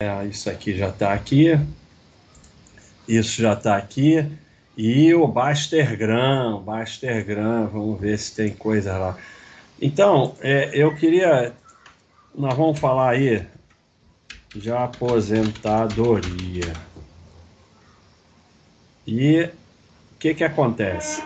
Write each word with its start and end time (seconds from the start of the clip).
É, 0.00 0.26
isso 0.26 0.48
aqui 0.48 0.76
já 0.76 0.90
está 0.90 1.12
aqui. 1.12 1.58
Isso 3.08 3.42
já 3.42 3.54
está 3.54 3.76
aqui. 3.76 4.24
E 4.76 5.12
o 5.12 5.26
Bastergram, 5.26 6.62
Bastergram, 6.62 7.66
vamos 7.66 8.00
ver 8.00 8.16
se 8.16 8.32
tem 8.32 8.54
coisa 8.54 8.96
lá. 8.96 9.18
Então, 9.82 10.36
é, 10.40 10.70
eu 10.72 10.94
queria. 10.94 11.52
Nós 12.32 12.54
vamos 12.54 12.78
falar 12.78 13.10
aí 13.10 13.44
de 14.54 14.70
aposentadoria. 14.70 16.72
E 19.04 19.42
o 19.42 20.18
que, 20.20 20.32
que 20.32 20.44
acontece? 20.44 21.24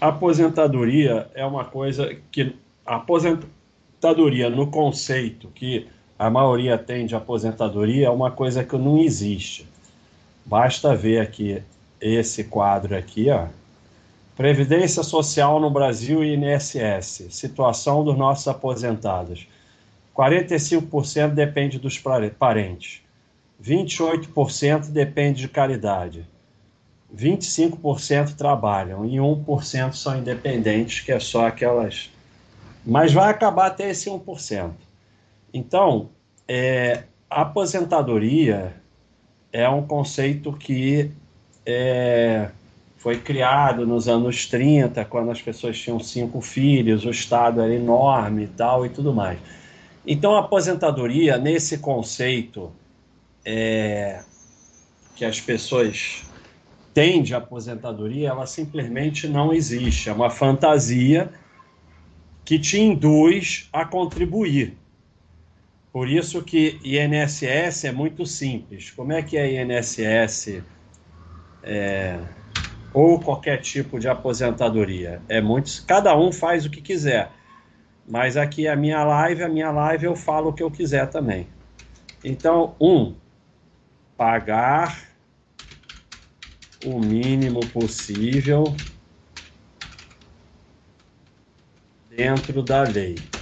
Aposentadoria 0.00 1.28
é 1.34 1.44
uma 1.44 1.64
coisa 1.64 2.16
que. 2.30 2.54
Aposentadoria, 2.86 4.48
no 4.48 4.70
conceito 4.70 5.48
que 5.48 5.88
a 6.18 6.30
maioria 6.30 6.78
tem 6.78 7.06
de 7.06 7.14
aposentadoria, 7.14 8.06
é 8.06 8.10
uma 8.10 8.30
coisa 8.30 8.62
que 8.64 8.76
não 8.76 8.98
existe. 8.98 9.68
Basta 10.44 10.94
ver 10.94 11.20
aqui 11.20 11.62
esse 12.00 12.44
quadro 12.44 12.96
aqui, 12.96 13.30
ó. 13.30 13.46
Previdência 14.36 15.02
Social 15.02 15.60
no 15.60 15.70
Brasil 15.70 16.22
e 16.24 16.34
INSS. 16.34 17.28
Situação 17.30 18.04
dos 18.04 18.16
nossos 18.16 18.46
aposentados. 18.48 19.46
45% 20.14 21.30
depende 21.30 21.78
dos 21.78 21.98
parentes. 22.38 23.00
28% 23.62 24.90
depende 24.90 25.40
de 25.40 25.48
caridade. 25.48 26.26
25% 27.16 28.34
trabalham 28.34 29.04
e 29.04 29.16
1% 29.16 29.92
são 29.92 30.18
independentes, 30.18 31.00
que 31.00 31.12
é 31.12 31.20
só 31.20 31.46
aquelas. 31.46 32.10
Mas 32.84 33.12
vai 33.12 33.30
acabar 33.30 33.66
até 33.66 33.90
esse 33.90 34.10
1%. 34.10 34.72
Então, 35.54 36.10
é, 36.48 37.04
aposentadoria 37.30 38.74
é 39.52 39.68
um 39.68 39.86
conceito 39.86 40.52
que 40.52 41.12
é, 41.64 42.50
foi 42.96 43.20
criado 43.20 43.86
nos 43.86 44.08
anos 44.08 44.46
30, 44.46 45.04
quando 45.04 45.30
as 45.30 45.40
pessoas 45.40 45.78
tinham 45.78 46.00
cinco 46.00 46.40
filhos, 46.40 47.04
o 47.04 47.10
Estado 47.10 47.60
era 47.60 47.72
enorme 47.72 48.42
e 48.42 48.46
tal 48.48 48.84
e 48.84 48.88
tudo 48.88 49.14
mais. 49.14 49.38
Então, 50.04 50.34
a 50.34 50.40
aposentadoria, 50.40 51.38
nesse 51.38 51.78
conceito 51.78 52.72
é, 53.44 54.24
que 55.14 55.24
as 55.24 55.40
pessoas 55.40 56.24
têm 56.92 57.22
de 57.22 57.32
aposentadoria, 57.32 58.30
ela 58.30 58.46
simplesmente 58.46 59.28
não 59.28 59.52
existe. 59.52 60.08
É 60.08 60.12
uma 60.12 60.30
fantasia 60.30 61.30
que 62.44 62.58
te 62.58 62.80
induz 62.80 63.68
a 63.72 63.84
contribuir. 63.84 64.76
Por 65.94 66.08
isso 66.08 66.42
que 66.42 66.80
INSS 66.82 67.84
é 67.86 67.92
muito 67.92 68.26
simples. 68.26 68.90
Como 68.90 69.12
é 69.12 69.22
que 69.22 69.36
é 69.36 69.62
INSS 69.62 70.60
é, 71.62 72.18
ou 72.92 73.20
qualquer 73.20 73.58
tipo 73.58 74.00
de 74.00 74.08
aposentadoria? 74.08 75.22
É 75.28 75.40
muito. 75.40 75.70
Cada 75.86 76.18
um 76.18 76.32
faz 76.32 76.66
o 76.66 76.70
que 76.70 76.82
quiser. 76.82 77.30
Mas 78.08 78.36
aqui 78.36 78.66
é 78.66 78.72
a 78.72 78.76
minha 78.76 79.04
live, 79.04 79.44
a 79.44 79.48
minha 79.48 79.70
live 79.70 80.06
eu 80.06 80.16
falo 80.16 80.50
o 80.50 80.52
que 80.52 80.64
eu 80.64 80.70
quiser 80.70 81.08
também. 81.08 81.46
Então, 82.24 82.74
um, 82.80 83.14
pagar 84.16 85.00
o 86.82 86.98
mínimo 86.98 87.68
possível 87.68 88.76
dentro 92.10 92.64
da 92.64 92.82
lei. 92.82 93.33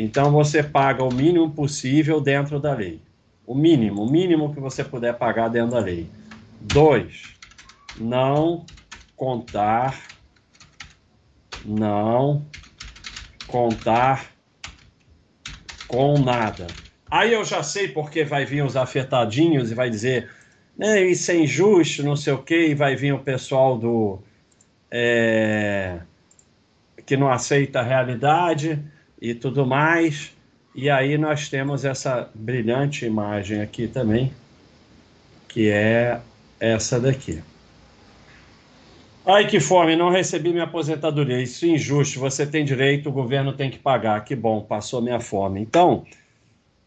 Então 0.00 0.32
você 0.32 0.62
paga 0.62 1.04
o 1.04 1.12
mínimo 1.12 1.50
possível 1.50 2.22
dentro 2.22 2.58
da 2.58 2.72
lei. 2.72 3.02
O 3.46 3.54
mínimo, 3.54 4.02
o 4.02 4.10
mínimo 4.10 4.50
que 4.54 4.58
você 4.58 4.82
puder 4.82 5.18
pagar 5.18 5.48
dentro 5.48 5.72
da 5.72 5.78
lei. 5.78 6.08
Dois, 6.58 7.34
não 7.98 8.64
contar, 9.14 10.00
não 11.62 12.46
contar 13.46 14.30
com 15.86 16.18
nada. 16.18 16.68
Aí 17.10 17.34
eu 17.34 17.44
já 17.44 17.62
sei 17.62 17.88
porque 17.88 18.24
vai 18.24 18.46
vir 18.46 18.64
os 18.64 18.78
afetadinhos 18.78 19.70
e 19.70 19.74
vai 19.74 19.90
dizer, 19.90 20.30
né, 20.78 21.02
isso 21.02 21.30
é 21.30 21.36
injusto, 21.36 22.02
não 22.02 22.16
sei 22.16 22.32
o 22.32 22.42
quê, 22.42 22.68
e 22.68 22.74
vai 22.74 22.96
vir 22.96 23.12
o 23.12 23.18
pessoal 23.18 23.76
do 23.76 24.18
é, 24.90 26.00
que 27.04 27.18
não 27.18 27.30
aceita 27.30 27.80
a 27.80 27.82
realidade 27.82 28.82
e 29.20 29.34
tudo 29.34 29.66
mais. 29.66 30.32
E 30.74 30.88
aí 30.88 31.18
nós 31.18 31.48
temos 31.48 31.84
essa 31.84 32.30
brilhante 32.34 33.04
imagem 33.04 33.60
aqui 33.60 33.88
também, 33.88 34.32
que 35.48 35.68
é 35.68 36.20
essa 36.58 37.00
daqui. 37.00 37.42
Ai, 39.26 39.46
que 39.46 39.60
fome, 39.60 39.96
não 39.96 40.10
recebi 40.10 40.50
minha 40.50 40.64
aposentadoria. 40.64 41.40
Isso 41.40 41.64
é 41.64 41.68
injusto, 41.68 42.18
você 42.18 42.46
tem 42.46 42.64
direito, 42.64 43.08
o 43.08 43.12
governo 43.12 43.52
tem 43.52 43.70
que 43.70 43.78
pagar. 43.78 44.24
Que 44.24 44.34
bom, 44.34 44.62
passou 44.62 45.02
minha 45.02 45.20
fome. 45.20 45.60
Então, 45.60 46.04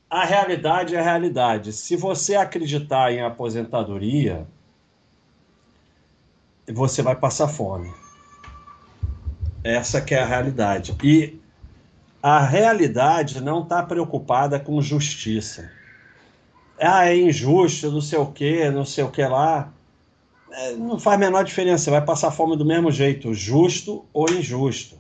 a 0.10 0.26
realidade 0.26 0.96
é 0.96 1.00
a 1.00 1.04
realidade. 1.04 1.74
Se 1.74 1.96
você 1.96 2.36
acreditar 2.36 3.12
em 3.12 3.22
aposentadoria, 3.22 4.48
você 6.68 7.02
vai 7.02 7.16
passar 7.16 7.48
fome. 7.48 7.92
Essa 9.64 10.02
que 10.02 10.16
é 10.16 10.22
a 10.22 10.26
realidade. 10.26 10.96
E 11.04 11.40
a 12.24 12.40
realidade 12.40 13.42
não 13.42 13.64
está 13.64 13.84
preocupada 13.84 14.58
com 14.58 14.82
justiça. 14.82 15.70
Ah, 16.80 17.10
é 17.10 17.18
injusto, 17.18 17.92
não 17.92 18.00
sei 18.00 18.18
o 18.18 18.28
que, 18.28 18.70
não 18.70 18.86
sei 18.86 19.04
o 19.04 19.12
que 19.12 19.26
lá. 19.26 19.74
É, 20.50 20.72
não 20.72 20.98
faz 20.98 21.16
a 21.16 21.20
menor 21.20 21.44
diferença, 21.44 21.84
você 21.84 21.92
vai 21.92 22.02
passar 22.02 22.32
fome 22.32 22.56
do 22.56 22.64
mesmo 22.64 22.90
jeito, 22.90 23.34
justo 23.34 24.06
ou 24.14 24.30
injusto. 24.30 24.98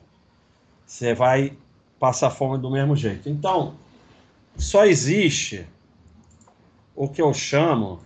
Você 0.85 1.13
vai 1.13 1.55
passar 1.97 2.29
fome 2.29 2.57
do 2.57 2.69
mesmo 2.69 2.93
jeito. 2.93 3.29
Então, 3.29 3.75
só 4.57 4.85
existe 4.85 5.65
o 6.93 7.07
que 7.07 7.21
eu 7.21 7.33
chamo 7.33 8.01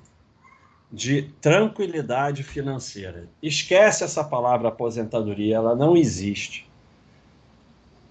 de 0.92 1.24
tranquilidade 1.42 2.44
financeira. 2.44 3.28
Esquece 3.42 4.04
essa 4.04 4.24
palavra 4.24 4.68
aposentadoria, 4.68 5.56
ela 5.56 5.76
não 5.76 5.98
existe. 5.98 6.70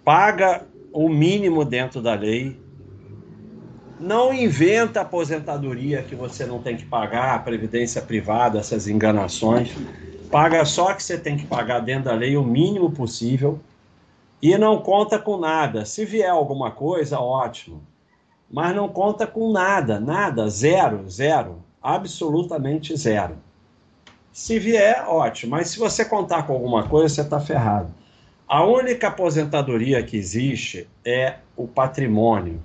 Paga 0.05 0.67
o 0.97 1.11
mínimo 1.11 1.63
dentro 1.63 2.01
da 2.01 2.15
lei. 2.15 2.59
Não 4.01 4.33
inventa 4.33 5.03
aposentadoria 5.03 6.03
que 6.03 6.15
você 6.15 6.47
não 6.47 6.63
tem 6.63 6.75
que 6.75 6.87
pagar, 6.87 7.35
a 7.35 7.39
previdência 7.39 8.01
privada, 8.01 8.59
essas 8.59 8.89
enganações. 8.89 9.77
Paga 10.31 10.65
só 10.65 10.95
que 10.95 11.03
você 11.03 11.19
tem 11.19 11.37
que 11.37 11.45
pagar 11.45 11.81
dentro 11.81 12.05
da 12.05 12.15
lei 12.15 12.35
o 12.35 12.43
mínimo 12.43 12.91
possível 12.91 13.61
e 14.41 14.57
não 14.57 14.79
conta 14.79 15.19
com 15.19 15.37
nada. 15.37 15.85
Se 15.85 16.07
vier 16.07 16.31
alguma 16.31 16.71
coisa, 16.71 17.21
ótimo. 17.21 17.83
Mas 18.51 18.75
não 18.75 18.89
conta 18.89 19.27
com 19.27 19.53
nada, 19.53 20.01
nada, 20.01 20.49
zero, 20.49 21.07
zero, 21.11 21.63
absolutamente 21.83 22.97
zero. 22.97 23.37
Se 24.33 24.59
vier, 24.59 25.05
ótimo. 25.07 25.51
Mas 25.51 25.69
se 25.69 25.79
você 25.79 26.07
contar 26.07 26.47
com 26.47 26.55
alguma 26.55 26.89
coisa, 26.89 27.15
você 27.15 27.21
está 27.21 27.39
ferrado. 27.39 27.93
A 28.49 28.65
única 28.65 29.09
aposentadoria 29.09 30.01
que 30.05 30.17
existe 30.17 30.89
é 31.05 31.39
o 31.57 31.67
patrimônio. 31.67 32.63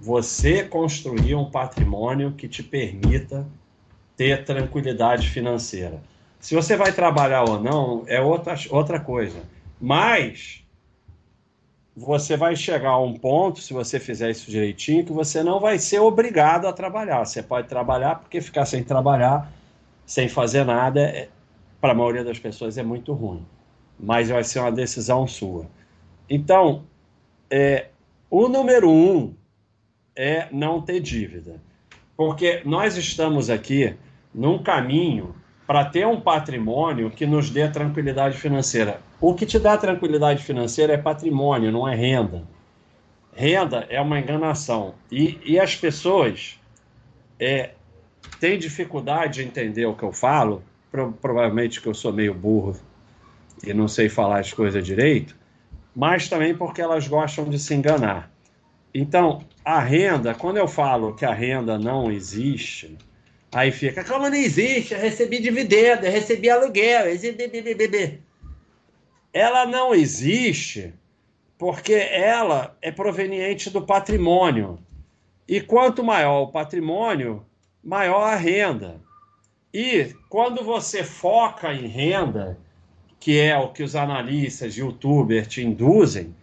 Você 0.00 0.64
construir 0.64 1.36
um 1.36 1.48
patrimônio 1.48 2.32
que 2.32 2.48
te 2.48 2.60
permita 2.60 3.46
ter 4.16 4.44
tranquilidade 4.44 5.28
financeira. 5.28 6.02
Se 6.40 6.56
você 6.56 6.76
vai 6.76 6.92
trabalhar 6.92 7.44
ou 7.44 7.60
não, 7.60 8.02
é 8.08 8.20
outra, 8.20 8.56
outra 8.70 8.98
coisa. 8.98 9.40
Mas 9.80 10.64
você 11.96 12.36
vai 12.36 12.56
chegar 12.56 12.90
a 12.90 13.00
um 13.00 13.14
ponto, 13.14 13.60
se 13.60 13.72
você 13.72 14.00
fizer 14.00 14.30
isso 14.30 14.50
direitinho, 14.50 15.06
que 15.06 15.12
você 15.12 15.44
não 15.44 15.60
vai 15.60 15.78
ser 15.78 16.00
obrigado 16.00 16.66
a 16.66 16.72
trabalhar. 16.72 17.24
Você 17.24 17.40
pode 17.40 17.68
trabalhar, 17.68 18.16
porque 18.16 18.40
ficar 18.40 18.66
sem 18.66 18.82
trabalhar, 18.82 19.52
sem 20.04 20.28
fazer 20.28 20.64
nada, 20.64 21.02
é, 21.02 21.28
para 21.80 21.92
a 21.92 21.94
maioria 21.94 22.24
das 22.24 22.38
pessoas 22.40 22.76
é 22.76 22.82
muito 22.82 23.12
ruim 23.12 23.46
mas 24.02 24.28
vai 24.28 24.42
ser 24.42 24.60
uma 24.60 24.72
decisão 24.72 25.26
sua. 25.26 25.66
Então, 26.28 26.84
é, 27.50 27.88
o 28.30 28.48
número 28.48 28.90
um 28.90 29.34
é 30.16 30.48
não 30.50 30.80
ter 30.80 31.00
dívida, 31.00 31.60
porque 32.16 32.62
nós 32.64 32.96
estamos 32.96 33.50
aqui 33.50 33.94
num 34.34 34.62
caminho 34.62 35.34
para 35.66 35.84
ter 35.84 36.06
um 36.06 36.20
patrimônio 36.20 37.10
que 37.10 37.26
nos 37.26 37.50
dê 37.50 37.68
tranquilidade 37.68 38.36
financeira. 38.38 39.00
O 39.20 39.34
que 39.34 39.46
te 39.46 39.58
dá 39.58 39.76
tranquilidade 39.76 40.42
financeira 40.42 40.94
é 40.94 40.96
patrimônio, 40.96 41.70
não 41.70 41.86
é 41.86 41.94
renda. 41.94 42.42
Renda 43.32 43.86
é 43.88 44.00
uma 44.00 44.18
enganação. 44.18 44.94
E, 45.10 45.38
e 45.44 45.60
as 45.60 45.76
pessoas 45.76 46.58
é, 47.38 47.70
têm 48.40 48.58
dificuldade 48.58 49.34
de 49.34 49.48
entender 49.48 49.86
o 49.86 49.94
que 49.94 50.02
eu 50.02 50.12
falo, 50.12 50.62
pro, 50.90 51.12
provavelmente 51.12 51.80
que 51.80 51.86
eu 51.86 51.94
sou 51.94 52.12
meio 52.12 52.34
burro 52.34 52.76
e 53.64 53.74
não 53.74 53.88
sei 53.88 54.08
falar 54.08 54.40
as 54.40 54.52
coisas 54.52 54.84
direito, 54.84 55.36
mas 55.94 56.28
também 56.28 56.54
porque 56.54 56.80
elas 56.80 57.06
gostam 57.06 57.44
de 57.48 57.58
se 57.58 57.74
enganar. 57.74 58.30
Então, 58.94 59.44
a 59.64 59.78
renda, 59.80 60.34
quando 60.34 60.56
eu 60.56 60.66
falo 60.66 61.14
que 61.14 61.24
a 61.24 61.32
renda 61.32 61.78
não 61.78 62.10
existe, 62.10 62.96
aí 63.52 63.70
fica, 63.70 64.04
como 64.04 64.28
não 64.28 64.36
existe? 64.36 64.94
Eu 64.94 65.00
recebi 65.00 65.38
dividendo, 65.38 66.06
eu 66.06 66.12
recebi 66.12 66.50
aluguel, 66.50 67.06
eu 67.06 67.12
recebi... 67.12 68.20
Ela 69.32 69.66
não 69.66 69.94
existe 69.94 70.92
porque 71.56 71.92
ela 71.92 72.76
é 72.80 72.90
proveniente 72.90 73.70
do 73.70 73.82
patrimônio. 73.82 74.78
E 75.46 75.60
quanto 75.60 76.02
maior 76.02 76.42
o 76.42 76.48
patrimônio, 76.52 77.44
maior 77.84 78.24
a 78.24 78.34
renda. 78.34 79.00
E 79.72 80.14
quando 80.28 80.64
você 80.64 81.04
foca 81.04 81.72
em 81.72 81.86
renda, 81.86 82.58
que 83.20 83.38
é 83.38 83.56
o 83.56 83.68
que 83.68 83.82
os 83.82 83.94
analistas, 83.94 84.76
youtubers 84.76 85.46
te 85.46 85.62
induzem, 85.62 86.34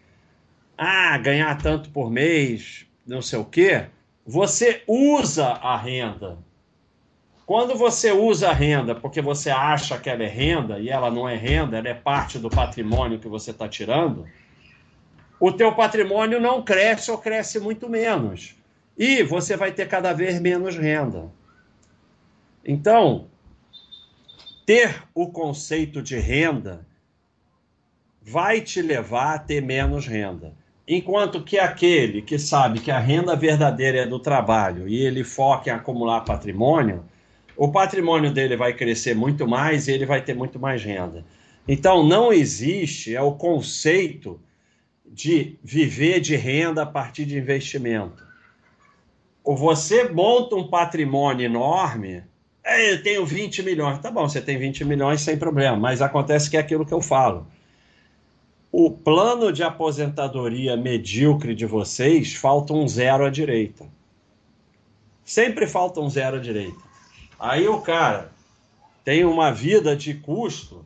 ah, 0.77 1.17
ganhar 1.17 1.59
tanto 1.59 1.89
por 1.89 2.11
mês, 2.11 2.85
não 3.05 3.21
sei 3.21 3.39
o 3.39 3.45
quê, 3.45 3.87
você 4.23 4.83
usa 4.87 5.47
a 5.47 5.75
renda. 5.75 6.37
Quando 7.47 7.75
você 7.75 8.11
usa 8.11 8.49
a 8.49 8.53
renda 8.53 8.93
porque 8.93 9.21
você 9.21 9.49
acha 9.49 9.97
que 9.97 10.09
ela 10.09 10.23
é 10.23 10.27
renda 10.27 10.79
e 10.79 10.89
ela 10.89 11.09
não 11.09 11.27
é 11.27 11.35
renda, 11.35 11.77
ela 11.77 11.87
é 11.89 11.93
parte 11.95 12.37
do 12.37 12.49
patrimônio 12.49 13.19
que 13.19 13.27
você 13.27 13.51
está 13.51 13.67
tirando, 13.67 14.25
o 15.39 15.51
teu 15.51 15.73
patrimônio 15.73 16.39
não 16.39 16.61
cresce 16.61 17.09
ou 17.09 17.17
cresce 17.17 17.59
muito 17.59 17.89
menos. 17.89 18.55
E 18.97 19.23
você 19.23 19.55
vai 19.55 19.71
ter 19.71 19.87
cada 19.87 20.11
vez 20.13 20.39
menos 20.39 20.75
renda. 20.75 21.31
Então, 22.65 23.27
ter 24.67 25.01
o 25.15 25.31
conceito 25.31 26.01
de 26.01 26.19
renda 26.19 26.85
vai 28.21 28.59
te 28.59 28.81
levar 28.81 29.35
a 29.35 29.39
ter 29.39 29.61
menos 29.61 30.05
renda. 30.05 30.53
Enquanto 30.85 31.41
que 31.41 31.57
aquele 31.57 32.21
que 32.21 32.37
sabe 32.37 32.81
que 32.81 32.91
a 32.91 32.99
renda 32.99 33.33
verdadeira 33.33 33.99
é 33.99 34.05
do 34.05 34.19
trabalho 34.19 34.85
e 34.85 34.97
ele 34.97 35.23
foca 35.23 35.69
em 35.69 35.73
acumular 35.73 36.25
patrimônio, 36.25 37.05
o 37.55 37.71
patrimônio 37.71 38.29
dele 38.29 38.57
vai 38.57 38.73
crescer 38.73 39.15
muito 39.15 39.47
mais 39.47 39.87
e 39.87 39.93
ele 39.93 40.05
vai 40.05 40.21
ter 40.21 40.33
muito 40.33 40.59
mais 40.59 40.83
renda. 40.83 41.23
Então, 41.65 42.03
não 42.05 42.33
existe 42.33 43.15
é 43.15 43.21
o 43.21 43.35
conceito 43.35 44.37
de 45.05 45.57
viver 45.63 46.19
de 46.19 46.35
renda 46.35 46.83
a 46.83 46.85
partir 46.85 47.23
de 47.23 47.37
investimento. 47.37 48.27
Ou 49.45 49.55
você 49.55 50.09
monta 50.09 50.57
um 50.57 50.67
patrimônio 50.67 51.45
enorme, 51.45 52.23
eu 52.67 53.01
tenho 53.01 53.25
20 53.25 53.63
milhões. 53.63 53.99
Tá 53.99 54.11
bom, 54.11 54.27
você 54.27 54.41
tem 54.41 54.57
20 54.57 54.83
milhões 54.85 55.21
sem 55.21 55.37
problema, 55.37 55.77
mas 55.77 56.01
acontece 56.01 56.49
que 56.49 56.57
é 56.57 56.59
aquilo 56.59 56.85
que 56.85 56.93
eu 56.93 57.01
falo 57.01 57.47
o 58.71 58.91
plano 58.91 59.51
de 59.51 59.63
aposentadoria 59.63 60.75
medíocre 60.77 61.55
de 61.55 61.65
vocês 61.65 62.35
falta 62.35 62.73
um 62.73 62.87
zero 62.87 63.25
à 63.25 63.29
direita. 63.31 63.85
Sempre 65.25 65.67
falta 65.67 65.99
um 65.99 66.09
zero 66.09 66.37
à 66.37 66.39
direita. 66.39 66.77
Aí 67.39 67.67
o 67.67 67.81
cara 67.81 68.31
tem 69.03 69.25
uma 69.25 69.51
vida 69.51 69.95
de 69.95 70.13
custo 70.13 70.85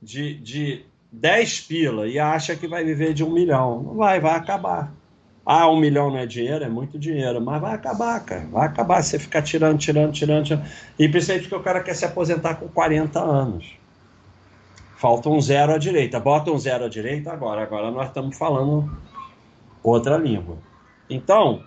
de, 0.00 0.34
de 0.34 0.84
10 1.10 1.60
pila 1.62 2.06
e 2.06 2.18
acha 2.18 2.54
que 2.56 2.68
vai 2.68 2.84
viver 2.84 3.14
de 3.14 3.24
um 3.24 3.32
milhão. 3.32 3.82
Não 3.82 3.94
vai, 3.94 4.20
vai 4.20 4.36
acabar. 4.36 4.94
Ah, 5.44 5.68
um 5.68 5.76
milhão 5.76 6.10
não 6.10 6.18
é 6.18 6.26
dinheiro? 6.26 6.64
É 6.64 6.68
muito 6.68 6.98
dinheiro, 6.98 7.40
mas 7.40 7.60
vai 7.60 7.74
acabar, 7.74 8.24
cara. 8.24 8.46
Vai 8.46 8.66
acabar. 8.66 9.02
Você 9.02 9.18
ficar 9.18 9.42
tirando, 9.42 9.78
tirando, 9.78 10.12
tirando, 10.12 10.44
tirando. 10.44 10.64
E 10.98 11.08
principalmente 11.08 11.48
que 11.48 11.54
o 11.54 11.62
cara 11.62 11.82
quer 11.82 11.94
se 11.94 12.04
aposentar 12.04 12.54
com 12.54 12.68
40 12.68 13.18
anos. 13.18 13.76
Falta 14.96 15.28
um 15.28 15.40
zero 15.40 15.72
à 15.72 15.78
direita. 15.78 16.20
Bota 16.20 16.52
um 16.52 16.58
zero 16.58 16.84
à 16.84 16.88
direita 16.88 17.32
agora. 17.32 17.62
Agora 17.62 17.90
nós 17.90 18.08
estamos 18.08 18.38
falando 18.38 18.96
outra 19.82 20.16
língua. 20.16 20.58
Então, 21.10 21.64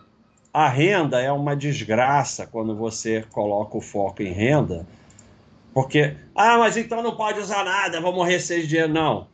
a 0.54 0.70
renda 0.70 1.20
é 1.20 1.30
uma 1.30 1.54
desgraça 1.54 2.48
quando 2.48 2.74
você 2.76 3.26
coloca 3.32 3.78
o 3.78 3.82
foco 3.82 4.24
em 4.24 4.32
renda, 4.32 4.88
porque, 5.74 6.16
ah, 6.34 6.58
mas 6.58 6.78
então 6.78 7.04
não 7.04 7.18
pode 7.18 7.42
usar 7.42 7.66
nada, 7.66 8.00
vou 8.00 8.14
morrer 8.14 8.40
sem 8.40 8.66
dinheiro. 8.66 8.94
Não. 8.94 9.28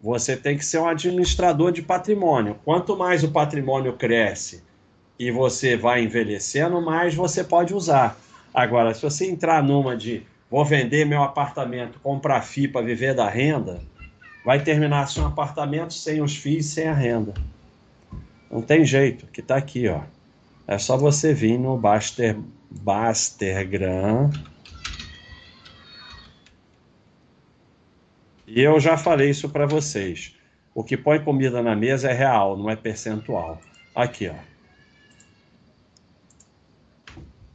Você 0.00 0.36
tem 0.36 0.56
que 0.56 0.64
ser 0.64 0.78
um 0.78 0.88
administrador 0.88 1.72
de 1.72 1.82
patrimônio. 1.82 2.56
Quanto 2.64 2.96
mais 2.96 3.24
o 3.24 3.30
patrimônio 3.30 3.94
cresce 3.94 4.62
e 5.18 5.30
você 5.30 5.76
vai 5.76 6.04
envelhecendo, 6.04 6.80
mais 6.80 7.14
você 7.14 7.42
pode 7.42 7.74
usar. 7.74 8.16
Agora, 8.54 8.94
se 8.94 9.02
você 9.02 9.26
entrar 9.26 9.62
numa 9.62 9.96
de 9.96 10.22
vou 10.50 10.64
vender 10.64 11.04
meu 11.04 11.22
apartamento, 11.22 11.98
comprar 12.00 12.42
FII 12.42 12.68
para 12.68 12.86
viver 12.86 13.14
da 13.14 13.28
renda, 13.28 13.80
vai 14.44 14.62
terminar 14.62 15.08
sem 15.08 15.22
um 15.22 15.26
apartamento, 15.26 15.92
sem 15.92 16.22
os 16.22 16.36
FIIs, 16.36 16.66
sem 16.66 16.88
a 16.88 16.94
renda. 16.94 17.34
Não 18.50 18.62
tem 18.62 18.84
jeito, 18.84 19.26
que 19.26 19.40
está 19.40 19.56
aqui, 19.56 19.88
ó. 19.88 20.00
É 20.66 20.78
só 20.78 20.96
você 20.96 21.34
vir 21.34 21.58
no 21.58 21.76
Baster, 21.76 22.36
Bastergram. 22.70 24.30
E 28.50 28.62
eu 28.62 28.80
já 28.80 28.96
falei 28.96 29.28
isso 29.28 29.50
para 29.50 29.66
vocês. 29.66 30.34
O 30.74 30.82
que 30.82 30.96
põe 30.96 31.20
comida 31.20 31.62
na 31.62 31.76
mesa 31.76 32.08
é 32.08 32.14
real, 32.14 32.56
não 32.56 32.70
é 32.70 32.76
percentual. 32.76 33.60
Aqui, 33.94 34.28
ó. 34.28 34.34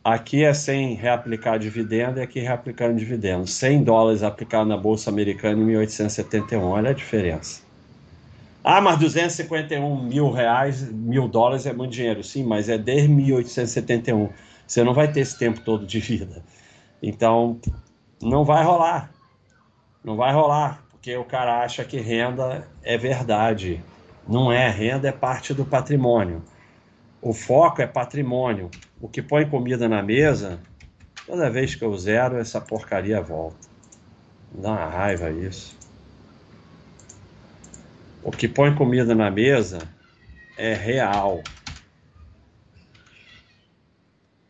Aqui 0.03 0.43
é 0.43 0.53
sem 0.53 0.93
reaplicar 0.93 1.57
dividendo 1.57 2.19
e 2.19 2.21
aqui 2.21 2.41
reaplicando 2.41 2.95
dividendo. 2.95 3.47
100 3.47 3.83
dólares 3.83 4.21
aplicado 4.21 4.69
na 4.69 4.77
Bolsa 4.77 5.09
Americana 5.09 5.59
em 5.61 5.65
1871. 5.65 6.61
Olha 6.61 6.91
a 6.91 6.93
diferença. 6.93 7.63
Ah, 8.63 8.79
mas 8.79 8.99
251 8.99 10.03
mil 10.03 10.29
reais, 10.29 10.91
mil 10.91 11.27
dólares 11.27 11.65
é 11.65 11.73
muito 11.73 11.91
dinheiro. 11.91 12.23
Sim, 12.23 12.43
mas 12.43 12.69
é 12.69 12.77
desde 12.77 13.07
1871. 13.07 14.29
Você 14.67 14.83
não 14.83 14.93
vai 14.93 15.11
ter 15.11 15.21
esse 15.21 15.39
tempo 15.39 15.61
todo 15.61 15.87
de 15.87 15.99
vida. 15.99 16.43
Então, 17.01 17.59
não 18.21 18.45
vai 18.45 18.63
rolar. 18.63 19.11
Não 20.03 20.17
vai 20.17 20.33
rolar, 20.33 20.82
porque 21.03 21.17
o 21.17 21.25
cara 21.25 21.61
acha 21.61 21.83
que 21.83 22.00
renda 22.00 22.65
é 22.81 22.97
verdade. 22.97 23.83
Não 24.25 24.50
é, 24.50 24.69
renda 24.69 25.09
é 25.09 25.11
parte 25.11 25.53
do 25.53 25.65
patrimônio. 25.65 26.41
O 27.21 27.33
foco 27.33 27.81
é 27.81 27.85
patrimônio. 27.85 28.71
O 29.01 29.09
que 29.09 29.21
põe 29.21 29.45
comida 29.45 29.89
na 29.89 30.01
mesa, 30.01 30.61
toda 31.27 31.51
vez 31.51 31.75
que 31.75 31.83
eu 31.83 31.94
zero, 31.97 32.38
essa 32.38 32.61
porcaria 32.61 33.21
volta. 33.21 33.57
Dá 34.50 34.71
uma 34.71 34.85
raiva 34.85 35.29
isso. 35.29 35.77
O 38.23 38.31
que 38.31 38.47
põe 38.47 38.73
comida 38.73 39.13
na 39.13 39.29
mesa 39.29 39.79
é 40.57 40.73
real. 40.73 41.44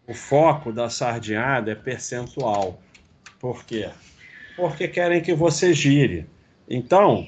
O 0.05 0.13
foco 0.13 0.71
da 0.71 0.87
sardinhada 0.87 1.71
é 1.71 1.75
percentual. 1.75 2.79
Por 3.39 3.65
quê? 3.65 3.89
Porque 4.55 4.87
querem 4.87 5.19
que 5.19 5.33
você 5.33 5.73
gire. 5.73 6.31
Então, 6.67 7.27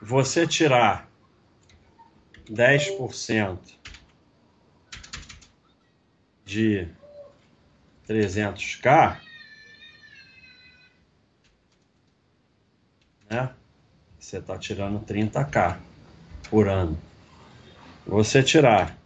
você 0.00 0.46
tirar 0.46 1.08
10% 2.50 3.58
de 6.44 6.88
300k, 8.08 9.20
né? 13.28 13.52
Você 14.18 14.38
está 14.38 14.56
tirando 14.58 15.00
30k 15.04 15.78
por 16.50 16.68
ano. 16.68 16.98
Você 18.06 18.42
tirar 18.42 18.96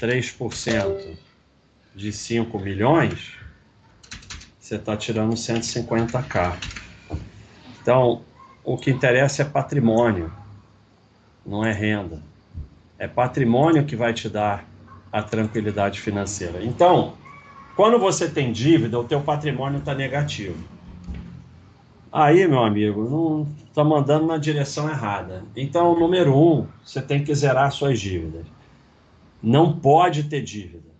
3% 0.00 1.16
de 1.94 2.12
5 2.12 2.58
milhões, 2.58 3.36
você 4.58 4.76
está 4.76 4.96
tirando 4.96 5.34
150k. 5.34 6.56
Então, 7.82 8.22
o 8.64 8.78
que 8.78 8.90
interessa 8.90 9.42
é 9.42 9.44
patrimônio, 9.44 10.32
não 11.44 11.64
é 11.64 11.72
renda 11.72 12.22
é 13.02 13.08
patrimônio 13.08 13.84
que 13.84 13.96
vai 13.96 14.14
te 14.14 14.28
dar 14.28 14.64
a 15.10 15.20
tranquilidade 15.20 16.00
financeira. 16.00 16.64
Então, 16.64 17.14
quando 17.74 17.98
você 17.98 18.30
tem 18.30 18.52
dívida, 18.52 18.96
o 18.96 19.02
teu 19.02 19.20
patrimônio 19.20 19.80
está 19.80 19.92
negativo. 19.92 20.54
Aí, 22.12 22.46
meu 22.46 22.62
amigo, 22.62 23.02
não 23.10 23.48
está 23.66 23.82
mandando 23.82 24.28
na 24.28 24.36
direção 24.36 24.88
errada. 24.88 25.42
Então, 25.56 25.98
número 25.98 26.32
um, 26.32 26.68
você 26.84 27.02
tem 27.02 27.24
que 27.24 27.34
zerar 27.34 27.72
suas 27.72 27.98
dívidas. 27.98 28.46
Não 29.42 29.76
pode 29.80 30.22
ter 30.22 30.40
dívida. 30.40 30.92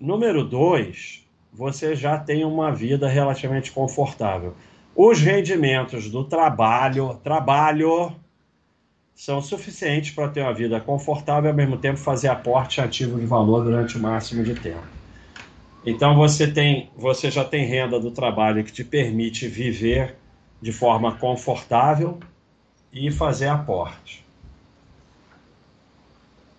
Número 0.00 0.42
dois, 0.42 1.24
você 1.52 1.94
já 1.94 2.18
tem 2.18 2.44
uma 2.44 2.72
vida 2.72 3.06
relativamente 3.06 3.70
confortável. 3.70 4.56
Os 4.96 5.20
rendimentos 5.20 6.08
do 6.08 6.24
trabalho, 6.24 7.20
trabalho 7.22 8.14
são 9.14 9.42
suficientes 9.42 10.12
para 10.12 10.28
ter 10.28 10.42
uma 10.42 10.54
vida 10.54 10.80
confortável 10.80 11.48
e 11.48 11.50
ao 11.50 11.56
mesmo 11.56 11.78
tempo 11.78 11.98
fazer 11.98 12.28
aporte 12.28 12.80
ativo 12.80 13.18
de 13.18 13.26
valor 13.26 13.64
durante 13.64 13.96
o 13.96 14.00
máximo 14.00 14.44
de 14.44 14.54
tempo. 14.54 14.86
Então 15.84 16.16
você 16.16 16.50
tem, 16.50 16.90
você 16.96 17.30
já 17.30 17.44
tem 17.44 17.66
renda 17.66 17.98
do 17.98 18.10
trabalho 18.10 18.64
que 18.64 18.72
te 18.72 18.84
permite 18.84 19.48
viver 19.48 20.16
de 20.60 20.72
forma 20.72 21.16
confortável 21.18 22.18
e 22.92 23.10
fazer 23.10 23.48
aporte. 23.48 24.24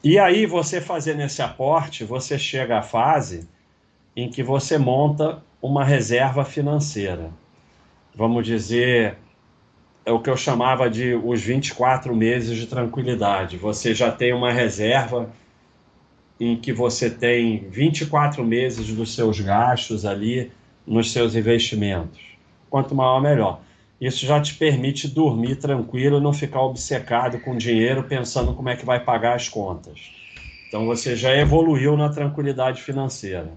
E 0.03 0.19
aí, 0.19 0.45
você 0.45 0.79
fazendo 0.79 1.21
esse 1.21 1.41
aporte, 1.41 2.03
você 2.03 2.37
chega 2.37 2.77
à 2.77 2.83
fase 2.83 3.49
em 4.15 4.29
que 4.29 4.43
você 4.43 4.77
monta 4.77 5.43
uma 5.59 5.83
reserva 5.83 6.45
financeira. 6.45 7.33
Vamos 8.15 8.45
dizer, 8.45 9.17
é 10.05 10.11
o 10.11 10.21
que 10.21 10.29
eu 10.29 10.37
chamava 10.37 10.89
de 10.89 11.13
os 11.15 11.41
24 11.41 12.15
meses 12.15 12.57
de 12.57 12.65
tranquilidade. 12.65 13.57
Você 13.57 13.93
já 13.93 14.09
tem 14.09 14.33
uma 14.33 14.53
reserva 14.53 15.29
em 16.39 16.55
que 16.55 16.71
você 16.71 17.09
tem 17.09 17.67
24 17.69 18.43
meses 18.43 18.87
dos 18.87 19.13
seus 19.13 19.39
gastos 19.41 20.05
ali 20.05 20.51
nos 20.87 21.11
seus 21.11 21.35
investimentos. 21.35 22.21
Quanto 22.69 22.95
maior, 22.95 23.21
melhor. 23.21 23.59
Isso 23.99 24.25
já 24.25 24.39
te 24.39 24.53
permite 24.53 25.07
dormir 25.07 25.57
tranquilo, 25.57 26.21
não 26.21 26.31
ficar 26.31 26.61
obcecado 26.61 27.39
com 27.39 27.57
dinheiro, 27.57 28.03
pensando 28.03 28.53
como 28.53 28.69
é 28.69 28.75
que 28.75 28.85
vai 28.85 28.99
pagar 28.99 29.35
as 29.35 29.49
contas. 29.49 30.11
Então 30.67 30.85
você 30.85 31.15
já 31.15 31.35
evoluiu 31.35 31.97
na 31.97 32.09
tranquilidade 32.09 32.81
financeira. 32.81 33.53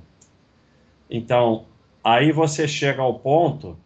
Então, 1.11 1.67
aí 2.03 2.33
você 2.33 2.67
chega 2.67 3.03
ao 3.03 3.15
ponto 3.15 3.77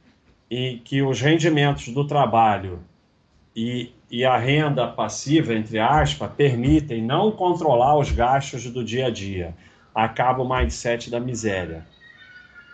em 0.55 0.79
que 0.79 1.03
os 1.03 1.21
rendimentos 1.21 1.89
do 1.89 2.07
trabalho 2.07 2.81
e, 3.55 3.93
e 4.11 4.25
a 4.25 4.37
renda 4.37 4.87
passiva, 4.87 5.55
entre 5.55 5.79
aspas, 5.79 6.31
permitem 6.37 7.03
não 7.03 7.31
controlar 7.31 7.99
os 7.99 8.11
gastos 8.11 8.65
do 8.65 8.85
dia 8.85 9.07
a 9.07 9.11
dia. 9.11 9.55
Acaba 9.95 10.43
o 10.43 10.49
mindset 10.49 11.11
da 11.11 11.21
miséria 11.21 11.87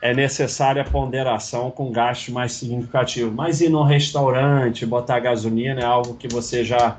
é 0.00 0.14
necessária 0.14 0.84
ponderação 0.84 1.70
com 1.70 1.90
gastos 1.90 2.28
mais 2.28 2.52
significativos. 2.52 3.34
Mas 3.34 3.60
ir 3.60 3.68
no 3.68 3.82
restaurante, 3.82 4.86
botar 4.86 5.20
gasolina 5.20 5.80
é 5.80 5.84
algo 5.84 6.14
que 6.14 6.28
você 6.28 6.64
já 6.64 6.96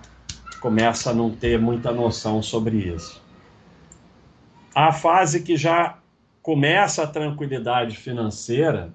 começa 0.59 1.11
a 1.11 1.13
não 1.13 1.31
ter 1.31 1.59
muita 1.59 1.91
noção 1.91 2.41
sobre 2.41 2.77
isso. 2.77 3.21
A 4.75 4.91
fase 4.91 5.41
que 5.41 5.55
já 5.55 5.97
começa 6.41 7.03
a 7.03 7.07
tranquilidade 7.07 7.95
financeira 7.95 8.93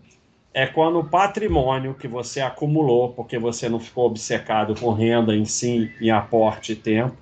é 0.54 0.68
quando 0.68 1.00
o 1.00 1.04
patrimônio 1.04 1.94
que 1.94 2.06
você 2.06 2.40
acumulou, 2.40 3.12
porque 3.12 3.36
você 3.36 3.68
não 3.68 3.80
ficou 3.80 4.06
obcecado 4.06 4.76
com 4.80 4.92
renda 4.92 5.34
em 5.34 5.44
si, 5.44 5.92
em 6.00 6.10
aporte 6.10 6.72
e 6.72 6.76
tempo, 6.76 7.16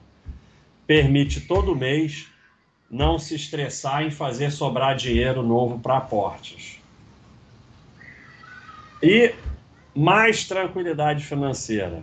permite 0.86 1.40
todo 1.40 1.74
mês 1.74 2.28
não 2.90 3.18
se 3.18 3.34
estressar 3.34 4.02
em 4.02 4.10
fazer 4.10 4.52
sobrar 4.52 4.94
dinheiro 4.94 5.42
novo 5.42 5.78
para 5.78 5.96
aportes. 5.96 6.78
E 9.02 9.34
mais 9.94 10.46
tranquilidade 10.46 11.24
financeira. 11.24 12.02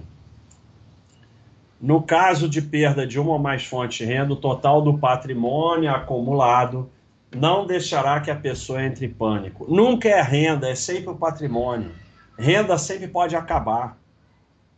No 1.80 2.02
caso 2.02 2.50
de 2.50 2.60
perda 2.60 3.06
de 3.06 3.20
uma 3.20 3.34
ou 3.34 3.40
mais 3.40 3.64
fontes 3.64 4.00
de 4.00 4.06
renda, 4.06 4.34
o 4.34 4.36
total 4.36 4.82
do 4.82 4.98
patrimônio 4.98 5.92
acumulado 5.92 6.90
não 7.34 7.66
deixará 7.66 8.20
que 8.20 8.32
a 8.32 8.36
pessoa 8.36 8.84
entre 8.84 9.06
em 9.06 9.14
pânico. 9.14 9.66
Nunca 9.74 10.10
é 10.10 10.22
renda, 10.22 10.70
é 10.70 10.76
sempre 10.76 11.10
o 11.10 11.16
patrimônio. 11.16 11.92
Renda 12.38 12.78
sempre 12.78 13.08
pode 13.08 13.36
acabar. 13.36 13.98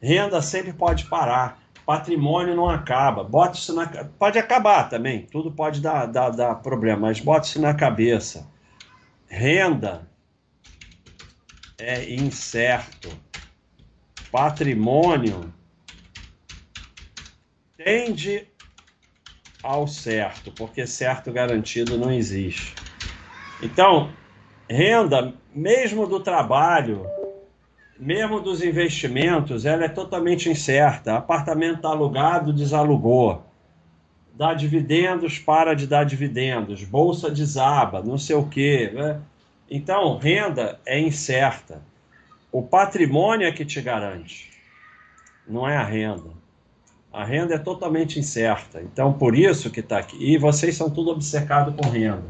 Renda 0.01 0.41
sempre 0.41 0.74
pode 0.74 1.05
parar 1.05 1.62
patrimônio 1.91 2.55
não 2.55 2.70
acaba. 2.70 3.24
Bota 3.24 3.58
isso 3.58 3.74
na 3.74 3.86
pode 4.17 4.39
acabar 4.39 4.89
também, 4.89 5.25
tudo 5.25 5.51
pode 5.51 5.81
dar, 5.81 6.05
dar, 6.05 6.29
dar 6.29 6.55
problema, 6.55 7.08
mas 7.08 7.20
bota 7.20 7.48
isso 7.48 7.62
na 7.62 7.74
cabeça. 7.74 8.48
Renda 9.27 10.08
é 11.77 12.13
incerto. 12.13 13.10
Patrimônio 14.31 15.53
tende 17.75 18.48
ao 19.63 19.88
certo, 19.88 20.51
porque 20.51 20.86
certo 20.88 21.32
garantido 21.32 21.98
não 21.98 22.12
existe. 22.12 22.75
Então, 23.62 24.12
renda, 24.70 25.34
mesmo 25.53 26.08
do 26.08 26.20
trabalho, 26.20 27.06
mesmo 28.00 28.39
dos 28.39 28.63
investimentos, 28.63 29.65
ela 29.65 29.86
é 29.86 29.89
totalmente 29.89 30.50
incerta. 30.50 31.15
Apartamento 31.15 31.75
está 31.75 31.89
alugado, 31.89 32.51
desalugou. 32.51 33.46
Dá 34.34 34.56
dividendos, 34.56 35.38
para 35.38 35.75
de 35.75 35.86
dar 35.86 36.03
dividendos. 36.03 36.84
Bolsa 36.84 37.30
desaba, 37.30 38.01
não 38.01 38.18
sei 38.18 38.36
o 38.36 38.48
quê. 38.48 38.89
Né? 38.91 39.22
Então, 39.70 40.18
renda 40.18 40.80
é 40.86 41.00
incerta. 41.00 41.82
O 42.51 42.63
patrimônio 42.63 43.48
é 43.48 43.51
que 43.51 43.63
te 43.63 43.80
garante, 43.80 44.50
não 45.48 45.70
é 45.70 45.77
a 45.77 45.84
renda. 45.84 46.40
A 47.12 47.25
renda 47.25 47.56
é 47.56 47.58
totalmente 47.58 48.20
incerta. 48.20 48.82
Então, 48.82 49.12
por 49.12 49.36
isso 49.36 49.70
que 49.70 49.82
está 49.82 49.98
aqui. 49.98 50.18
E 50.20 50.38
vocês 50.38 50.75
são 50.75 50.89
tudo 50.89 51.12
obcecados 51.12 51.75
com 51.75 51.89
renda. 51.89 52.24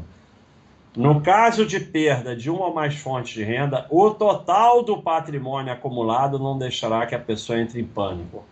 No 0.94 1.22
caso 1.22 1.64
de 1.64 1.80
perda 1.80 2.36
de 2.36 2.50
uma 2.50 2.66
ou 2.66 2.74
mais 2.74 2.96
fontes 2.96 3.32
de 3.32 3.42
renda, 3.42 3.86
o 3.88 4.10
total 4.10 4.82
do 4.82 5.00
patrimônio 5.00 5.72
acumulado 5.72 6.38
não 6.38 6.58
deixará 6.58 7.06
que 7.06 7.14
a 7.14 7.18
pessoa 7.18 7.58
entre 7.58 7.80
em 7.80 7.84
pânico. 7.84 8.44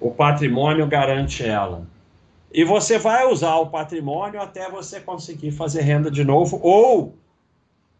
O 0.00 0.10
patrimônio 0.10 0.86
garante 0.86 1.44
ela. 1.44 1.84
E 2.52 2.62
você 2.62 2.98
vai 2.98 3.26
usar 3.26 3.56
o 3.56 3.66
patrimônio 3.66 4.40
até 4.40 4.70
você 4.70 5.00
conseguir 5.00 5.50
fazer 5.50 5.82
renda 5.82 6.10
de 6.10 6.22
novo, 6.22 6.60
ou 6.62 7.14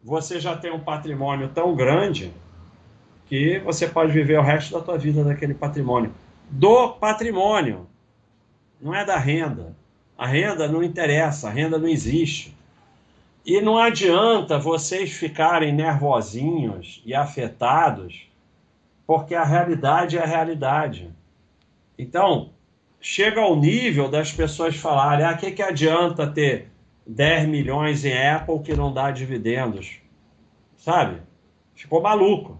você 0.02 0.38
já 0.38 0.56
tem 0.56 0.72
um 0.72 0.80
patrimônio 0.80 1.48
tão 1.48 1.74
grande 1.74 2.32
que 3.26 3.58
você 3.60 3.86
pode 3.86 4.12
viver 4.12 4.38
o 4.38 4.42
resto 4.42 4.72
da 4.72 4.80
tua 4.80 4.98
vida 4.98 5.22
daquele 5.24 5.54
patrimônio. 5.54 6.12
Do 6.50 6.90
patrimônio, 6.94 7.86
não 8.80 8.92
é 8.94 9.04
da 9.04 9.16
renda. 9.16 9.76
A 10.18 10.26
renda 10.26 10.66
não 10.66 10.82
interessa, 10.82 11.48
a 11.48 11.50
renda 11.50 11.78
não 11.78 11.88
existe. 11.88 12.56
E 13.46 13.60
não 13.60 13.78
adianta 13.78 14.58
vocês 14.58 15.12
ficarem 15.12 15.72
nervosinhos 15.72 17.00
e 17.06 17.14
afetados, 17.14 18.28
porque 19.06 19.34
a 19.34 19.44
realidade 19.44 20.18
é 20.18 20.22
a 20.22 20.26
realidade. 20.26 21.10
Então, 21.96 22.50
chega 23.00 23.40
ao 23.40 23.56
nível 23.56 24.08
das 24.08 24.32
pessoas 24.32 24.76
falarem: 24.76 25.24
ah, 25.24 25.34
que, 25.34 25.52
que 25.52 25.62
adianta 25.62 26.26
ter 26.26 26.68
10 27.06 27.48
milhões 27.48 28.04
em 28.04 28.28
Apple 28.28 28.60
que 28.60 28.74
não 28.74 28.92
dá 28.92 29.10
dividendos? 29.10 30.00
Sabe? 30.76 31.22
Ficou 31.74 32.02
maluco. 32.02 32.59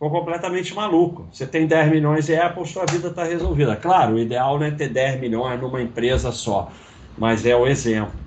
Ficou 0.00 0.18
completamente 0.18 0.74
maluco. 0.74 1.28
Você 1.30 1.46
tem 1.46 1.66
10 1.66 1.90
milhões 1.90 2.30
em 2.30 2.38
Apple, 2.38 2.66
sua 2.66 2.86
vida 2.86 3.08
está 3.08 3.22
resolvida. 3.24 3.76
Claro, 3.76 4.14
o 4.14 4.18
ideal 4.18 4.58
não 4.58 4.64
é 4.64 4.70
ter 4.70 4.88
10 4.88 5.20
milhões 5.20 5.60
numa 5.60 5.82
empresa 5.82 6.32
só, 6.32 6.72
mas 7.18 7.44
é 7.44 7.54
o 7.54 7.66
exemplo. 7.66 8.18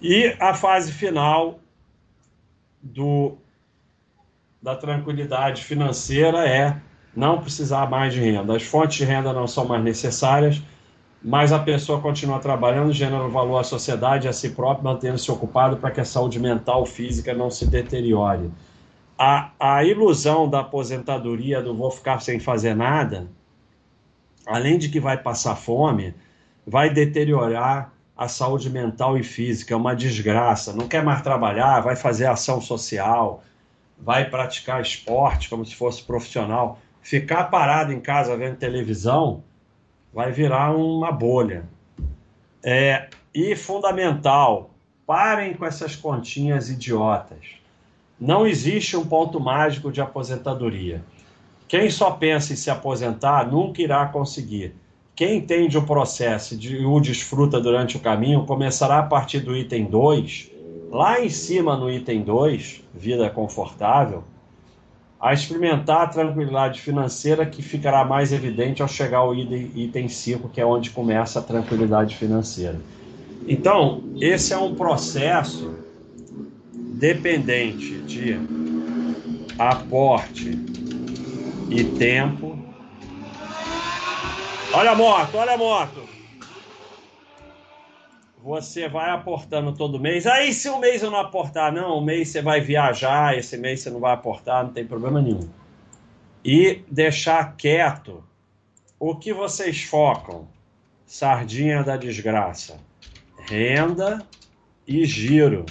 E 0.00 0.32
a 0.38 0.54
fase 0.54 0.92
final 0.92 1.58
do, 2.80 3.36
da 4.62 4.76
tranquilidade 4.76 5.64
financeira 5.64 6.48
é 6.48 6.76
não 7.16 7.40
precisar 7.40 7.90
mais 7.90 8.14
de 8.14 8.20
renda. 8.20 8.54
As 8.54 8.62
fontes 8.62 8.98
de 8.98 9.04
renda 9.04 9.32
não 9.32 9.48
são 9.48 9.64
mais 9.64 9.82
necessárias, 9.82 10.62
mas 11.20 11.50
a 11.50 11.58
pessoa 11.58 12.00
continua 12.00 12.38
trabalhando, 12.38 12.92
gerando 12.92 13.28
valor 13.28 13.58
à 13.58 13.64
sociedade, 13.64 14.28
a 14.28 14.32
si 14.32 14.50
própria, 14.50 14.84
mantendo-se 14.84 15.28
ocupado 15.32 15.78
para 15.78 15.90
que 15.90 16.00
a 16.00 16.04
saúde 16.04 16.38
mental, 16.38 16.86
física 16.86 17.34
não 17.34 17.50
se 17.50 17.66
deteriore. 17.66 18.52
A, 19.18 19.52
a 19.60 19.84
ilusão 19.84 20.48
da 20.48 20.60
aposentadoria, 20.60 21.62
do 21.62 21.74
vou 21.74 21.90
ficar 21.90 22.20
sem 22.20 22.40
fazer 22.40 22.74
nada, 22.74 23.28
além 24.46 24.78
de 24.78 24.88
que 24.88 24.98
vai 24.98 25.16
passar 25.16 25.56
fome, 25.56 26.14
vai 26.66 26.90
deteriorar 26.90 27.92
a 28.16 28.28
saúde 28.28 28.70
mental 28.70 29.18
e 29.18 29.22
física, 29.22 29.74
é 29.74 29.76
uma 29.76 29.94
desgraça. 29.94 30.72
Não 30.72 30.86
quer 30.86 31.02
mais 31.02 31.22
trabalhar, 31.22 31.80
vai 31.80 31.96
fazer 31.96 32.26
ação 32.26 32.60
social, 32.60 33.42
vai 33.98 34.28
praticar 34.28 34.80
esporte 34.80 35.48
como 35.48 35.64
se 35.64 35.74
fosse 35.74 36.02
profissional. 36.02 36.78
Ficar 37.02 37.44
parado 37.44 37.92
em 37.92 38.00
casa 38.00 38.36
vendo 38.36 38.56
televisão 38.56 39.42
vai 40.12 40.30
virar 40.30 40.74
uma 40.76 41.10
bolha. 41.10 41.64
É, 42.62 43.08
e 43.34 43.54
fundamental, 43.56 44.70
parem 45.06 45.54
com 45.54 45.66
essas 45.66 45.96
continhas 45.96 46.70
idiotas. 46.70 47.63
Não 48.26 48.46
existe 48.46 48.96
um 48.96 49.04
ponto 49.04 49.38
mágico 49.38 49.92
de 49.92 50.00
aposentadoria. 50.00 51.04
Quem 51.68 51.90
só 51.90 52.10
pensa 52.10 52.54
em 52.54 52.56
se 52.56 52.70
aposentar 52.70 53.52
nunca 53.52 53.82
irá 53.82 54.06
conseguir. 54.06 54.74
Quem 55.14 55.36
entende 55.36 55.76
o 55.76 55.82
processo 55.82 56.54
e 56.58 56.86
o 56.86 57.00
desfruta 57.00 57.60
durante 57.60 57.98
o 57.98 58.00
caminho 58.00 58.46
começará 58.46 59.00
a 59.00 59.02
partir 59.02 59.40
do 59.40 59.54
item 59.54 59.84
2, 59.84 60.50
lá 60.90 61.20
em 61.20 61.28
cima 61.28 61.76
no 61.76 61.90
item 61.90 62.22
2, 62.22 62.82
vida 62.94 63.28
confortável, 63.28 64.24
a 65.20 65.34
experimentar 65.34 66.04
a 66.04 66.06
tranquilidade 66.06 66.80
financeira 66.80 67.44
que 67.44 67.60
ficará 67.60 68.06
mais 68.06 68.32
evidente 68.32 68.80
ao 68.80 68.88
chegar 68.88 69.18
ao 69.18 69.34
item 69.34 70.08
5, 70.08 70.48
que 70.48 70.62
é 70.62 70.64
onde 70.64 70.88
começa 70.88 71.40
a 71.40 71.42
tranquilidade 71.42 72.16
financeira. 72.16 72.80
Então, 73.46 74.02
esse 74.18 74.54
é 74.54 74.56
um 74.56 74.74
processo 74.74 75.83
dependente 76.98 78.00
de 78.02 78.38
aporte 79.58 80.50
e 81.70 81.84
tempo 81.98 82.64
Olha 84.76 84.92
moto, 84.92 85.36
olha 85.36 85.56
moto. 85.56 86.02
você 88.42 88.88
vai 88.88 89.10
aportando 89.10 89.72
todo 89.72 90.00
mês. 90.00 90.26
Aí, 90.26 90.52
se 90.52 90.68
um 90.68 90.80
mês 90.80 91.00
eu 91.00 91.12
não 91.12 91.20
aportar, 91.20 91.72
não, 91.72 91.98
um 91.98 92.04
mês 92.04 92.30
você 92.30 92.42
vai 92.42 92.60
viajar, 92.60 93.38
esse 93.38 93.56
mês 93.56 93.80
você 93.80 93.90
não 93.90 94.00
vai 94.00 94.12
aportar, 94.12 94.64
não 94.64 94.72
tem 94.72 94.84
problema 94.84 95.22
nenhum. 95.22 95.48
E 96.44 96.82
deixar 96.90 97.54
quieto 97.56 98.24
o 98.98 99.14
que 99.14 99.32
vocês 99.32 99.84
focam. 99.84 100.48
Sardinha 101.06 101.84
da 101.84 101.96
desgraça. 101.96 102.76
Renda 103.48 104.26
e 104.88 105.04
giro. 105.04 105.64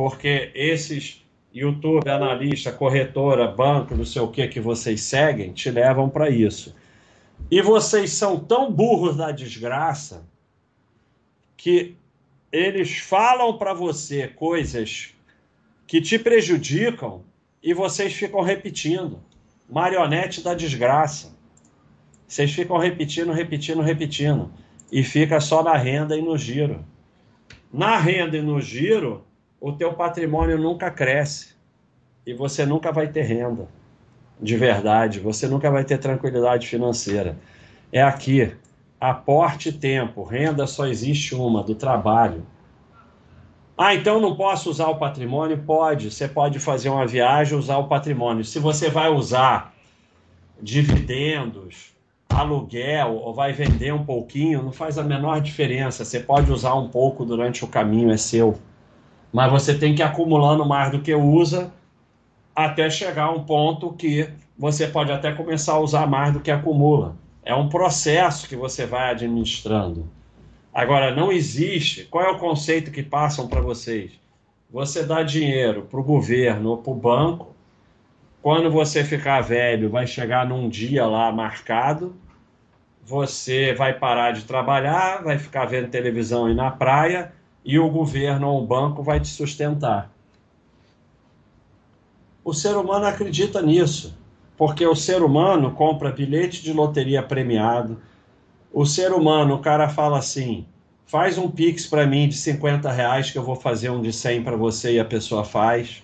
Porque 0.00 0.50
esses 0.54 1.22
YouTube, 1.52 2.08
analista, 2.08 2.72
corretora, 2.72 3.46
banco, 3.46 3.94
não 3.94 4.06
sei 4.06 4.22
o 4.22 4.28
que 4.28 4.48
que 4.48 4.58
vocês 4.58 5.02
seguem, 5.02 5.52
te 5.52 5.70
levam 5.70 6.08
para 6.08 6.30
isso. 6.30 6.74
E 7.50 7.60
vocês 7.60 8.10
são 8.14 8.40
tão 8.40 8.72
burros 8.72 9.18
da 9.18 9.30
desgraça 9.30 10.26
que 11.54 11.96
eles 12.50 12.96
falam 12.96 13.58
para 13.58 13.74
você 13.74 14.26
coisas 14.26 15.14
que 15.86 16.00
te 16.00 16.18
prejudicam 16.18 17.22
e 17.62 17.74
vocês 17.74 18.14
ficam 18.14 18.40
repetindo. 18.40 19.20
Marionete 19.68 20.40
da 20.40 20.54
desgraça. 20.54 21.36
Vocês 22.26 22.50
ficam 22.50 22.78
repetindo, 22.78 23.32
repetindo, 23.32 23.82
repetindo. 23.82 24.50
E 24.90 25.04
fica 25.04 25.40
só 25.40 25.62
na 25.62 25.76
renda 25.76 26.16
e 26.16 26.22
no 26.22 26.38
giro. 26.38 26.86
Na 27.70 27.98
renda 27.98 28.38
e 28.38 28.40
no 28.40 28.62
giro, 28.62 29.26
o 29.60 29.72
teu 29.72 29.92
patrimônio 29.92 30.56
nunca 30.56 30.90
cresce. 30.90 31.54
E 32.26 32.32
você 32.32 32.64
nunca 32.64 32.90
vai 32.90 33.08
ter 33.08 33.22
renda. 33.22 33.68
De 34.40 34.56
verdade. 34.56 35.20
Você 35.20 35.46
nunca 35.46 35.70
vai 35.70 35.84
ter 35.84 35.98
tranquilidade 35.98 36.66
financeira. 36.66 37.36
É 37.92 38.02
aqui 38.02 38.52
aporte 39.00 39.72
tempo, 39.72 40.22
renda 40.22 40.66
só 40.66 40.86
existe 40.86 41.34
uma, 41.34 41.62
do 41.62 41.74
trabalho. 41.74 42.46
Ah, 43.76 43.94
então 43.94 44.20
não 44.20 44.36
posso 44.36 44.68
usar 44.68 44.88
o 44.88 44.98
patrimônio? 44.98 45.56
Pode, 45.56 46.10
você 46.10 46.28
pode 46.28 46.58
fazer 46.58 46.90
uma 46.90 47.06
viagem 47.06 47.56
usar 47.56 47.78
o 47.78 47.88
patrimônio. 47.88 48.44
Se 48.44 48.58
você 48.58 48.90
vai 48.90 49.08
usar 49.08 49.72
dividendos, 50.60 51.94
aluguel 52.28 53.14
ou 53.14 53.32
vai 53.32 53.54
vender 53.54 53.94
um 53.94 54.04
pouquinho, 54.04 54.62
não 54.62 54.70
faz 54.70 54.98
a 54.98 55.02
menor 55.02 55.40
diferença. 55.40 56.04
Você 56.04 56.20
pode 56.20 56.52
usar 56.52 56.74
um 56.74 56.88
pouco 56.88 57.24
durante 57.24 57.64
o 57.64 57.68
caminho, 57.68 58.10
é 58.10 58.18
seu. 58.18 58.58
Mas 59.32 59.50
você 59.50 59.74
tem 59.74 59.94
que 59.94 60.02
ir 60.02 60.04
acumulando 60.04 60.66
mais 60.66 60.90
do 60.90 61.00
que 61.00 61.14
usa 61.14 61.72
até 62.54 62.90
chegar 62.90 63.24
a 63.24 63.30
um 63.30 63.44
ponto 63.44 63.92
que 63.92 64.28
você 64.58 64.86
pode 64.86 65.10
até 65.12 65.32
começar 65.32 65.74
a 65.74 65.80
usar 65.80 66.06
mais 66.06 66.32
do 66.32 66.40
que 66.40 66.50
acumula. 66.50 67.16
É 67.42 67.54
um 67.54 67.68
processo 67.68 68.48
que 68.48 68.56
você 68.56 68.84
vai 68.84 69.10
administrando. 69.10 70.08
Agora, 70.72 71.14
não 71.14 71.32
existe. 71.32 72.04
Qual 72.04 72.24
é 72.24 72.30
o 72.30 72.38
conceito 72.38 72.90
que 72.90 73.02
passam 73.02 73.48
para 73.48 73.60
vocês? 73.60 74.12
Você 74.70 75.02
dá 75.02 75.22
dinheiro 75.22 75.82
para 75.82 75.98
o 75.98 76.04
governo 76.04 76.70
ou 76.70 76.78
para 76.78 76.92
o 76.92 76.94
banco. 76.94 77.54
Quando 78.42 78.70
você 78.70 79.02
ficar 79.02 79.40
velho, 79.40 79.90
vai 79.90 80.06
chegar 80.06 80.46
num 80.46 80.68
dia 80.68 81.06
lá 81.06 81.32
marcado. 81.32 82.14
Você 83.02 83.74
vai 83.74 83.94
parar 83.94 84.32
de 84.32 84.44
trabalhar, 84.44 85.22
vai 85.24 85.38
ficar 85.38 85.64
vendo 85.64 85.88
televisão 85.88 86.48
e 86.48 86.54
na 86.54 86.70
praia, 86.70 87.32
e 87.64 87.78
o 87.78 87.88
governo 87.88 88.48
ou 88.48 88.62
o 88.62 88.66
banco 88.66 89.02
vai 89.02 89.20
te 89.20 89.28
sustentar. 89.28 90.10
O 92.42 92.54
ser 92.54 92.76
humano 92.76 93.06
acredita 93.06 93.60
nisso 93.60 94.18
porque 94.60 94.86
o 94.86 94.94
ser 94.94 95.22
humano 95.22 95.70
compra 95.70 96.12
bilhete 96.12 96.62
de 96.62 96.70
loteria 96.70 97.22
premiado. 97.22 97.98
O 98.70 98.84
ser 98.84 99.10
humano, 99.10 99.54
o 99.54 99.60
cara 99.60 99.88
fala 99.88 100.18
assim: 100.18 100.66
faz 101.06 101.38
um 101.38 101.50
pix 101.50 101.86
para 101.86 102.06
mim 102.06 102.28
de 102.28 102.36
50 102.36 102.92
reais 102.92 103.30
que 103.30 103.38
eu 103.38 103.42
vou 103.42 103.56
fazer 103.56 103.88
um 103.88 104.02
de 104.02 104.12
100 104.12 104.42
para 104.42 104.58
você 104.58 104.92
e 104.92 105.00
a 105.00 105.04
pessoa 105.04 105.44
faz. 105.44 106.02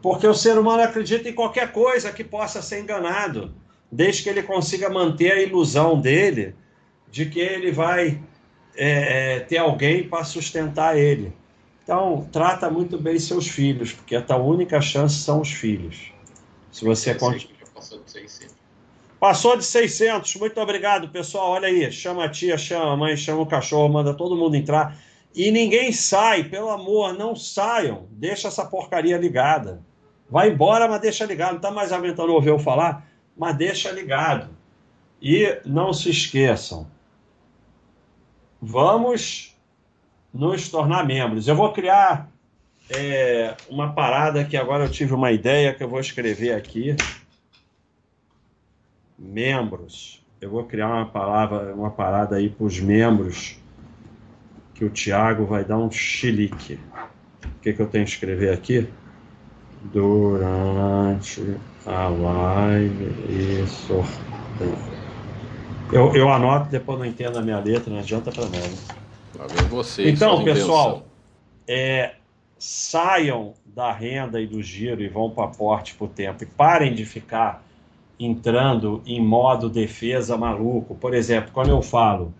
Porque 0.00 0.26
o 0.26 0.32
ser 0.32 0.56
humano 0.56 0.82
acredita 0.82 1.28
em 1.28 1.34
qualquer 1.34 1.70
coisa 1.70 2.10
que 2.10 2.24
possa 2.24 2.62
ser 2.62 2.80
enganado, 2.80 3.52
desde 3.92 4.22
que 4.22 4.30
ele 4.30 4.42
consiga 4.42 4.88
manter 4.88 5.32
a 5.32 5.42
ilusão 5.42 6.00
dele 6.00 6.54
de 7.10 7.26
que 7.26 7.40
ele 7.40 7.72
vai 7.72 8.18
é, 8.76 9.36
é 9.36 9.40
ter 9.40 9.58
alguém 9.58 10.08
para 10.08 10.24
sustentar 10.24 10.96
ele. 10.96 11.32
Então, 11.82 12.28
trata 12.32 12.68
muito 12.68 12.98
bem 12.98 13.18
seus 13.18 13.46
filhos, 13.46 13.92
porque 13.92 14.16
a 14.16 14.22
tua 14.22 14.36
única 14.36 14.80
chance 14.80 15.16
são 15.16 15.40
os 15.40 15.52
filhos. 15.52 16.12
Se 16.72 16.84
você 16.84 17.14
continua 17.14 17.56
Passou 17.76 18.02
de 18.02 18.10
600. 18.10 18.56
Passou 19.20 19.56
de 19.56 19.64
600. 19.64 20.34
Muito 20.36 20.60
obrigado, 20.60 21.08
pessoal. 21.10 21.50
Olha 21.50 21.68
aí. 21.68 21.92
Chama 21.92 22.24
a 22.24 22.28
tia, 22.28 22.56
chama 22.56 22.92
a 22.92 22.96
mãe, 22.96 23.16
chama 23.16 23.42
o 23.42 23.46
cachorro, 23.46 23.92
manda 23.92 24.14
todo 24.14 24.34
mundo 24.34 24.56
entrar. 24.56 24.98
E 25.34 25.50
ninguém 25.50 25.92
sai, 25.92 26.44
pelo 26.44 26.70
amor, 26.70 27.12
não 27.12 27.36
saiam. 27.36 28.06
Deixa 28.10 28.48
essa 28.48 28.64
porcaria 28.64 29.18
ligada. 29.18 29.82
Vai 30.30 30.48
embora, 30.50 30.88
mas 30.88 31.00
deixa 31.00 31.26
ligado. 31.26 31.50
Não 31.50 31.56
está 31.56 31.70
mais 31.70 31.92
aguentando 31.92 32.32
ouvir 32.32 32.48
eu 32.48 32.58
falar, 32.58 33.06
mas 33.36 33.56
deixa 33.56 33.90
ligado. 33.90 34.48
E 35.20 35.60
não 35.66 35.92
se 35.92 36.08
esqueçam. 36.08 36.90
Vamos 38.60 39.56
nos 40.32 40.68
tornar 40.68 41.06
membros. 41.06 41.48
Eu 41.48 41.56
vou 41.56 41.72
criar 41.72 42.28
é, 42.90 43.54
uma 43.68 43.92
parada 43.92 44.44
que 44.44 44.56
agora 44.56 44.84
eu 44.84 44.90
tive 44.90 45.14
uma 45.14 45.32
ideia 45.32 45.74
que 45.74 45.82
eu 45.82 45.88
vou 45.88 46.00
escrever 46.00 46.52
aqui 46.52 46.96
membros. 49.18 50.24
Eu 50.40 50.50
vou 50.50 50.64
criar 50.64 50.88
uma 50.88 51.06
palavra, 51.06 51.74
uma 51.74 51.90
parada 51.90 52.36
aí 52.36 52.50
para 52.50 52.66
os 52.66 52.78
membros 52.78 53.58
que 54.74 54.84
o 54.84 54.90
Tiago 54.90 55.46
vai 55.46 55.64
dar 55.64 55.78
um 55.78 55.90
chilique. 55.90 56.78
O 57.44 57.60
que, 57.62 57.72
que 57.72 57.80
eu 57.80 57.86
tenho 57.86 58.04
que 58.04 58.10
escrever 58.10 58.52
aqui? 58.52 58.86
Durante 59.92 61.56
a 61.86 62.08
live 62.08 63.04
e 63.30 63.66
sorteio. 63.66 64.95
Eu, 65.92 66.14
eu 66.14 66.28
anoto, 66.28 66.68
depois 66.68 66.98
não 66.98 67.06
entendo 67.06 67.38
a 67.38 67.42
minha 67.42 67.58
letra, 67.58 67.92
não 67.92 68.00
adianta 68.00 68.32
para 68.32 68.44
nada. 68.44 69.66
Você, 69.68 70.08
então, 70.08 70.42
pessoal, 70.42 71.06
é, 71.68 72.14
saiam 72.58 73.54
da 73.64 73.92
renda 73.92 74.40
e 74.40 74.46
do 74.46 74.62
giro 74.62 75.02
e 75.02 75.08
vão 75.08 75.30
para 75.30 75.44
aporte 75.44 75.94
por 75.94 76.08
tempo 76.08 76.42
e 76.42 76.46
parem 76.46 76.94
de 76.94 77.04
ficar 77.04 77.62
entrando 78.18 79.02
em 79.06 79.20
modo 79.20 79.68
defesa 79.68 80.36
maluco. 80.36 80.94
Por 80.94 81.14
exemplo, 81.14 81.50
quando 81.52 81.70
eu 81.70 81.82
falo 81.82 82.34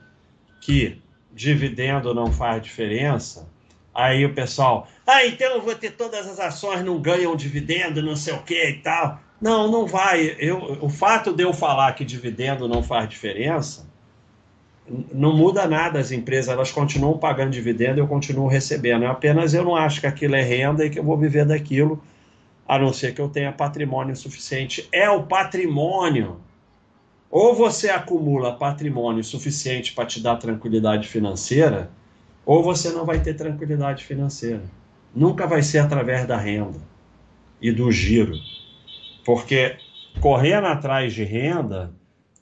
que 0.61 1.01
dividendo 1.33 2.15
não 2.15 2.33
faz 2.33 2.63
diferença, 2.63 3.47
aí 3.95 4.25
o 4.25 4.35
pessoal, 4.35 4.89
ah, 5.07 5.25
então 5.27 5.53
eu 5.53 5.63
vou 5.63 5.75
ter 5.75 5.91
todas 5.91 6.27
as 6.27 6.41
ações 6.41 6.83
não 6.83 6.99
ganham 6.99 7.37
dividendo, 7.37 8.03
não 8.03 8.17
sei 8.17 8.33
o 8.35 8.43
que 8.43 8.71
e 8.71 8.79
tal. 8.79 9.21
Não, 9.41 9.71
não 9.71 9.87
vai. 9.87 10.37
Eu, 10.39 10.79
o 10.81 10.89
fato 10.89 11.33
de 11.33 11.43
eu 11.43 11.53
falar 11.53 11.93
que 11.93 12.05
dividendo 12.05 12.67
não 12.67 12.83
faz 12.83 13.09
diferença 13.09 13.87
não 15.13 15.37
muda 15.37 15.67
nada 15.67 15.99
as 15.99 16.13
empresas, 16.13 16.53
elas 16.53 16.71
continuam 16.71 17.19
pagando 17.19 17.51
dividendo, 17.51 17.99
eu 17.99 18.07
continuo 18.07 18.47
recebendo. 18.47 19.05
É 19.05 19.09
apenas 19.09 19.53
eu 19.53 19.65
não 19.65 19.75
acho 19.75 20.01
que 20.01 20.07
aquilo 20.07 20.37
é 20.37 20.43
renda 20.43 20.85
e 20.85 20.91
que 20.91 20.99
eu 20.99 21.05
vou 21.05 21.17
viver 21.17 21.45
daquilo 21.45 22.03
a 22.69 22.79
não 22.79 22.93
ser 22.93 23.15
que 23.15 23.21
eu 23.21 23.29
tenha 23.29 23.53
patrimônio 23.53 24.17
suficiente. 24.17 24.89
É 24.93 25.09
o 25.11 25.25
patrimônio. 25.25 26.41
Ou 27.31 27.55
você 27.55 27.91
acumula 27.91 28.57
patrimônio 28.57 29.23
suficiente 29.23 29.93
para 29.93 30.07
te 30.07 30.21
dar 30.21 30.37
tranquilidade 30.37 31.09
financeira, 31.09 31.91
ou 32.45 32.63
você 32.63 32.91
não 32.91 33.05
vai 33.05 33.21
ter 33.21 33.35
tranquilidade 33.35 34.05
financeira. 34.05 34.63
Nunca 35.15 35.47
vai 35.47 35.63
ser 35.63 35.79
através 35.79 36.27
da 36.27 36.37
renda 36.37 36.79
e 37.61 37.73
do 37.73 37.91
giro. 37.91 38.35
Porque 39.27 39.75
correndo 40.21 40.69
atrás 40.69 41.13
de 41.13 41.25
renda, 41.25 41.93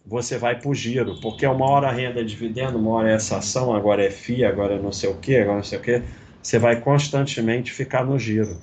você 0.05 0.37
vai 0.37 0.61
para 0.61 0.69
o 0.69 0.75
giro. 0.75 1.19
Porque 1.23 1.47
uma 1.47 1.65
hora 1.65 1.89
a 1.89 1.91
renda 1.91 2.21
é 2.21 2.23
dividendo, 2.23 2.79
uma 2.79 2.91
hora 2.91 3.11
é 3.11 3.15
essa 3.15 3.39
ação, 3.39 3.75
agora 3.75 4.05
é 4.05 4.11
FIA, 4.11 4.51
agora 4.51 4.75
é 4.75 4.79
não 4.79 4.93
sei 4.93 5.09
o 5.09 5.17
quê, 5.17 5.39
agora 5.39 5.57
não 5.57 5.65
sei 5.65 5.79
o 5.79 5.81
quê. 5.81 6.03
Você 6.43 6.59
vai 6.59 6.79
constantemente 6.79 7.73
ficar 7.73 8.05
no 8.05 8.19
giro. 8.19 8.59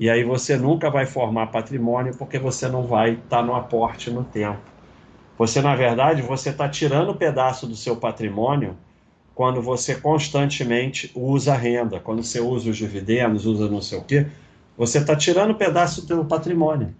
E 0.00 0.08
aí 0.08 0.24
você 0.24 0.56
nunca 0.56 0.90
vai 0.90 1.04
formar 1.04 1.48
patrimônio 1.48 2.16
porque 2.16 2.38
você 2.38 2.66
não 2.66 2.86
vai 2.86 3.12
estar 3.12 3.28
tá 3.28 3.42
no 3.42 3.54
aporte 3.54 4.10
no 4.10 4.24
tempo. 4.24 4.62
Você, 5.36 5.60
na 5.60 5.76
verdade, 5.76 6.22
você 6.22 6.48
está 6.48 6.66
tirando 6.66 7.10
um 7.10 7.16
pedaço 7.16 7.66
do 7.66 7.76
seu 7.76 7.96
patrimônio 7.96 8.74
quando 9.34 9.60
você 9.60 9.94
constantemente 9.96 11.12
usa 11.14 11.52
a 11.52 11.56
renda, 11.56 12.00
quando 12.00 12.22
você 12.22 12.40
usa 12.40 12.70
os 12.70 12.76
dividendos, 12.78 13.44
usa 13.44 13.68
não 13.68 13.82
sei 13.82 13.98
o 13.98 14.04
quê, 14.04 14.28
você 14.78 14.98
está 14.98 15.14
tirando 15.14 15.50
um 15.50 15.58
pedaço 15.58 16.00
do 16.00 16.06
seu 16.06 16.24
patrimônio. 16.24 16.94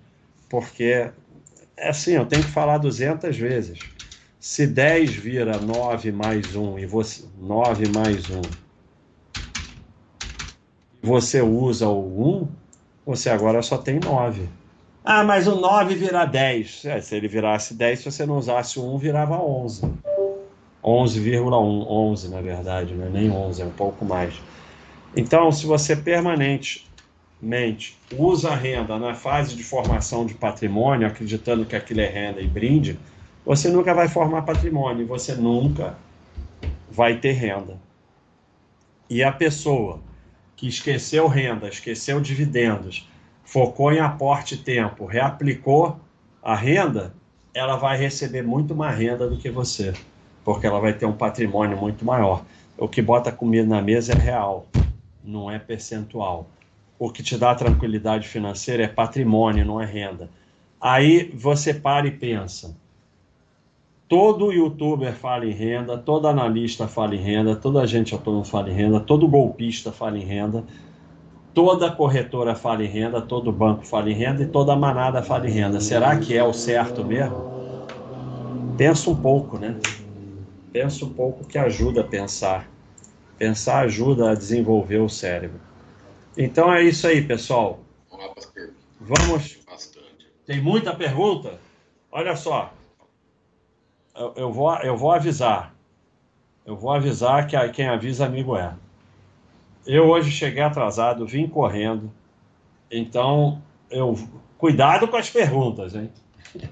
Porque, 0.55 1.11
é 1.77 1.89
assim, 1.89 2.13
eu 2.13 2.25
tenho 2.25 2.45
que 2.45 2.51
falar 2.51 2.79
200 2.79 3.37
vezes. 3.37 3.89
Se 4.39 4.69
10 4.69 5.13
vira 5.13 5.59
9 5.59 6.13
mais 6.13 6.55
1 6.55 6.79
e 6.79 6.87
você 6.87 7.25
9 7.41 7.89
mais 7.89 8.31
1 8.31 8.41
você 11.03 11.43
usa 11.43 11.89
o 11.89 12.45
1, 12.45 12.49
você 13.05 13.31
agora 13.31 13.63
só 13.63 13.77
tem 13.77 13.99
9. 13.99 14.49
Ah, 15.05 15.25
mas 15.25 15.49
o 15.49 15.57
9 15.57 15.97
virá 15.97 16.25
10. 16.25 16.85
É, 16.85 17.01
se 17.01 17.17
ele 17.17 17.27
virasse 17.27 17.75
10, 17.75 17.99
se 17.99 18.05
você 18.13 18.25
não 18.25 18.39
usasse 18.39 18.79
o 18.79 18.95
1, 18.95 18.99
virava 18.99 19.37
11. 19.37 19.83
11,1, 20.85 21.87
11 21.89 22.29
na 22.29 22.41
verdade, 22.41 22.95
não 22.95 23.07
é 23.07 23.11
nem 23.11 23.29
11, 23.29 23.61
é 23.61 23.65
um 23.65 23.71
pouco 23.71 24.05
mais. 24.05 24.41
Então, 25.17 25.51
se 25.51 25.67
você 25.67 25.97
permanentemente 27.45 27.97
usa 28.17 28.51
a 28.51 28.57
renda 28.57 28.99
na 28.99 29.15
fase 29.15 29.55
de 29.55 29.63
formação 29.63 30.25
de 30.25 30.35
patrimônio, 30.35 31.07
acreditando 31.07 31.65
que 31.65 31.77
aquilo 31.77 32.01
é 32.01 32.09
renda 32.09 32.41
e 32.41 32.49
brinde, 32.49 32.99
você 33.45 33.69
nunca 33.69 33.93
vai 33.93 34.09
formar 34.09 34.43
patrimônio, 34.43 35.07
você 35.07 35.35
nunca 35.35 35.97
vai 36.91 37.19
ter 37.19 37.33
renda. 37.33 37.77
E 39.09 39.23
a 39.23 39.31
pessoa 39.31 40.01
que 40.57 40.67
esqueceu 40.67 41.29
renda, 41.29 41.69
esqueceu 41.69 42.21
dividendos, 42.21 43.09
focou 43.45 43.93
em 43.93 44.01
aporte 44.01 44.57
tempo, 44.57 45.05
reaplicou 45.05 46.01
a 46.43 46.57
renda, 46.57 47.15
ela 47.53 47.77
vai 47.77 47.99
receber 47.99 48.43
muito 48.43 48.75
mais 48.75 48.99
renda 48.99 49.29
do 49.29 49.37
que 49.37 49.51
você, 49.51 49.93
porque 50.43 50.67
ela 50.67 50.81
vai 50.81 50.95
ter 50.95 51.07
um 51.07 51.13
patrimônio 51.13 51.77
muito 51.77 52.05
maior. 52.05 52.45
O 52.79 52.89
que 52.89 53.03
bota 53.03 53.31
comida 53.31 53.69
na 53.69 53.83
mesa 53.83 54.13
é 54.13 54.17
real, 54.17 54.67
não 55.23 55.51
é 55.51 55.59
percentual. 55.59 56.49
O 56.99 57.11
que 57.11 57.23
te 57.23 57.37
dá 57.37 57.55
tranquilidade 57.55 58.29
financeira 58.29 58.85
é 58.85 58.89
patrimônio, 58.89 59.65
não 59.65 59.81
é 59.81 59.85
renda. 59.85 60.31
Aí 60.81 61.31
você 61.35 61.75
para 61.75 62.07
e 62.07 62.11
pensa. 62.11 62.77
Todo 64.09 64.53
youtuber 64.53 65.15
fala 65.15 65.47
em 65.47 65.53
renda, 65.53 65.97
todo 65.97 66.29
analista 66.29 66.87
fala 66.87 67.15
em 67.15 67.21
renda, 67.21 67.57
toda 67.57 67.81
agente 67.81 68.15
autônomo 68.15 68.45
fala 68.45 68.71
em 68.71 68.75
renda, 68.75 69.01
todo 69.01 69.27
golpista 69.27 69.91
fala 69.91 70.19
em 70.19 70.25
renda 70.25 70.65
toda 71.55 71.91
corretora 71.91 72.55
fala 72.57 72.85
em 72.85 72.89
renda, 72.89 73.23
todo 73.23 73.53
banco 73.53 73.87
fala 73.87 74.11
em 74.11 74.15
renda 74.15 74.43
e 74.43 74.47
toda 74.47 74.75
manada 74.75 75.23
fala 75.23 75.47
em 75.49 75.53
renda. 75.53 75.81
Será 75.81 76.19
que 76.19 76.37
é 76.37 76.43
o 76.43 76.53
certo 76.53 77.05
mesmo? 77.05 77.55
Pensa 78.77 79.09
um 79.09 79.15
pouco, 79.15 79.57
né? 79.57 79.77
Pensa 80.73 81.05
um 81.05 81.11
pouco 81.11 81.45
que 81.47 81.57
ajuda 81.57 82.01
a 82.01 82.05
pensar. 82.05 82.69
Pensar 83.39 83.85
ajuda 83.85 84.33
a 84.33 84.35
desenvolver 84.35 84.99
o 84.99 85.09
cérebro. 85.09 85.61
Então 86.37 86.73
é 86.73 86.83
isso 86.83 87.07
aí, 87.07 87.23
pessoal. 87.23 87.81
Vamos. 89.01 89.59
Tem 90.47 90.61
muita 90.61 90.95
pergunta? 90.95 91.59
Olha 92.11 92.37
só. 92.37 92.73
Eu, 94.15 94.33
eu, 94.37 94.53
vou, 94.53 94.75
eu 94.79 94.97
vou 94.97 95.13
avisar. 95.13 95.75
Eu 96.65 96.77
vou 96.77 96.93
avisar 96.93 97.47
que 97.47 97.57
quem 97.71 97.89
avisa 97.89 98.27
amigo 98.27 98.57
é. 98.57 98.75
Eu 99.87 100.07
hoje 100.07 100.31
cheguei 100.31 100.63
atrasado, 100.63 101.27
vim 101.27 101.47
correndo. 101.47 102.11
Então, 102.91 103.61
eu 103.91 104.15
cuidado 104.57 105.09
com 105.09 105.17
as 105.17 105.29
perguntas, 105.29 105.95
hein? 105.95 106.11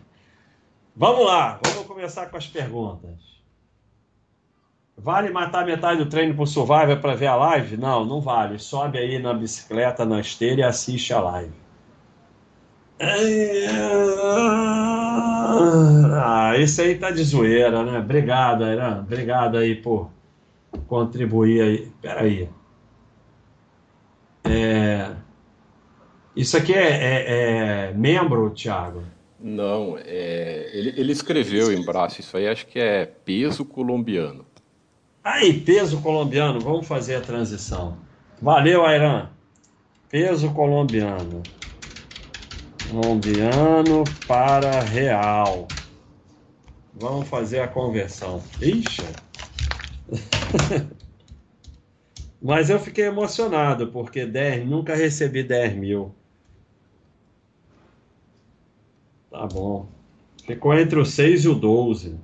Vamos 0.94 1.24
lá, 1.24 1.58
vamos 1.64 1.86
começar 1.86 2.26
com 2.26 2.36
as 2.36 2.46
perguntas. 2.46 3.31
Vale 5.02 5.30
matar 5.30 5.66
metade 5.66 5.98
do 5.98 6.08
treino 6.08 6.32
por 6.32 6.46
Survivor 6.46 6.96
para 7.00 7.16
ver 7.16 7.26
a 7.26 7.34
live? 7.34 7.76
Não, 7.76 8.04
não 8.04 8.20
vale. 8.20 8.58
Sobe 8.60 8.98
aí 8.98 9.18
na 9.18 9.34
bicicleta, 9.34 10.04
na 10.04 10.20
esteira 10.20 10.60
e 10.60 10.64
assiste 10.64 11.12
a 11.12 11.20
live. 11.20 11.52
Ah, 16.14 16.52
esse 16.56 16.80
aí 16.82 16.94
tá 16.96 17.10
de 17.10 17.24
zoeira, 17.24 17.82
né? 17.82 17.98
Obrigado, 17.98 18.62
Airan. 18.62 19.00
Obrigado 19.00 19.58
aí 19.58 19.74
por 19.74 20.08
contribuir 20.86 21.60
aí. 21.62 21.92
Peraí. 22.00 22.48
aí. 24.44 24.52
É... 24.54 25.10
Isso 26.36 26.56
aqui 26.56 26.72
é, 26.74 26.88
é, 26.88 27.24
é, 27.88 27.92
membro, 27.92 28.50
Thiago? 28.50 29.02
Não, 29.40 29.98
é... 29.98 30.70
ele, 30.72 30.94
ele 30.96 31.10
escreveu 31.10 31.72
em 31.72 31.84
braço 31.84 32.20
isso 32.20 32.36
aí, 32.36 32.46
acho 32.46 32.66
que 32.68 32.78
é 32.78 33.04
peso 33.04 33.64
colombiano. 33.64 34.51
Aí, 35.24 35.60
peso 35.60 36.02
colombiano, 36.02 36.60
vamos 36.60 36.86
fazer 36.86 37.14
a 37.14 37.20
transição. 37.20 37.96
Valeu, 38.40 38.84
Airan. 38.84 39.30
Peso 40.10 40.52
colombiano. 40.52 41.42
Colombiano 42.90 44.04
para 44.26 44.82
real. 44.82 45.68
Vamos 46.92 47.28
fazer 47.28 47.60
a 47.60 47.68
conversão. 47.68 48.42
Ixi. 48.60 49.02
Mas 52.42 52.68
eu 52.68 52.80
fiquei 52.80 53.04
emocionado, 53.04 53.92
porque 53.92 54.26
10, 54.26 54.68
nunca 54.68 54.96
recebi 54.96 55.44
10 55.44 55.76
mil. 55.76 56.12
Tá 59.30 59.46
bom. 59.46 59.86
Ficou 60.44 60.74
entre 60.76 60.98
o 60.98 61.06
6 61.06 61.44
e 61.44 61.48
o 61.48 61.54
12. 61.54 62.18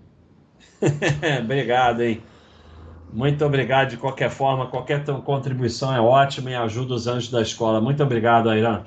obrigado, 1.41 2.03
hein? 2.03 2.21
Muito 3.12 3.44
obrigado 3.44 3.90
de 3.90 3.97
qualquer 3.97 4.31
forma. 4.31 4.66
Qualquer 4.66 5.05
contribuição 5.25 5.94
é 5.94 6.01
ótima 6.01 6.51
e 6.51 6.55
ajuda 6.55 6.94
os 6.94 7.07
anjos 7.07 7.31
da 7.31 7.40
escola. 7.40 7.81
Muito 7.81 8.03
obrigado, 8.03 8.51
Airan. 8.51 8.85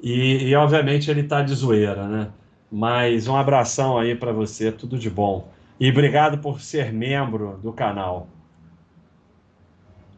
E, 0.00 0.48
e 0.48 0.54
obviamente 0.56 1.10
ele 1.10 1.22
tá 1.22 1.42
de 1.42 1.54
zoeira, 1.54 2.06
né? 2.08 2.28
Mas 2.70 3.28
um 3.28 3.36
abração 3.36 3.98
aí 3.98 4.14
para 4.14 4.32
você, 4.32 4.72
tudo 4.72 4.98
de 4.98 5.08
bom. 5.08 5.48
E 5.78 5.90
obrigado 5.90 6.38
por 6.38 6.60
ser 6.60 6.92
membro 6.92 7.58
do 7.62 7.72
canal. 7.72 8.28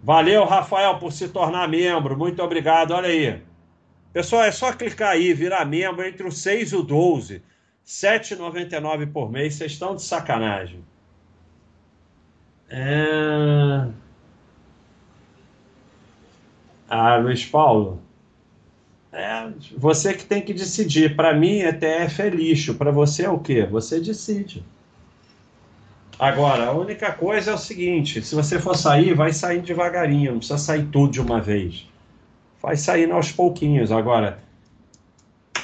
Valeu, 0.03 0.45
Rafael, 0.45 0.99
por 0.99 1.13
se 1.13 1.29
tornar 1.29 1.69
membro. 1.69 2.17
Muito 2.17 2.43
obrigado. 2.43 2.93
Olha 2.93 3.09
aí. 3.09 3.43
Pessoal, 4.13 4.45
é 4.45 4.53
só 4.53 4.73
clicar 4.73 5.11
aí, 5.11 5.35
virar 5.35 5.65
membro 5.65 6.07
entre 6.07 6.27
o 6.27 6.31
6 6.31 6.73
e 6.73 6.77
o 6.77 6.83
12. 6.83 7.35
R$ 7.35 7.43
7,99 7.85 9.13
por 9.13 9.31
mês. 9.31 9.55
Vocês 9.55 9.73
estão 9.73 9.95
de 9.95 10.03
sacanagem. 10.03 10.85
É... 12.77 13.87
Ah, 16.89 17.17
Luiz 17.19 17.47
Paulo. 17.47 18.03
É, 19.13 19.49
você 19.77 20.13
que 20.13 20.25
tem 20.25 20.43
que 20.43 20.53
decidir. 20.53 21.15
Para 21.15 21.33
mim, 21.33 21.61
ETF 21.61 22.23
é 22.23 22.31
lixo. 22.31 22.75
Para 22.75 22.91
você 22.91 23.27
é 23.27 23.31
o 23.31 23.39
quê? 23.39 23.65
Você 23.65 24.01
decide. 24.01 24.65
Agora, 26.19 26.67
a 26.67 26.73
única 26.73 27.13
coisa 27.13 27.53
é 27.53 27.55
o 27.55 27.59
seguinte: 27.59 28.21
se 28.23 28.35
você 28.35 28.59
for 28.59 28.77
sair, 28.77 29.15
vai 29.15 29.33
sair 29.33 29.61
devagarinho, 29.61 30.33
não 30.33 30.39
precisa 30.39 30.59
sair 30.59 30.87
tudo 30.87 31.13
de 31.13 31.21
uma 31.21 31.41
vez. 31.41 31.89
Vai 32.61 32.77
saindo 32.77 33.15
aos 33.15 33.31
pouquinhos. 33.31 33.93
Agora, 33.93 34.41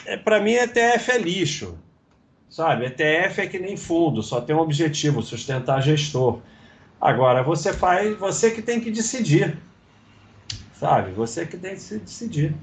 é, 0.06 0.16
para 0.16 0.40
mim, 0.40 0.52
ETF 0.52 1.10
é 1.10 1.18
lixo. 1.18 1.76
Sabe? 2.48 2.86
ETF 2.86 3.40
é 3.40 3.46
que 3.48 3.58
nem 3.58 3.76
fundo, 3.76 4.22
só 4.22 4.40
tem 4.40 4.54
um 4.54 4.60
objetivo: 4.60 5.22
sustentar 5.22 5.82
gestor. 5.82 6.38
Agora, 7.00 7.42
você 7.42 7.72
faz, 7.72 8.16
você 8.18 8.50
que 8.50 8.60
tem 8.60 8.80
que 8.80 8.90
decidir. 8.90 9.56
Sabe? 10.74 11.12
Você 11.12 11.46
que 11.46 11.56
tem 11.56 11.74
que 11.76 11.94
decidir. 11.98 12.54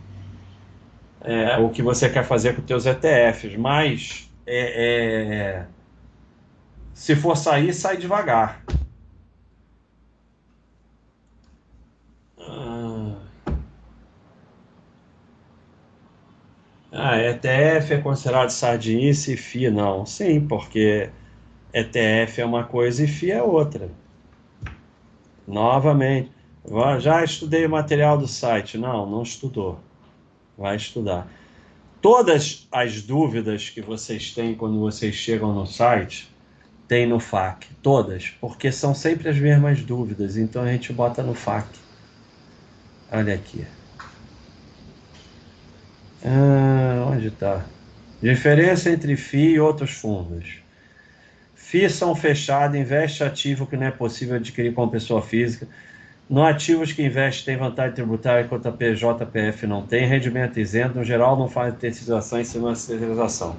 É, 1.22 1.58
o 1.58 1.70
que 1.70 1.82
você 1.82 2.10
quer 2.10 2.24
fazer 2.24 2.56
com 2.56 2.66
seus 2.68 2.86
ETFs. 2.86 3.56
Mas. 3.58 4.30
é, 4.46 5.66
é 5.66 5.78
se 6.98 7.16
for 7.16 7.38
sair, 7.38 7.74
sai 7.74 7.96
devagar. 7.96 8.64
Ah, 12.40 13.16
ah 16.92 17.18
ETF 17.20 17.94
é 17.94 18.02
considerado 18.02 18.50
sardinice 18.50 19.34
e 19.34 19.38
FI 19.38 19.70
não. 19.70 20.08
Sim, 20.08 20.48
porque 20.48 21.12
ETF 21.72 22.42
é 22.42 22.46
uma 22.46 22.64
coisa 22.64 23.04
e 23.04 23.08
FI 23.08 23.32
é 23.32 23.44
outra. 23.44 23.92
Novamente. 25.48 26.32
Já 27.00 27.24
estudei 27.24 27.66
o 27.66 27.70
material 27.70 28.18
do 28.18 28.28
site. 28.28 28.78
Não, 28.78 29.10
não 29.10 29.24
estudou. 29.24 29.80
Vai 30.58 30.76
estudar. 30.76 31.28
Todas 32.02 32.68
as 32.72 33.02
dúvidas 33.02 33.70
que 33.70 33.82
vocês 33.82 34.34
têm 34.34 34.54
quando 34.54 34.80
vocês 34.80 35.16
chegam 35.16 35.54
no 35.54 35.66
site, 35.66 36.30
tem 36.88 37.06
no 37.06 37.20
FAQ, 37.20 37.68
todas, 37.82 38.30
porque 38.40 38.72
são 38.72 38.96
sempre 38.96 39.28
as 39.28 39.38
mesmas 39.38 39.82
dúvidas, 39.82 40.38
então 40.38 40.64
a 40.64 40.72
gente 40.72 40.94
bota 40.94 41.22
no 41.22 41.34
FAQ. 41.34 41.68
Olha 43.12 43.34
aqui. 43.34 43.66
Ah, 46.24 47.06
onde 47.12 47.28
está? 47.28 47.66
Diferença 48.22 48.90
entre 48.90 49.16
FI 49.16 49.54
e 49.54 49.60
outros 49.60 49.92
fundos. 49.92 50.60
FI 51.68 51.90
são 51.90 52.16
fechados, 52.16 52.80
investe 52.80 53.26
ativo 53.26 53.68
que 53.68 53.76
não 53.76 53.88
é 53.88 53.92
possível 53.92 54.38
adquirir 54.38 54.74
como 54.74 54.90
pessoa 54.90 55.22
física. 55.22 55.68
No 56.30 56.42
ativos 56.42 56.94
que 56.94 57.04
investe 57.04 57.44
tem 57.44 57.58
vantagem 57.58 57.94
tributária 57.94 58.46
enquanto 58.46 58.68
a 58.68 58.72
PJPF 58.72 59.68
não 59.68 59.86
tem. 59.86 60.08
Rendimento 60.08 60.62
isento, 60.62 60.98
no 60.98 61.04
geral 61.04 61.38
não 61.38 61.50
faz 61.50 61.76
terceirização 61.76 62.40
em 62.40 62.46
cima 62.46 62.70
da 62.70 62.76
terceirização. 62.76 63.58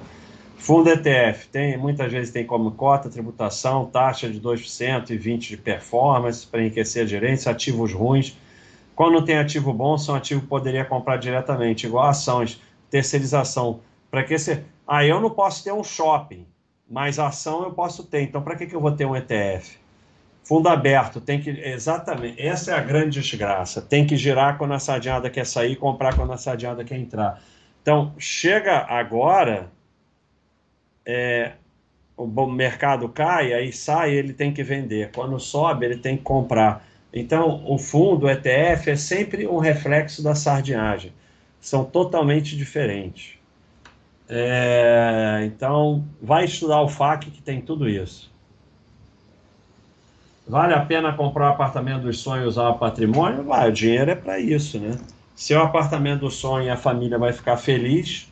Fundo 0.57 0.89
ETF 0.89 1.49
tem, 1.49 1.77
muitas 1.77 2.11
vezes 2.11 2.33
tem 2.33 2.43
como 2.43 2.71
cota, 2.71 3.11
tributação, 3.11 3.85
taxa 3.85 4.27
de 4.27 4.41
2% 4.41 5.11
e 5.11 5.19
20% 5.19 5.37
de 5.37 5.57
performance 5.57 6.47
para 6.47 6.61
enriquecer 6.61 7.03
a 7.03 7.07
gerência, 7.07 7.51
ativos 7.51 7.93
ruins. 7.93 8.35
Quando 8.95 9.23
tem 9.23 9.37
ativo 9.37 9.71
bom, 9.71 9.99
são 9.99 10.15
ativos 10.15 10.45
que 10.45 10.49
poderia 10.49 10.83
comprar 10.83 11.17
diretamente, 11.17 11.85
igual 11.85 12.07
ações, 12.07 12.59
terceirização. 12.89 13.81
Para 14.09 14.23
que 14.23 14.35
você. 14.35 14.63
Ah, 14.87 15.05
eu 15.05 15.21
não 15.21 15.29
posso 15.29 15.63
ter 15.63 15.71
um 15.71 15.83
shopping, 15.83 16.47
mas 16.89 17.19
ação 17.19 17.63
eu 17.63 17.71
posso 17.71 18.03
ter. 18.03 18.21
Então, 18.23 18.41
para 18.41 18.55
que, 18.55 18.65
que 18.65 18.75
eu 18.75 18.81
vou 18.81 18.91
ter 18.91 19.05
um 19.05 19.15
ETF? 19.15 19.77
Fundo 20.43 20.67
aberto, 20.67 21.21
tem 21.21 21.39
que. 21.39 21.49
Exatamente. 21.49 22.41
Essa 22.41 22.71
é 22.71 22.73
a 22.75 22.81
grande 22.81 23.21
desgraça. 23.21 23.81
Tem 23.81 24.07
que 24.07 24.17
girar 24.17 24.57
quando 24.57 24.73
a 24.73 24.79
sardinhada 24.79 25.29
quer 25.29 25.45
sair, 25.45 25.75
comprar 25.75 26.15
quando 26.15 26.33
a 26.33 26.37
sardinhada 26.37 26.83
quer 26.83 26.97
entrar. 26.97 27.41
Então, 27.81 28.13
chega 28.17 28.85
agora, 28.89 29.71
é, 31.05 31.53
o 32.17 32.27
mercado 32.47 33.07
cai, 33.09 33.53
aí 33.53 33.71
sai, 33.71 34.13
ele 34.13 34.33
tem 34.33 34.51
que 34.53 34.63
vender. 34.63 35.11
Quando 35.13 35.39
sobe, 35.39 35.85
ele 35.85 35.97
tem 35.97 36.17
que 36.17 36.23
comprar. 36.23 36.85
Então, 37.13 37.63
o 37.67 37.77
fundo, 37.77 38.25
o 38.25 38.29
ETF, 38.29 38.91
é 38.91 38.95
sempre 38.95 39.47
um 39.47 39.57
reflexo 39.57 40.23
da 40.23 40.35
sardinhagem. 40.35 41.13
São 41.59 41.83
totalmente 41.85 42.57
diferentes. 42.57 43.38
É, 44.31 45.41
então, 45.45 46.05
vai 46.21 46.45
estudar 46.45 46.81
o 46.81 46.87
FAC 46.87 47.31
que 47.31 47.41
tem 47.41 47.59
tudo 47.59 47.89
isso. 47.89 48.29
Vale 50.47 50.73
a 50.73 50.85
pena 50.85 51.13
comprar 51.13 51.49
o 51.49 51.53
apartamento 51.53 52.03
dos 52.03 52.19
sonhos 52.19 52.45
e 52.45 52.47
usar 52.47 52.69
o 52.69 52.77
patrimônio? 52.77 53.43
Vai, 53.43 53.69
o 53.69 53.73
dinheiro 53.73 54.11
é 54.11 54.15
para 54.15 54.39
isso, 54.39 54.79
né? 54.79 54.97
Se 55.35 55.53
o 55.55 55.61
apartamento 55.61 56.21
do 56.21 56.31
sonho 56.31 56.67
e 56.67 56.69
a 56.69 56.77
família 56.77 57.17
vai 57.17 57.33
ficar 57.33 57.57
feliz, 57.57 58.31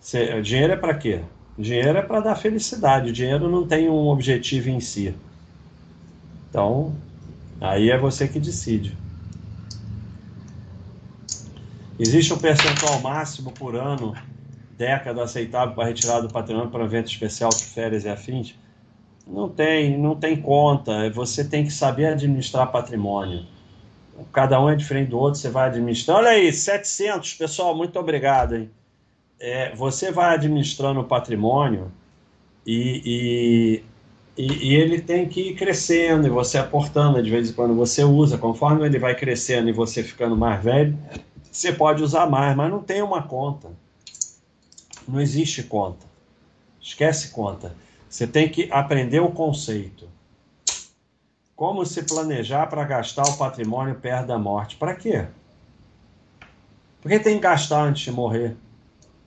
se, 0.00 0.34
o 0.34 0.42
dinheiro 0.42 0.74
é 0.74 0.76
para 0.76 0.94
quê? 0.94 1.22
O 1.56 1.62
dinheiro 1.62 1.96
é 1.96 2.02
para 2.02 2.20
dar 2.20 2.36
felicidade. 2.36 3.10
O 3.10 3.12
dinheiro 3.12 3.48
não 3.50 3.66
tem 3.66 3.88
um 3.88 4.08
objetivo 4.08 4.68
em 4.68 4.80
si. 4.80 5.14
Então, 6.50 6.94
aí 7.60 7.90
é 7.90 7.98
você 7.98 8.28
que 8.28 8.38
decide. 8.38 8.96
Existe 11.98 12.34
um 12.34 12.38
percentual 12.38 13.00
máximo 13.00 13.52
por 13.52 13.74
ano 13.74 14.14
década 14.76 15.22
aceitável 15.22 15.74
para 15.74 15.88
retirar 15.88 16.20
do 16.20 16.28
patrimônio 16.28 16.70
para 16.70 16.82
um 16.82 16.86
evento 16.86 17.06
especial 17.06 17.50
de 17.50 17.64
férias 17.64 18.04
e 18.04 18.08
afins? 18.08 18.54
Não 19.26 19.48
tem, 19.48 19.98
não 19.98 20.14
tem 20.14 20.40
conta. 20.40 21.10
Você 21.10 21.44
tem 21.44 21.64
que 21.64 21.72
saber 21.72 22.06
administrar 22.06 22.70
patrimônio. 22.70 23.44
Cada 24.32 24.60
um 24.62 24.70
é 24.70 24.76
diferente 24.76 25.10
do 25.10 25.18
outro, 25.18 25.40
você 25.40 25.50
vai 25.50 25.68
administrar. 25.68 26.18
Olha 26.18 26.30
aí, 26.30 26.52
700, 26.52 27.34
pessoal, 27.34 27.76
muito 27.76 27.98
obrigado. 27.98 28.56
Hein? 28.56 28.70
É, 29.38 29.74
você 29.74 30.10
vai 30.10 30.34
administrando 30.34 31.00
o 31.00 31.04
patrimônio 31.04 31.92
e, 32.66 33.82
e, 34.36 34.42
e, 34.42 34.74
ele 34.74 35.00
tem 35.00 35.28
que 35.28 35.50
ir 35.50 35.54
crescendo 35.54 36.26
e 36.26 36.30
você 36.30 36.56
aportando. 36.56 37.22
De 37.22 37.30
vez 37.30 37.50
em 37.50 37.52
quando 37.52 37.74
você 37.74 38.04
usa, 38.04 38.38
conforme 38.38 38.86
ele 38.86 38.98
vai 38.98 39.14
crescendo 39.14 39.68
e 39.68 39.72
você 39.72 40.02
ficando 40.02 40.36
mais 40.36 40.62
velho, 40.62 40.96
você 41.50 41.72
pode 41.72 42.02
usar 42.02 42.26
mais, 42.26 42.56
mas 42.56 42.70
não 42.70 42.82
tem 42.82 43.02
uma 43.02 43.22
conta. 43.22 43.68
Não 45.06 45.20
existe 45.20 45.62
conta. 45.62 46.06
Esquece 46.80 47.28
conta. 47.28 47.74
Você 48.08 48.26
tem 48.26 48.48
que 48.48 48.70
aprender 48.72 49.20
o 49.20 49.30
conceito. 49.30 50.08
Como 51.54 51.86
se 51.86 52.02
planejar 52.02 52.66
para 52.66 52.84
gastar 52.84 53.24
o 53.24 53.36
patrimônio 53.36 53.94
perto 53.94 54.26
da 54.26 54.38
morte? 54.38 54.76
Para 54.76 54.94
quê? 54.94 55.26
Porque 57.00 57.18
tem 57.18 57.36
que 57.36 57.42
gastar 57.42 57.82
antes 57.82 58.02
de 58.02 58.12
morrer. 58.12 58.56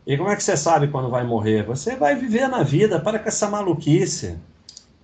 E 0.06 0.18
como 0.18 0.30
é 0.30 0.36
que 0.36 0.44
você 0.44 0.58
sabe 0.58 0.88
quando 0.88 1.10
vai 1.10 1.24
morrer? 1.24 1.64
Você 1.64 1.96
vai 1.96 2.16
viver 2.16 2.48
na 2.48 2.64
vida, 2.64 3.00
para 3.00 3.20
com 3.20 3.28
essa 3.28 3.48
maluquice. 3.48 4.38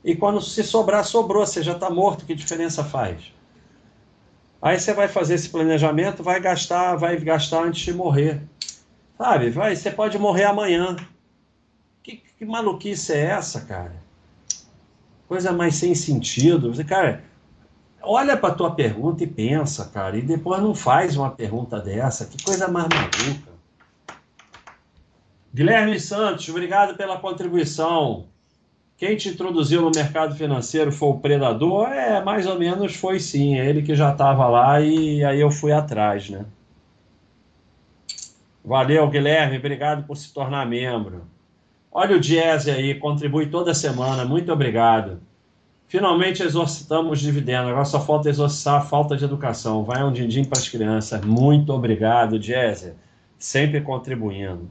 E 0.04 0.16
quando 0.16 0.42
se 0.42 0.64
sobrar, 0.64 1.04
sobrou, 1.04 1.46
você 1.46 1.64
já 1.64 1.74
está 1.74 1.90
morto, 1.90 2.26
que 2.26 2.36
diferença 2.36 2.84
faz? 2.84 3.32
Aí 4.62 4.80
você 4.80 4.94
vai 4.94 5.08
fazer 5.08 5.36
esse 5.36 5.50
planejamento, 5.50 6.24
vai 6.24 6.40
gastar, 6.40 6.96
vai 6.96 7.18
gastar 7.18 7.64
antes 7.64 7.84
de 7.84 7.94
morrer. 7.94 8.42
Sabe, 9.18 9.50
vai, 9.50 9.76
você 9.76 9.92
pode 9.92 10.18
morrer 10.18 10.44
amanhã. 10.44 10.96
Que, 12.04 12.18
que 12.18 12.46
maluquice 12.46 13.14
é 13.14 13.26
essa, 13.28 13.62
cara? 13.62 13.96
Coisa 15.28 15.52
mais 15.52 15.76
sem 15.76 15.96
sentido. 15.96 16.74
Você, 16.74 16.84
cara, 16.84 17.24
olha 18.02 18.36
para 18.36 18.54
tua 18.54 18.76
pergunta 18.76 19.24
e 19.24 19.28
pensa, 19.28 19.86
cara, 19.86 20.18
e 20.18 20.22
depois 20.22 20.62
não 20.62 20.76
faz 20.76 21.16
uma 21.16 21.32
pergunta 21.32 21.80
dessa. 21.80 22.26
Que 22.26 22.44
coisa 22.44 22.68
mais 22.68 22.88
maluca. 22.90 23.56
Guilherme 25.54 25.98
Santos, 26.00 26.50
obrigado 26.50 26.98
pela 26.98 27.18
contribuição. 27.18 28.26
Quem 28.98 29.16
te 29.16 29.30
introduziu 29.30 29.82
no 29.82 29.92
mercado 29.94 30.36
financeiro 30.36 30.92
foi 30.92 31.10
o 31.10 31.20
Predador? 31.20 31.88
É, 31.88 32.22
mais 32.24 32.46
ou 32.46 32.60
menos 32.60 32.96
foi 32.96 33.20
sim. 33.20 33.58
É 33.58 33.66
ele 33.66 33.82
que 33.82 33.96
já 33.96 34.12
estava 34.12 34.48
lá 34.48 34.82
e 34.82 35.24
aí 35.24 35.40
eu 35.40 35.50
fui 35.50 35.72
atrás, 35.72 36.30
né? 36.30 36.46
Valeu, 38.66 39.08
Guilherme. 39.08 39.58
Obrigado 39.58 40.08
por 40.08 40.18
se 40.18 40.34
tornar 40.34 40.66
membro. 40.66 41.22
Olha 41.92 42.18
o 42.18 42.20
Jazz 42.20 42.68
aí, 42.68 42.96
contribui 42.96 43.46
toda 43.46 43.76
semana. 43.76 44.26
Muito 44.26 44.52
obrigado. 44.52 45.20
Finalmente 45.88 46.42
exorcitamos 46.42 47.20
dividendo. 47.20 47.70
Agora 47.70 47.86
só 47.86 48.02
falta 48.02 48.28
exorcitar 48.28 48.82
a 48.82 48.82
falta 48.82 49.16
de 49.16 49.24
educação. 49.24 49.84
Vai 49.84 50.04
um 50.04 50.12
din-din 50.12 50.44
para 50.44 50.60
as 50.60 50.68
crianças. 50.68 51.24
Muito 51.24 51.72
obrigado, 51.72 52.40
Jazz. 52.40 52.92
Sempre 53.38 53.82
contribuindo. 53.82 54.68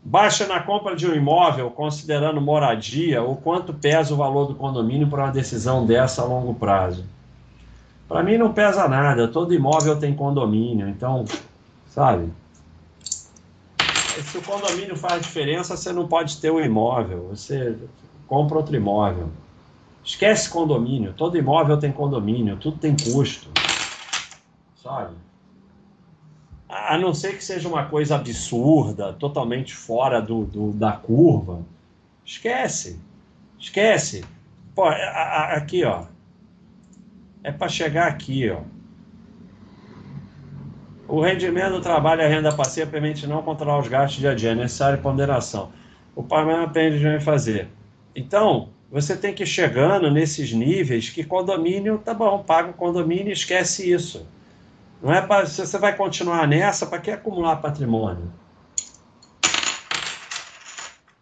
Baixa 0.00 0.46
na 0.46 0.60
compra 0.60 0.94
de 0.94 1.06
um 1.06 1.14
imóvel, 1.14 1.70
considerando 1.70 2.40
moradia, 2.40 3.22
o 3.22 3.34
quanto 3.36 3.72
pesa 3.74 4.14
o 4.14 4.16
valor 4.16 4.46
do 4.46 4.54
condomínio 4.54 5.08
para 5.08 5.24
uma 5.24 5.32
decisão 5.32 5.84
dessa 5.84 6.22
a 6.22 6.26
longo 6.26 6.54
prazo? 6.54 7.04
Para 8.06 8.22
mim 8.22 8.36
não 8.36 8.52
pesa 8.52 8.86
nada. 8.86 9.26
Todo 9.26 9.52
imóvel 9.52 9.98
tem 9.98 10.14
condomínio. 10.14 10.88
Então, 10.88 11.24
sabe? 11.88 12.30
Se 14.34 14.38
o 14.38 14.42
condomínio 14.42 14.96
faz 14.96 15.22
diferença, 15.22 15.76
você 15.76 15.92
não 15.92 16.08
pode 16.08 16.38
ter 16.38 16.50
um 16.50 16.58
imóvel. 16.58 17.28
Você 17.28 17.78
compra 18.26 18.56
outro 18.56 18.74
imóvel. 18.74 19.30
Esquece 20.02 20.50
condomínio. 20.50 21.12
Todo 21.12 21.38
imóvel 21.38 21.78
tem 21.78 21.92
condomínio. 21.92 22.56
Tudo 22.56 22.78
tem 22.78 22.96
custo. 22.96 23.48
Sabe? 24.82 25.14
A 26.68 26.98
não 26.98 27.14
ser 27.14 27.36
que 27.36 27.44
seja 27.44 27.68
uma 27.68 27.84
coisa 27.84 28.16
absurda, 28.16 29.12
totalmente 29.12 29.72
fora 29.72 30.20
do, 30.20 30.44
do 30.46 30.72
da 30.72 30.90
curva. 30.90 31.62
Esquece. 32.24 32.98
Esquece. 33.56 34.24
Pô, 34.74 34.84
aqui, 34.84 35.84
ó. 35.84 36.06
É 37.44 37.52
para 37.52 37.68
chegar 37.68 38.08
aqui, 38.08 38.50
ó. 38.50 38.62
O 41.14 41.20
rendimento 41.20 41.74
do 41.74 41.80
trabalho 41.80 42.22
e 42.22 42.24
a 42.24 42.28
renda 42.28 42.52
passiva 42.52 42.90
permite 42.90 43.24
não 43.24 43.40
controlar 43.40 43.78
os 43.78 43.86
gastos 43.86 44.18
dia 44.18 44.32
a 44.32 44.34
dia, 44.34 44.50
é 44.50 44.54
necessária 44.56 44.98
ponderação. 44.98 45.70
O 46.12 46.24
pagamento 46.24 46.64
aprende 46.64 46.98
de 46.98 47.24
fazer. 47.24 47.68
Então, 48.16 48.70
você 48.90 49.16
tem 49.16 49.32
que 49.32 49.44
ir 49.44 49.46
chegando 49.46 50.10
nesses 50.10 50.52
níveis 50.52 51.10
que 51.10 51.22
condomínio, 51.22 51.98
tá 51.98 52.12
bom, 52.12 52.42
paga 52.42 52.70
o 52.70 52.74
condomínio 52.74 53.28
e 53.28 53.32
esquece 53.32 53.88
isso. 53.88 54.26
Não 55.00 55.14
é 55.14 55.22
para 55.22 55.46
se 55.46 55.64
você 55.64 55.78
vai 55.78 55.96
continuar 55.96 56.48
nessa, 56.48 56.84
para 56.84 56.98
que 56.98 57.12
acumular 57.12 57.58
patrimônio? 57.58 58.32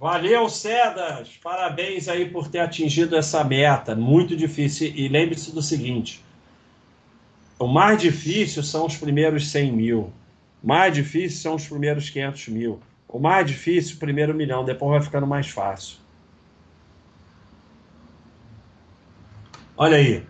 Valeu, 0.01 0.49
Cedas! 0.49 1.39
Parabéns 1.43 2.09
aí 2.09 2.31
por 2.31 2.49
ter 2.49 2.61
atingido 2.61 3.15
essa 3.15 3.45
meta. 3.45 3.95
Muito 3.95 4.35
difícil. 4.35 4.91
E 4.97 5.07
lembre-se 5.07 5.55
do 5.55 5.61
seguinte: 5.61 6.25
o 7.63 7.69
mais 7.69 8.03
difícil 8.03 8.61
são 8.61 8.87
os 8.87 8.97
primeiros 8.97 9.49
100 9.49 9.71
mil. 9.71 10.13
Mais 10.61 10.93
difícil 10.93 11.39
são 11.39 11.55
os 11.55 11.65
primeiros 11.65 12.11
500 12.11 12.49
mil. 12.49 12.81
O 13.07 13.21
mais 13.21 13.47
difícil, 13.47 13.95
o 13.95 13.99
primeiro 14.01 14.35
milhão. 14.35 14.65
Depois 14.65 14.91
vai 14.91 15.01
ficando 15.01 15.29
mais 15.29 15.49
fácil. 15.49 15.99
Olha 19.77 19.97
aí. 19.97 20.27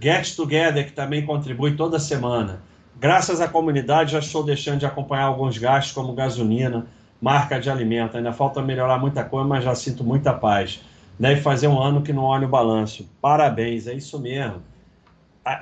Get 0.00 0.36
Together, 0.36 0.86
que 0.86 0.92
também 0.92 1.26
contribui 1.26 1.74
toda 1.74 1.98
semana. 1.98 2.62
Graças 2.94 3.40
à 3.40 3.48
comunidade, 3.48 4.12
já 4.12 4.20
estou 4.20 4.44
deixando 4.44 4.78
de 4.78 4.86
acompanhar 4.86 5.24
alguns 5.24 5.58
gastos, 5.58 5.92
como 5.92 6.12
gasolina, 6.12 6.86
marca 7.20 7.58
de 7.58 7.68
alimento. 7.68 8.16
Ainda 8.16 8.32
falta 8.32 8.62
melhorar 8.62 9.00
muita 9.00 9.24
coisa, 9.24 9.48
mas 9.48 9.64
já 9.64 9.74
sinto 9.74 10.04
muita 10.04 10.32
paz. 10.32 10.80
Deve 11.18 11.40
fazer 11.40 11.66
um 11.66 11.82
ano 11.82 12.02
que 12.02 12.12
não 12.12 12.22
olho 12.22 12.46
o 12.46 12.48
balanço. 12.48 13.10
Parabéns, 13.20 13.88
é 13.88 13.94
isso 13.94 14.16
mesmo 14.20 14.62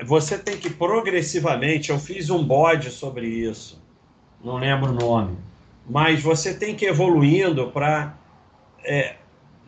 você 0.05 0.38
tem 0.38 0.57
que 0.57 0.70
progressivamente, 0.70 1.90
eu 1.90 1.99
fiz 1.99 2.31
um 2.31 2.42
bode 2.42 2.90
sobre 2.90 3.27
isso, 3.27 3.83
não 4.42 4.57
lembro 4.57 4.90
o 4.90 4.94
nome, 4.94 5.37
mas 5.88 6.22
você 6.22 6.55
tem 6.55 6.75
que 6.75 6.85
ir 6.85 6.88
evoluindo 6.88 7.68
para 7.70 8.14
é, 8.85 9.16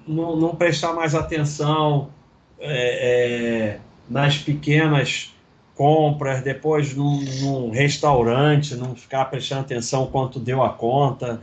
não, 0.07 0.37
não, 0.37 0.55
prestar 0.55 0.93
mais 0.93 1.15
atenção 1.15 2.11
é, 2.59 3.77
é, 3.77 3.81
nas 4.09 4.39
pequenas 4.39 5.35
compras, 5.75 6.43
depois 6.43 6.95
num, 6.95 7.21
num, 7.41 7.71
restaurante, 7.71 8.75
não 8.75 8.97
ficar 8.97 9.27
prestando 9.27 9.61
atenção 9.61 10.07
quanto 10.07 10.41
deu 10.41 10.63
a 10.63 10.71
conta, 10.71 11.41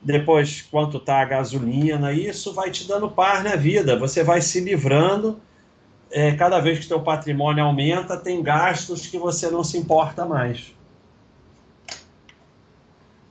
depois 0.00 0.62
quanto 0.62 0.96
está 0.96 1.20
a 1.20 1.24
gasolina, 1.24 2.12
isso 2.12 2.52
vai 2.52 2.70
te 2.70 2.86
dando 2.86 3.08
par 3.10 3.44
na 3.44 3.56
vida, 3.56 3.96
você 3.98 4.24
vai 4.24 4.40
se 4.40 4.60
livrando 4.60 5.40
é, 6.10 6.32
cada 6.32 6.60
vez 6.60 6.78
que 6.78 6.86
seu 6.86 7.00
patrimônio 7.00 7.64
aumenta, 7.64 8.16
tem 8.16 8.42
gastos 8.42 9.06
que 9.06 9.18
você 9.18 9.50
não 9.50 9.62
se 9.62 9.76
importa 9.76 10.24
mais. 10.24 10.74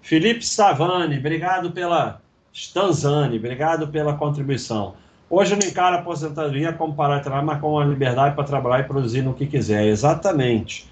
Felipe 0.02 0.46
Savani, 0.46 1.18
obrigado 1.18 1.72
pela. 1.72 2.22
Stanzani, 2.54 3.38
obrigado 3.38 3.88
pela 3.90 4.16
contribuição. 4.16 4.96
Hoje 5.30 5.56
não 5.56 5.68
encara 5.68 5.98
a 5.98 6.00
aposentadoria 6.00 6.74
como 6.74 6.96
parar 6.96 7.44
mas 7.44 7.60
como 7.60 7.76
uma 7.76 7.86
liberdade 7.86 8.34
para 8.34 8.44
trabalhar 8.44 8.80
e 8.80 8.88
produzir 8.88 9.22
no 9.22 9.34
que 9.34 9.46
quiser. 9.46 9.86
Exatamente. 9.86 10.90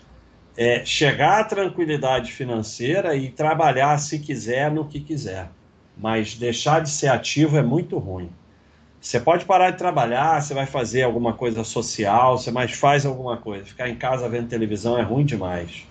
É 0.56 0.86
chegar 0.86 1.41
à 1.41 1.43
tranquilidade 1.43 2.32
financeira 2.32 3.15
e 3.15 3.30
trabalhar, 3.30 3.98
se 3.98 4.19
quiser, 4.19 4.69
no 4.69 4.86
que 4.86 5.00
quiser. 5.00 5.50
Mas 5.98 6.36
deixar 6.36 6.82
de 6.82 6.89
ser 6.89 7.08
ativo 7.08 7.58
é 7.58 7.63
muito 7.63 7.98
ruim. 7.98 8.30
Você 9.06 9.20
pode 9.20 9.46
parar 9.46 9.70
de 9.70 9.78
trabalhar, 9.78 10.41
você 10.41 10.56
vai 10.56 10.65
fazer 10.65 11.04
alguma 11.04 11.32
coisa 11.32 11.63
social, 11.63 12.39
você 12.39 12.50
mais 12.50 12.72
faz 12.72 13.06
alguma 13.06 13.38
coisa. 13.38 13.63
Ficar 13.63 13.88
em 13.88 13.96
casa 13.96 14.28
vendo 14.28 14.48
televisão 14.48 14.98
é 14.98 15.04
ruim 15.04 15.24
demais. 15.24 15.86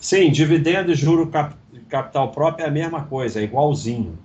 Sim, 0.00 0.30
dividendo 0.30 0.92
e 0.92 0.94
juro 0.94 1.26
cap 1.26 1.56
capital 1.88 2.30
próprio 2.30 2.64
é 2.64 2.68
a 2.68 2.70
mesma 2.70 3.02
coisa, 3.02 3.40
é 3.40 3.42
igualzinho. 3.42 4.16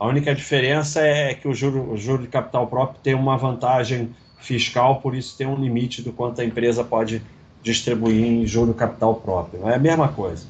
A 0.00 0.06
única 0.06 0.34
diferença 0.34 1.02
é 1.02 1.34
que 1.34 1.46
o 1.46 1.52
juro, 1.52 1.92
o 1.92 1.98
juro 1.98 2.22
de 2.22 2.28
capital 2.28 2.66
próprio 2.66 2.98
tem 3.02 3.12
uma 3.12 3.36
vantagem 3.36 4.16
fiscal, 4.38 4.98
por 5.02 5.14
isso 5.14 5.36
tem 5.36 5.46
um 5.46 5.56
limite 5.56 6.00
do 6.00 6.14
quanto 6.14 6.40
a 6.40 6.44
empresa 6.46 6.82
pode 6.82 7.20
distribuir 7.62 8.24
em 8.24 8.46
juro 8.46 8.72
capital 8.72 9.16
próprio. 9.16 9.68
É 9.68 9.74
a 9.74 9.78
mesma 9.78 10.08
coisa. 10.08 10.46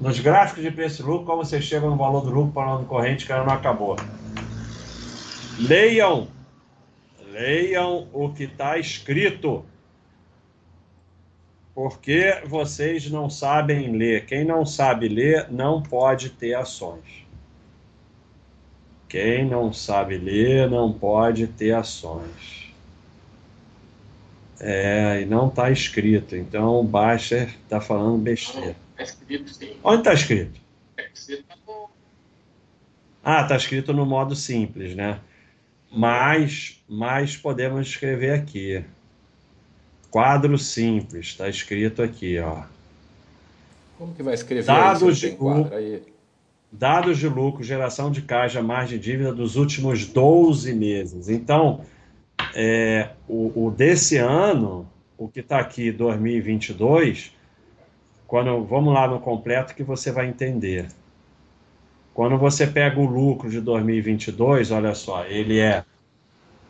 Nos 0.00 0.18
gráficos 0.18 0.64
de 0.64 0.72
preço 0.72 1.02
e 1.02 1.04
lucro, 1.04 1.24
como 1.24 1.44
você 1.44 1.62
chega 1.62 1.88
no 1.88 1.96
valor 1.96 2.22
do 2.22 2.30
lucro 2.30 2.50
para 2.52 2.66
o 2.66 2.74
ano 2.78 2.84
corrente 2.84 3.24
que 3.24 3.32
ainda 3.32 3.46
não 3.46 3.52
acabou. 3.52 3.96
Leiam, 5.58 6.28
leiam 7.30 8.08
o 8.12 8.32
que 8.32 8.44
está 8.44 8.78
escrito. 8.78 9.64
Porque 11.74 12.42
vocês 12.46 13.10
não 13.10 13.28
sabem 13.28 13.96
ler. 13.96 14.26
Quem 14.26 14.44
não 14.44 14.64
sabe 14.64 15.08
ler 15.08 15.50
não 15.50 15.82
pode 15.82 16.30
ter 16.30 16.54
ações. 16.54 17.24
Quem 19.08 19.44
não 19.44 19.72
sabe 19.72 20.18
ler 20.18 20.70
não 20.70 20.92
pode 20.92 21.46
ter 21.46 21.72
ações. 21.72 22.72
É, 24.60 25.22
e 25.22 25.24
não 25.24 25.48
está 25.48 25.70
escrito. 25.70 26.36
Então 26.36 26.80
o 26.80 26.84
Bacher 26.84 27.48
está 27.62 27.80
falando 27.80 28.18
besteira. 28.18 28.76
Está 28.92 29.02
escrito, 29.02 29.52
sim. 29.52 29.76
Onde 29.82 29.98
está 29.98 30.14
escrito? 30.14 30.60
Ah, 33.22 33.42
está 33.42 33.56
escrito 33.56 33.92
no 33.92 34.06
modo 34.06 34.36
simples, 34.36 34.94
né? 34.94 35.20
Mas, 35.94 36.82
mas 36.88 37.36
podemos 37.36 37.86
escrever 37.86 38.32
aqui. 38.32 38.84
Quadro 40.10 40.58
simples, 40.58 41.26
está 41.26 41.48
escrito 41.48 42.02
aqui, 42.02 42.38
ó. 42.38 42.62
Como 43.98 44.14
que 44.14 44.22
vai 44.22 44.34
escrever 44.34 44.64
dados 44.64 45.18
de 45.18 45.30
lucro, 45.30 45.74
aí? 45.74 46.02
Dados 46.70 47.18
de 47.18 47.28
lucro, 47.28 47.62
geração 47.62 48.10
de 48.10 48.22
caixa, 48.22 48.60
margem 48.60 48.98
de 48.98 49.04
dívida 49.04 49.32
dos 49.32 49.54
últimos 49.54 50.06
12 50.06 50.74
meses. 50.74 51.28
Então, 51.28 51.84
é, 52.54 53.10
o, 53.28 53.66
o 53.66 53.70
desse 53.70 54.16
ano, 54.16 54.88
o 55.16 55.28
que 55.28 55.40
está 55.40 55.60
aqui 55.60 55.92
2022, 55.92 57.32
quando 58.26 58.64
vamos 58.64 58.92
lá 58.92 59.06
no 59.06 59.20
completo 59.20 59.74
que 59.74 59.84
você 59.84 60.10
vai 60.10 60.26
entender. 60.26 60.88
Quando 62.14 62.38
você 62.38 62.64
pega 62.64 63.00
o 63.00 63.04
lucro 63.04 63.50
de 63.50 63.60
2022, 63.60 64.70
olha 64.70 64.94
só, 64.94 65.24
ele 65.24 65.58
é 65.58 65.84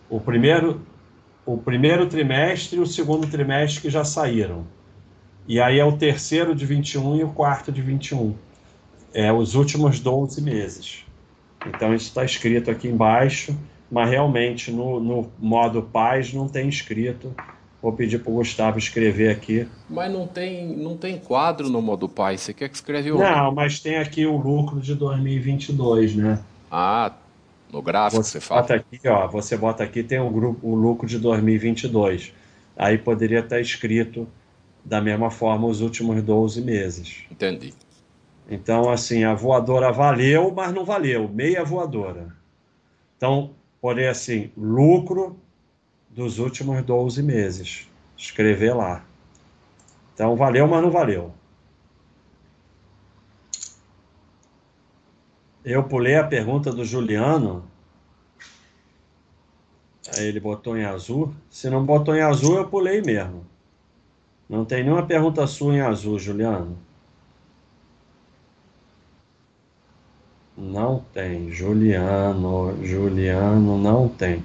o 0.09 0.19
primeiro, 0.19 0.81
o 1.45 1.59
primeiro 1.59 2.07
trimestre 2.07 2.79
e 2.79 2.81
o 2.81 2.87
segundo 2.87 3.27
trimestre 3.27 3.83
que 3.83 3.91
já 3.91 4.05
saíram. 4.05 4.67
E 5.47 5.61
aí 5.61 5.79
é 5.79 5.85
o 5.85 5.93
terceiro 5.99 6.55
de 6.55 6.65
21 6.65 7.17
e 7.17 7.25
o 7.25 7.29
quarto 7.29 7.71
de 7.71 7.83
21. 7.83 8.35
É 9.13 9.31
os 9.31 9.55
últimos 9.55 10.01
12 10.01 10.41
meses. 10.41 11.05
Então 11.67 11.95
isso 11.95 12.07
está 12.07 12.25
escrito 12.25 12.71
aqui 12.71 12.89
embaixo, 12.89 13.55
mas 13.91 14.09
realmente 14.09 14.73
no, 14.73 14.99
no 14.99 15.31
modo 15.39 15.83
paz 15.83 16.33
não 16.33 16.49
tem 16.49 16.71
escrito 16.71 17.35
Vou 17.85 17.93
pedir 17.93 18.19
para 18.19 18.33
o 18.33 18.37
Gustavo 18.37 18.79
escrever 18.79 19.31
aqui. 19.31 19.69
Mas 19.91 20.11
não 20.11 20.27
tem, 20.27 20.67
não 20.75 20.97
tem 20.97 21.19
quadro 21.19 21.69
no 21.69 21.83
modo 21.83 22.09
pai. 22.09 22.39
Você 22.39 22.55
quer 22.55 22.71
que 22.71 22.77
escreve 22.77 23.13
o. 23.13 23.19
Não, 23.19 23.53
mas 23.53 23.79
tem 23.79 23.97
aqui 23.97 24.25
o 24.25 24.39
lucro 24.39 24.81
de 24.81 24.95
2022, 24.95 26.17
né? 26.17 26.43
Ah, 26.71 27.13
no 27.71 27.83
gráfico 27.83 28.23
você, 28.23 28.41
você 28.41 28.41
fala. 28.41 28.63
Bota 28.63 28.75
aqui, 28.77 29.07
ó, 29.07 29.29
você 29.29 29.55
bota 29.59 29.85
aqui, 29.85 30.03
tem 30.03 30.19
o, 30.19 30.31
grupo, 30.31 30.67
o 30.67 30.75
lucro 30.75 31.07
de 31.07 31.19
2022. 31.19 32.33
Aí 32.75 32.97
poderia 32.97 33.41
estar 33.41 33.61
escrito 33.61 34.27
da 34.83 35.03
mesma 35.03 35.31
forma 35.31 35.67
os 35.67 35.83
últimos 35.83 36.23
12 36.23 36.63
meses. 36.63 37.25
Entendi. 37.31 37.75
Então, 38.51 38.89
assim, 38.89 39.25
a 39.25 39.35
voadora 39.35 39.93
valeu, 39.93 40.51
mas 40.57 40.73
não 40.73 40.87
valeu. 40.87 41.29
Meia 41.29 41.63
voadora. 41.63 42.29
Então, 43.19 43.51
porém, 43.79 44.07
assim, 44.07 44.51
lucro 44.57 45.39
dos 46.15 46.39
últimos 46.39 46.83
12 46.83 47.23
meses. 47.23 47.89
Escrever 48.17 48.75
lá. 48.75 49.05
Então, 50.15 50.37
valeu, 50.37 50.67
mas 50.69 50.83
não 50.83 50.91
valeu. 50.91 51.35
Eu 55.65 55.83
pulei 55.83 56.15
a 56.15 56.25
pergunta 56.25 56.71
do 56.71 56.85
Juliano. 56.85 57.65
Aí 60.17 60.27
ele 60.27 60.39
botou 60.39 60.77
em 60.77 60.85
azul. 60.85 61.35
Se 61.51 61.69
não 61.69 61.85
botou 61.85 62.15
em 62.15 62.21
azul, 62.21 62.59
eu 62.59 62.69
pulei 62.69 63.03
mesmo. 63.03 63.45
Não 64.49 64.65
tem 64.65 64.85
nenhuma 64.85 65.07
pergunta 65.07 65.47
sua 65.47 65.75
em 65.75 65.81
azul, 65.81 66.19
Juliano. 66.19 66.79
Não 70.57 71.05
tem. 71.13 71.51
Juliano, 71.51 72.77
Juliano, 72.85 73.79
não 73.79 74.09
tem. 74.09 74.45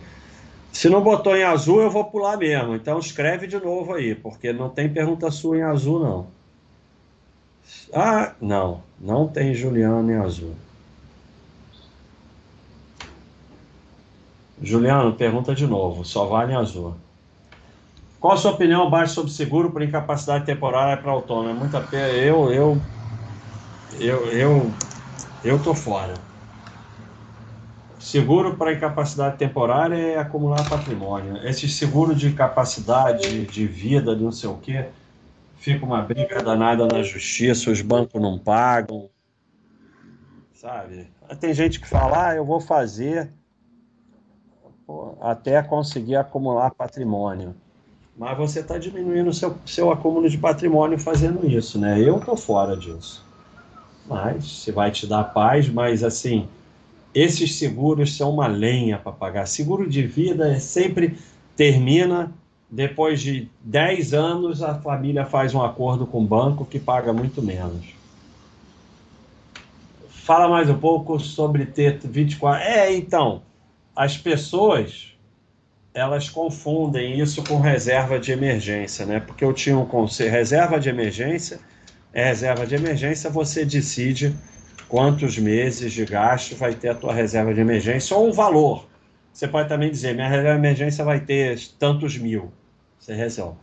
Se 0.72 0.90
não 0.90 1.04
botou 1.04 1.36
em 1.36 1.44
azul, 1.44 1.80
eu 1.82 1.92
vou 1.92 2.10
pular 2.10 2.36
mesmo. 2.38 2.74
Então 2.76 2.98
escreve 3.00 3.46
de 3.48 3.58
novo 3.60 3.94
aí, 3.94 4.16
porque 4.16 4.52
não 4.54 4.70
tem 4.70 4.92
pergunta 4.92 5.30
sua 5.32 5.58
em 5.58 5.62
azul, 5.64 6.00
não. 6.00 6.36
Ah, 7.94 8.36
não. 8.42 8.84
Não 8.98 9.32
tem 9.32 9.54
Juliano 9.54 10.12
em 10.12 10.16
azul. 10.18 10.58
Juliano, 14.62 15.18
pergunta 15.18 15.56
de 15.56 15.66
novo. 15.66 16.06
Só 16.06 16.26
vale 16.28 16.54
em 16.54 16.56
azul. 16.56 17.02
Qual 18.20 18.34
a 18.34 18.38
sua 18.38 18.52
opinião 18.52 18.90
baixa 18.90 19.14
sobre 19.16 19.32
seguro 19.32 19.72
por 19.74 19.82
incapacidade 19.82 20.46
temporária 20.46 21.02
para 21.02 21.12
autônomo? 21.12 21.50
É 21.50 21.54
muita 21.54 21.82
pena. 21.82 22.08
Eu, 22.10 22.52
eu, 22.52 22.90
eu, 23.92 24.32
eu, 24.32 24.84
eu 25.44 25.62
tô 25.62 25.76
fora. 25.76 26.29
Seguro 28.00 28.56
para 28.56 28.74
incapacidade 28.74 29.38
temporária 29.38 29.96
é 29.96 30.18
acumular 30.18 30.68
patrimônio. 30.70 31.36
Esse 31.46 31.68
seguro 31.68 32.16
de 32.16 32.30
incapacidade 32.30 33.46
de 33.46 33.68
vida, 33.68 34.16
de 34.16 34.24
não 34.24 34.32
sei 34.32 34.50
o 34.50 34.56
quê, 34.56 34.86
fica 35.58 35.86
uma 35.86 36.02
briga 36.02 36.42
danada 36.42 36.88
na 36.88 37.04
justiça, 37.04 37.70
os 37.70 37.82
bancos 37.82 38.22
não 38.22 38.40
pagam. 38.40 39.10
Sabe? 40.54 41.08
Tem 41.42 41.54
gente 41.54 41.80
que 41.80 41.88
fala, 41.88 42.30
ah, 42.30 42.36
eu 42.36 42.46
vou 42.46 42.62
fazer 42.62 43.30
pô, 44.88 45.18
até 45.20 45.62
conseguir 45.62 46.16
acumular 46.16 46.72
patrimônio. 46.72 47.54
Mas 48.18 48.38
você 48.38 48.62
está 48.62 48.78
diminuindo 48.78 49.34
seu, 49.34 49.58
seu 49.66 49.92
acúmulo 49.92 50.30
de 50.30 50.38
patrimônio 50.38 50.98
fazendo 50.98 51.46
isso, 51.46 51.78
né? 51.78 52.00
Eu 52.00 52.18
estou 52.18 52.38
fora 52.38 52.78
disso. 52.78 53.26
Mas 54.06 54.64
se 54.64 54.72
vai 54.72 54.90
te 54.90 55.06
dar 55.06 55.26
paz, 55.26 55.70
mas 55.70 56.04
assim 56.04 56.48
esses 57.14 57.56
seguros 57.56 58.16
são 58.16 58.32
uma 58.32 58.48
lenha 58.48 58.98
para 58.98 59.12
pagar. 59.12 59.48
Seguro 59.48 59.90
de 59.90 60.06
vida 60.06 60.52
é 60.52 60.60
sempre 60.60 61.18
termina 61.56 62.32
depois 62.70 63.20
de 63.20 63.50
10 63.62 64.14
anos 64.14 64.62
a 64.62 64.76
família 64.76 65.26
faz 65.26 65.56
um 65.56 65.62
acordo 65.62 66.06
com 66.06 66.22
o 66.22 66.26
banco 66.26 66.64
que 66.64 66.80
paga 66.80 67.12
muito 67.12 67.42
menos. 67.42 67.88
Fala 70.10 70.48
mais 70.48 70.70
um 70.70 70.78
pouco 70.78 71.20
sobre 71.20 71.66
ter 71.66 72.00
24. 72.04 72.64
É, 72.64 72.96
então, 72.96 73.42
as 73.96 74.16
pessoas 74.18 75.08
elas 75.92 76.30
confundem 76.30 77.20
isso 77.20 77.44
com 77.44 77.60
reserva 77.60 78.20
de 78.20 78.32
emergência, 78.32 79.08
né? 79.08 79.20
Porque 79.20 79.44
eu 79.44 79.52
tinha 79.52 79.78
um 79.78 79.86
conselho, 79.86 80.32
reserva 80.32 80.80
de 80.80 80.88
emergência 80.88 81.60
é 82.14 82.26
reserva 82.26 82.66
de 82.66 82.76
emergência, 82.76 83.30
você 83.30 83.64
decide 83.64 84.36
quantos 84.90 85.38
meses 85.38 85.94
de 85.94 86.04
gasto 86.04 86.56
vai 86.56 86.74
ter 86.74 86.90
a 86.90 86.96
tua 86.96 87.14
reserva 87.14 87.54
de 87.54 87.62
emergência 87.62 88.18
ou 88.18 88.28
um 88.28 88.32
valor. 88.34 88.90
Você 89.32 89.48
pode 89.48 89.70
também 89.70 89.92
dizer, 89.92 90.16
minha 90.16 90.28
reserva 90.28 90.54
de 90.54 90.58
emergência 90.58 91.06
vai 91.06 91.20
ter 91.20 91.60
tantos 91.78 92.18
mil. 92.18 92.52
Você 93.00 93.14
resolve. 93.14 93.58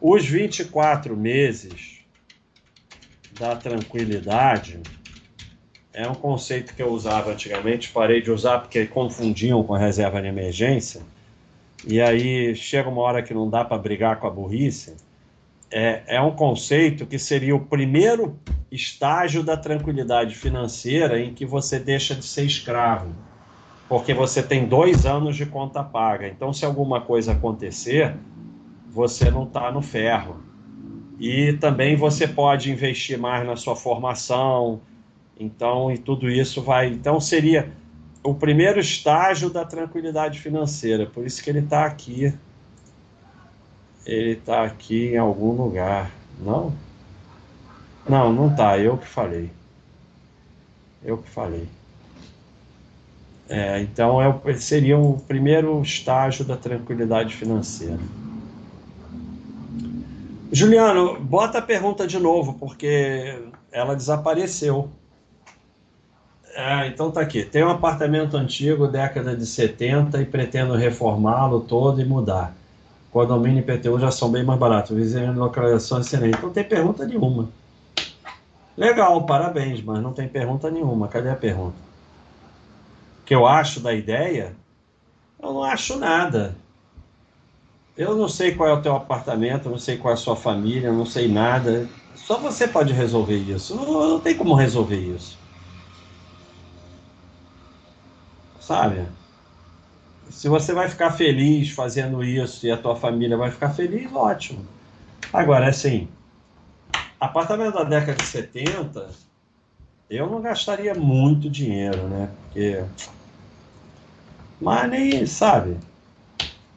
Os 0.00 0.24
24 0.24 1.16
meses 1.16 1.98
da 3.38 3.56
tranquilidade 3.56 4.80
é 5.92 6.08
um 6.08 6.14
conceito 6.14 6.74
que 6.74 6.82
eu 6.82 6.90
usava 6.90 7.32
antigamente, 7.32 7.90
parei 7.90 8.22
de 8.22 8.30
usar 8.30 8.60
porque 8.60 8.86
confundiam 8.86 9.62
com 9.64 9.74
a 9.74 9.78
reserva 9.78 10.22
de 10.22 10.28
emergência. 10.28 11.02
E 11.84 12.00
aí 12.00 12.54
chega 12.54 12.88
uma 12.88 13.02
hora 13.02 13.22
que 13.22 13.34
não 13.34 13.50
dá 13.50 13.64
para 13.64 13.76
brigar 13.76 14.20
com 14.20 14.28
a 14.28 14.30
burrice 14.30 14.94
é, 15.72 16.02
é 16.06 16.20
um 16.20 16.32
conceito 16.32 17.06
que 17.06 17.18
seria 17.18 17.56
o 17.56 17.60
primeiro 17.60 18.38
estágio 18.70 19.42
da 19.42 19.56
tranquilidade 19.56 20.34
financeira 20.34 21.18
em 21.18 21.32
que 21.32 21.46
você 21.46 21.78
deixa 21.78 22.14
de 22.14 22.24
ser 22.24 22.44
escravo. 22.44 23.12
porque 23.88 24.14
você 24.14 24.42
tem 24.42 24.66
dois 24.66 25.04
anos 25.04 25.36
de 25.36 25.44
conta 25.44 25.82
paga. 25.84 26.26
Então, 26.26 26.50
se 26.52 26.64
alguma 26.64 27.02
coisa 27.02 27.32
acontecer, 27.32 28.16
você 28.88 29.30
não 29.30 29.44
está 29.44 29.70
no 29.70 29.82
ferro. 29.82 30.42
E 31.20 31.52
também 31.54 31.94
você 31.94 32.26
pode 32.26 32.70
investir 32.70 33.18
mais 33.18 33.46
na 33.46 33.54
sua 33.54 33.76
formação. 33.76 34.80
Então, 35.38 35.92
e 35.92 35.98
tudo 35.98 36.30
isso 36.30 36.62
vai. 36.62 36.88
Então, 36.88 37.20
seria 37.20 37.70
o 38.24 38.34
primeiro 38.34 38.80
estágio 38.80 39.50
da 39.50 39.64
tranquilidade 39.64 40.38
financeira. 40.38 41.04
Por 41.04 41.26
isso 41.26 41.42
que 41.44 41.50
ele 41.50 41.58
está 41.58 41.84
aqui. 41.84 42.32
Ele 44.04 44.32
está 44.32 44.64
aqui 44.64 45.10
em 45.10 45.18
algum 45.18 45.52
lugar. 45.52 46.10
Não? 46.38 46.72
Não, 48.08 48.32
não 48.32 48.50
está. 48.50 48.78
Eu 48.78 48.98
que 48.98 49.06
falei. 49.06 49.50
Eu 51.04 51.18
que 51.18 51.30
falei. 51.30 51.68
É, 53.48 53.80
então, 53.80 54.20
é, 54.22 54.54
seria 54.54 54.98
o 54.98 55.18
primeiro 55.20 55.80
estágio 55.82 56.44
da 56.44 56.56
tranquilidade 56.56 57.34
financeira. 57.34 57.98
Juliano, 60.50 61.18
bota 61.20 61.58
a 61.58 61.62
pergunta 61.62 62.06
de 62.06 62.18
novo, 62.18 62.54
porque 62.54 63.42
ela 63.70 63.94
desapareceu. 63.94 64.90
É, 66.54 66.86
então 66.86 67.10
tá 67.10 67.20
aqui. 67.20 67.44
Tem 67.44 67.64
um 67.64 67.70
apartamento 67.70 68.36
antigo, 68.36 68.86
década 68.86 69.34
de 69.34 69.46
70, 69.46 70.20
e 70.20 70.26
pretendo 70.26 70.74
reformá-lo 70.74 71.60
todo 71.60 72.00
e 72.00 72.04
mudar. 72.04 72.54
Condomínio 73.12 73.58
e 73.58 73.60
IPTU 73.60 74.00
já 74.00 74.10
são 74.10 74.30
bem 74.30 74.42
mais 74.42 74.58
baratos. 74.58 74.96
Vizinho 74.96 75.34
de 75.34 75.38
localização 75.38 76.00
excelente. 76.00 76.40
Não 76.42 76.50
tem 76.50 76.64
pergunta 76.64 77.06
nenhuma. 77.06 77.50
Legal, 78.74 79.26
parabéns, 79.26 79.82
mas 79.82 80.02
não 80.02 80.14
tem 80.14 80.26
pergunta 80.26 80.70
nenhuma. 80.70 81.08
Cadê 81.08 81.28
a 81.28 81.36
pergunta? 81.36 81.76
O 83.20 83.24
que 83.26 83.34
eu 83.34 83.46
acho 83.46 83.80
da 83.80 83.92
ideia? 83.92 84.56
Eu 85.40 85.52
não 85.52 85.62
acho 85.62 85.98
nada. 85.98 86.56
Eu 87.94 88.16
não 88.16 88.28
sei 88.28 88.54
qual 88.54 88.70
é 88.70 88.72
o 88.72 88.80
teu 88.80 88.96
apartamento, 88.96 89.68
não 89.68 89.78
sei 89.78 89.98
qual 89.98 90.12
é 90.12 90.14
a 90.14 90.16
sua 90.16 90.34
família, 90.34 90.90
não 90.90 91.04
sei 91.04 91.28
nada. 91.28 91.86
Só 92.14 92.38
você 92.38 92.66
pode 92.66 92.94
resolver 92.94 93.36
isso. 93.36 93.76
Não, 93.76 94.08
não 94.08 94.20
tem 94.20 94.34
como 94.34 94.54
resolver 94.54 94.96
isso. 94.96 95.38
Sabe? 98.58 99.06
Se 100.32 100.48
você 100.48 100.72
vai 100.72 100.88
ficar 100.88 101.12
feliz 101.12 101.70
fazendo 101.70 102.24
isso 102.24 102.66
e 102.66 102.70
a 102.70 102.76
tua 102.76 102.96
família 102.96 103.36
vai 103.36 103.50
ficar 103.50 103.70
feliz, 103.70 104.10
ótimo. 104.12 104.66
Agora, 105.32 105.68
assim, 105.68 106.08
apartamento 107.20 107.74
da 107.74 107.84
década 107.84 108.14
de 108.14 108.24
70, 108.24 109.10
eu 110.10 110.28
não 110.28 110.40
gastaria 110.40 110.94
muito 110.94 111.48
dinheiro, 111.48 112.08
né? 112.08 112.30
Porque. 112.42 112.82
Mas 114.60 114.90
nem, 114.90 115.26
sabe? 115.26 115.76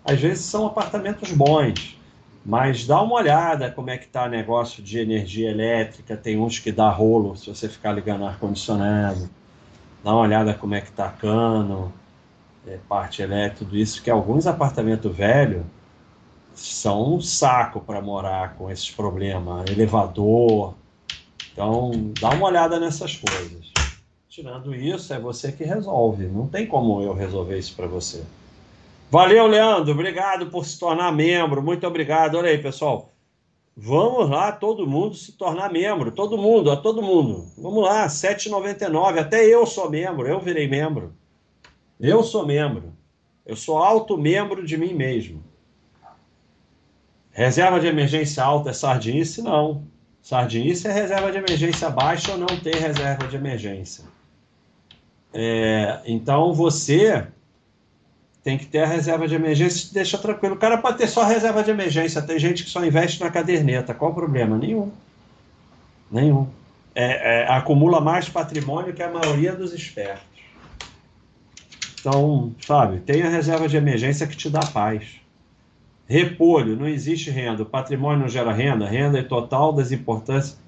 Às 0.03 0.19
vezes 0.19 0.45
são 0.45 0.67
apartamentos 0.67 1.31
bons, 1.31 1.97
mas 2.45 2.85
dá 2.85 3.01
uma 3.01 3.15
olhada 3.15 3.71
como 3.71 3.89
é 3.89 3.97
que 3.97 4.07
tá 4.07 4.25
o 4.25 4.29
negócio 4.29 4.83
de 4.83 4.99
energia 4.99 5.49
elétrica. 5.49 6.15
Tem 6.15 6.37
uns 6.37 6.59
que 6.59 6.71
dá 6.71 6.89
rolo 6.89 7.35
se 7.35 7.47
você 7.47 7.69
ficar 7.69 7.93
ligando 7.93 8.25
ar-condicionado. 8.25 9.29
Dá 10.03 10.11
uma 10.11 10.21
olhada 10.21 10.53
como 10.53 10.75
é 10.75 10.81
que 10.81 10.91
tá 10.91 11.09
cano, 11.09 11.91
é, 12.67 12.77
parte 12.89 13.21
elétrica, 13.21 13.65
tudo 13.65 13.77
isso, 13.77 14.01
que 14.01 14.09
alguns 14.09 14.47
apartamentos 14.47 15.15
velhos 15.15 15.63
são 16.53 17.15
um 17.15 17.21
saco 17.21 17.81
para 17.81 18.01
morar 18.01 18.55
com 18.55 18.71
esses 18.71 18.89
problemas, 18.89 19.69
elevador. 19.69 20.73
Então, 21.51 21.91
dá 22.19 22.29
uma 22.29 22.47
olhada 22.47 22.79
nessas 22.79 23.15
coisas. 23.15 23.71
Tirando 24.29 24.75
isso, 24.75 25.13
é 25.13 25.19
você 25.19 25.51
que 25.51 25.63
resolve. 25.63 26.27
Não 26.27 26.47
tem 26.47 26.65
como 26.65 27.01
eu 27.01 27.13
resolver 27.13 27.57
isso 27.57 27.75
para 27.75 27.87
você. 27.87 28.23
Valeu, 29.09 29.47
Leandro. 29.47 29.93
Obrigado 29.93 30.47
por 30.47 30.65
se 30.65 30.79
tornar 30.79 31.11
membro. 31.11 31.61
Muito 31.61 31.85
obrigado. 31.87 32.35
Olha 32.35 32.49
aí, 32.49 32.57
pessoal. 32.57 33.13
Vamos 33.77 34.29
lá, 34.29 34.51
todo 34.53 34.87
mundo 34.87 35.15
se 35.15 35.33
tornar 35.33 35.71
membro. 35.71 36.11
Todo 36.11 36.37
mundo, 36.37 36.71
a 36.71 36.77
todo 36.77 37.01
mundo. 37.01 37.45
Vamos 37.57 37.83
lá, 37.83 38.07
7,99. 38.07 39.19
Até 39.19 39.45
eu 39.45 39.65
sou 39.65 39.89
membro. 39.89 40.27
Eu 40.27 40.39
virei 40.39 40.67
membro. 40.67 41.13
Eu 41.99 42.23
sou 42.23 42.45
membro. 42.45 42.93
Eu 43.45 43.55
sou 43.55 43.77
auto-membro 43.77 44.65
de 44.65 44.77
mim 44.77 44.93
mesmo. 44.93 45.43
Reserva 47.31 47.79
de 47.79 47.87
emergência 47.87 48.43
alta 48.43 48.69
é 48.69 48.73
sardinice? 48.73 49.41
Não. 49.41 49.83
Sardinice 50.21 50.87
é 50.87 50.91
reserva 50.91 51.31
de 51.31 51.37
emergência 51.37 51.89
baixa 51.89 52.31
ou 52.31 52.37
não 52.37 52.47
ter 52.47 52.75
reserva 52.75 53.27
de 53.27 53.35
emergência. 53.35 54.05
É, 55.33 55.99
então 56.05 56.53
você 56.53 57.27
tem 58.41 58.57
que 58.57 58.65
ter 58.65 58.79
a 58.79 58.87
reserva 58.87 59.27
de 59.27 59.35
emergência, 59.35 59.89
deixa 59.91 60.17
tranquilo. 60.17 60.55
O 60.55 60.59
cara 60.59 60.77
pode 60.77 60.97
ter 60.97 61.07
só 61.07 61.23
reserva 61.23 61.63
de 61.63 61.71
emergência. 61.71 62.21
Tem 62.21 62.39
gente 62.39 62.63
que 62.63 62.69
só 62.69 62.83
investe 62.85 63.19
na 63.19 63.29
caderneta. 63.29 63.93
Qual 63.93 64.11
o 64.11 64.15
problema? 64.15 64.57
Nenhum. 64.57 64.91
Nenhum. 66.09 66.47
É, 66.93 67.41
é, 67.41 67.47
acumula 67.51 67.99
mais 67.99 68.29
patrimônio 68.29 68.93
que 68.93 69.03
a 69.03 69.11
maioria 69.11 69.53
dos 69.53 69.73
espertos. 69.73 70.34
Então, 72.07 72.55
sabe, 72.59 72.99
tem 72.99 73.23
a 73.23 73.29
reserva 73.29 73.67
de 73.67 73.77
emergência 73.77 74.27
que 74.27 74.37
te 74.37 74.47
dá 74.47 74.59
paz. 74.59 75.19
Repolho, 76.07 76.75
não 76.75 76.87
existe 76.87 77.31
renda. 77.31 77.63
O 77.63 77.65
patrimônio 77.65 78.19
não 78.19 78.29
gera 78.29 78.53
renda. 78.53 78.87
Renda 78.87 79.17
é 79.17 79.23
total 79.23 79.73
das 79.73 79.91
importâncias. 79.91 80.59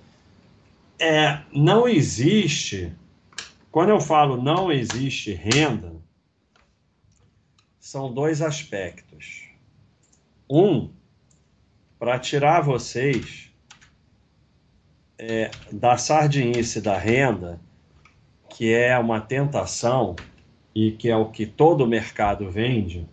É, 0.97 1.41
não 1.53 1.87
existe. 1.87 2.91
Quando 3.71 3.89
eu 3.89 4.01
falo 4.01 4.41
não 4.41 4.71
existe 4.71 5.31
renda, 5.31 5.93
são 7.79 8.11
dois 8.11 8.41
aspectos. 8.41 9.43
Um, 10.49 10.89
para 11.99 12.17
tirar 12.17 12.61
vocês 12.61 13.51
é, 15.19 15.51
da 15.71 15.97
sardinice 15.97 16.81
da 16.81 16.97
renda, 16.97 17.61
que 18.49 18.73
é 18.73 18.97
uma 18.97 19.21
tentação 19.21 20.15
e 20.77 20.91
que 20.91 21.09
é 21.09 21.17
o 21.17 21.25
que 21.25 21.47
todo 21.47 21.87
mercado 21.87 22.51
vende, 22.51 23.03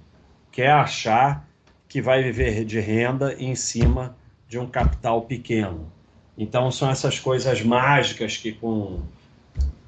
que 0.52 0.60
é 0.60 0.70
achar 0.70 1.48
que 1.88 2.02
vai 2.02 2.22
viver 2.22 2.62
de 2.62 2.78
renda 2.78 3.34
em 3.38 3.54
cima 3.54 4.14
de 4.46 4.58
um 4.58 4.66
capital 4.66 5.22
pequeno. 5.22 5.90
Então 6.36 6.70
são 6.70 6.90
essas 6.90 7.18
coisas 7.18 7.62
mágicas 7.62 8.36
que 8.36 8.52
com, 8.52 9.00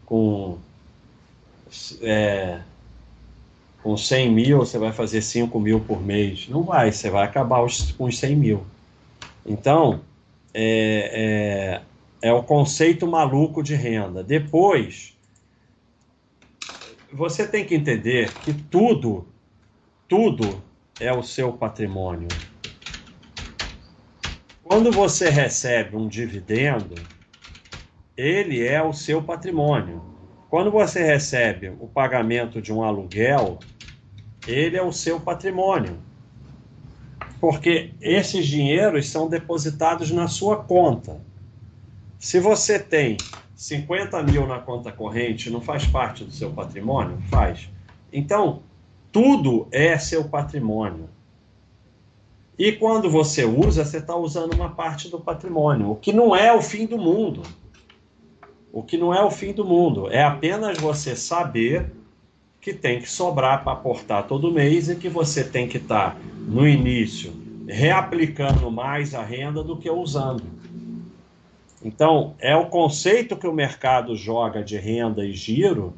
com, 0.07 0.57
é, 2.01 2.61
com 3.83 3.95
100 3.95 4.33
mil 4.33 4.59
você 4.61 4.79
vai 4.79 4.93
fazer 4.93 5.21
5 5.21 5.61
mil 5.61 5.79
por 5.79 6.03
mês. 6.03 6.49
Não 6.49 6.63
vai, 6.63 6.91
você 6.91 7.11
vai 7.11 7.25
acabar 7.27 7.63
os, 7.63 7.93
com 7.93 8.05
os 8.05 8.19
100 8.19 8.37
mil. 8.37 8.67
Então, 9.45 10.01
é, 10.55 11.83
é, 12.23 12.29
é 12.31 12.33
o 12.33 12.43
conceito 12.43 13.07
maluco 13.07 13.63
de 13.63 13.75
renda. 13.75 14.25
Depois, 14.25 15.15
você 17.13 17.47
tem 17.47 17.65
que 17.65 17.75
entender 17.75 18.33
que 18.41 18.53
tudo, 18.53 19.27
tudo 20.09 20.63
é 21.01 21.13
o 21.13 21.23
seu 21.23 21.53
patrimônio. 21.53 22.29
Quando 24.63 24.91
você 24.91 25.31
recebe 25.31 25.97
um 25.97 26.09
dividendo, 26.09 26.95
ele 28.17 28.67
é 28.67 28.83
o 28.83 28.93
seu 28.93 29.23
patrimônio. 29.23 30.03
Quando 30.51 30.71
você 30.71 31.05
recebe 31.05 31.69
o 31.81 31.87
pagamento 31.87 32.61
de 32.61 32.73
um 32.73 32.83
aluguel, 32.83 33.59
ele 34.47 34.77
é 34.77 34.83
o 34.83 34.93
seu 34.93 35.21
patrimônio. 35.21 35.99
Porque 37.41 37.93
esses 38.01 38.47
dinheiros 38.47 39.09
são 39.09 39.29
depositados 39.29 40.11
na 40.11 40.27
sua 40.29 40.57
conta. 40.57 41.21
Se 42.19 42.41
você 42.41 42.79
tem 42.79 43.17
50 43.57 44.23
mil 44.23 44.47
na 44.47 44.59
conta 44.59 44.93
corrente, 44.93 45.49
não 45.49 45.63
faz 45.63 45.87
parte 45.87 46.23
do 46.23 46.31
seu 46.31 46.51
patrimônio? 46.51 47.19
Faz. 47.31 47.71
Então, 48.13 48.61
tudo 49.11 49.67
é 49.73 49.97
seu 49.97 50.25
patrimônio. 50.25 51.09
E 52.59 52.73
quando 52.73 53.11
você 53.11 53.47
usa, 53.47 53.83
você 53.83 53.97
está 53.97 54.15
usando 54.15 54.53
uma 54.53 54.71
parte 54.71 55.09
do 55.09 55.19
patrimônio, 55.19 55.91
o 55.91 55.97
que 55.97 56.13
não 56.13 56.37
é 56.37 56.53
o 56.53 56.61
fim 56.61 56.87
do 56.87 56.99
mundo. 56.99 57.43
O 58.71 58.83
que 58.83 58.99
não 58.99 59.13
é 59.15 59.25
o 59.25 59.31
fim 59.31 59.55
do 59.55 59.65
mundo. 59.65 60.11
É 60.11 60.23
apenas 60.23 60.77
você 60.77 61.17
saber 61.17 61.91
que 62.61 62.75
tem 62.75 63.01
que 63.01 63.11
sobrar 63.11 63.65
para 63.65 63.73
aportar 63.73 64.27
todo 64.27 64.53
mês 64.53 64.91
e 64.91 64.97
que 64.97 65.09
você 65.09 65.43
tem 65.43 65.67
que 65.67 65.79
estar, 65.79 66.15
tá, 66.15 66.21
no 66.47 66.69
início, 66.69 67.33
reaplicando 67.67 68.71
mais 68.71 69.15
a 69.15 69.23
renda 69.23 69.63
do 69.63 69.79
que 69.79 69.89
usando. 69.89 70.43
Então, 71.87 72.35
é 72.41 72.57
o 72.57 72.67
conceito 72.67 73.37
que 73.37 73.47
o 73.47 73.53
mercado 73.53 74.17
joga 74.17 74.61
de 74.61 74.77
renda 74.77 75.25
e 75.25 75.33
giro 75.33 75.95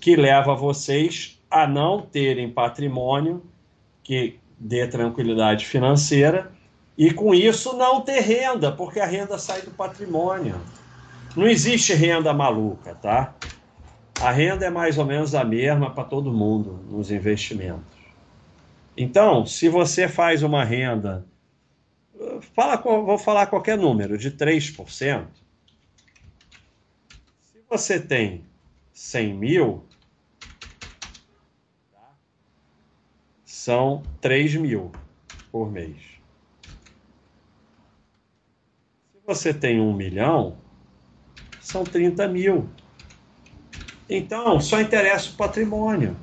que 0.00 0.16
leva 0.16 0.54
vocês 0.54 1.38
a 1.50 1.66
não 1.66 2.00
terem 2.00 2.50
patrimônio 2.50 3.42
que 4.02 4.38
dê 4.58 4.86
tranquilidade 4.86 5.66
financeira 5.66 6.50
e 6.96 7.12
com 7.12 7.34
isso 7.34 7.76
não 7.76 8.00
ter 8.00 8.20
renda, 8.20 8.72
porque 8.72 8.98
a 8.98 9.04
renda 9.04 9.36
sai 9.36 9.60
do 9.60 9.72
patrimônio. 9.72 10.56
Não 11.36 11.46
existe 11.46 11.92
renda 11.92 12.32
maluca, 12.32 12.94
tá? 12.94 13.34
a 14.22 14.30
renda 14.30 14.64
é 14.64 14.70
mais 14.70 14.96
ou 14.96 15.04
menos 15.04 15.34
a 15.34 15.44
mesma 15.44 15.90
para 15.90 16.04
todo 16.04 16.32
mundo 16.32 16.80
nos 16.88 17.10
investimentos. 17.10 17.84
Então, 18.96 19.44
se 19.44 19.68
você 19.68 20.08
faz 20.08 20.42
uma 20.42 20.64
renda, 20.64 21.26
fala, 22.54 22.76
vou 22.76 23.18
falar 23.18 23.46
qualquer 23.46 23.76
número, 23.76 24.16
de 24.16 24.30
3%, 24.30 25.26
se 27.40 27.62
você 27.68 28.00
tem 28.00 28.44
100 28.92 29.34
mil, 29.34 29.84
são 33.44 34.04
3 34.20 34.54
mil 34.56 34.92
por 35.50 35.70
mês. 35.70 35.96
Se 39.12 39.18
você 39.26 39.54
tem 39.54 39.80
um 39.80 39.94
milhão, 39.94 40.56
são 41.58 41.84
30 41.84 42.28
mil. 42.28 42.68
Então, 44.08 44.60
só 44.60 44.80
interessa 44.80 45.30
o 45.30 45.36
patrimônio. 45.36 46.14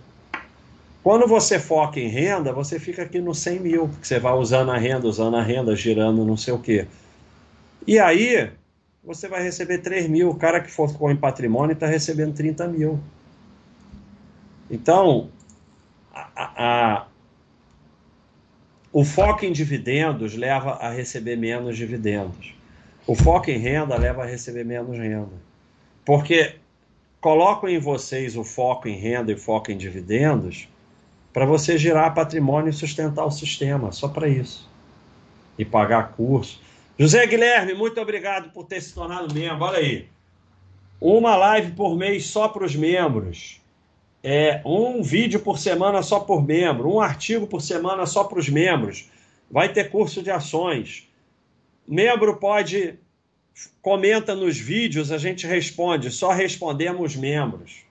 Quando 1.04 1.28
você 1.28 1.60
foca 1.60 1.99
em 1.99 2.08
renda, 2.08 2.54
você 2.54 2.80
fica 2.80 3.02
aqui 3.02 3.20
no 3.20 3.34
100 3.34 3.60
mil, 3.60 3.88
porque 3.88 4.06
você 4.06 4.20
vai 4.20 4.34
usando 4.34 4.72
a 4.72 4.78
renda, 4.78 5.08
usando 5.08 5.36
a 5.36 5.41
renda, 5.41 5.76
girando 5.76 6.24
não 6.24 6.38
sei 6.38 6.54
o 6.54 6.60
quê. 6.60 6.88
E 7.88 7.97
aí, 7.97 8.52
você 9.04 9.28
vai 9.28 9.41
receber 9.41 9.80
3 9.80 10.08
mil. 10.08 10.30
O 10.30 10.36
cara 10.36 10.60
que 10.60 10.70
focou 10.70 11.10
em 11.10 11.16
patrimônio 11.16 11.74
está 11.74 11.88
recebendo 11.88 12.36
30 12.36 12.68
mil. 12.68 12.99
Então, 14.70 15.30
a, 16.14 16.30
a, 16.36 17.08
o 18.93 19.04
foco 19.04 19.43
em 19.43 19.52
dividendos 19.52 20.36
leva 20.36 20.74
a 20.74 20.91
receber 20.91 21.36
menos 21.36 21.76
dividendos. 21.76 22.54
O 23.08 23.16
foco 23.16 23.49
em 23.49 23.58
renda 23.58 23.97
leva 23.97 24.22
a 24.22 24.28
receber 24.28 24.64
menos 24.64 24.95
renda. 24.95 25.34
Porque 26.06 26.58
colocam 27.20 27.68
em 27.68 27.80
vocês 27.80 28.38
o 28.38 28.43
foco 28.43 28.88
em 28.88 28.95
renda 28.95 29.32
e 29.32 29.36
foco 29.36 29.72
em 29.72 29.78
dividendos 29.78 30.70
para 31.34 31.46
você 31.46 31.78
gerar 31.78 32.12
patrimônio 32.12 32.70
e 32.70 32.74
sustentar 32.74 33.26
o 33.26 33.32
sistema, 33.32 33.92
só 33.92 34.08
para 34.08 34.28
isso. 34.28 34.70
E 35.58 35.66
pagar 35.66 36.14
curso. 36.14 36.62
José 36.98 37.26
Guilherme, 37.26 37.74
muito 37.74 38.00
obrigado 38.00 38.52
por 38.52 38.66
ter 38.66 38.82
se 38.82 38.94
tornado 38.94 39.34
membro. 39.34 39.64
Olha 39.64 39.80
aí. 39.80 40.08
Uma 41.00 41.36
live 41.36 41.72
por 41.72 41.96
mês 41.96 42.26
só 42.28 42.48
para 42.48 42.66
os 42.66 42.76
membros. 42.76 43.60
É, 44.24 44.62
um 44.64 45.02
vídeo 45.02 45.40
por 45.40 45.58
semana 45.58 46.04
só 46.04 46.20
por 46.20 46.46
membro. 46.46 46.94
Um 46.94 47.02
artigo 47.02 47.48
por 47.48 47.62
semana 47.62 48.06
só 48.06 48.24
para 48.24 48.40
os 48.40 48.50
membros. 48.50 49.10
Vai 49.50 49.74
ter 49.74 49.90
curso 49.90 50.22
de 50.22 50.30
ações. 50.30 51.08
Membro 51.88 52.38
pode 52.38 53.00
comenta 53.82 54.36
nos 54.36 54.58
vídeos, 54.58 55.12
a 55.12 55.18
gente 55.18 55.46
responde, 55.46 56.12
só 56.12 56.32
respondemos 56.32 57.16
membros. 57.16 57.84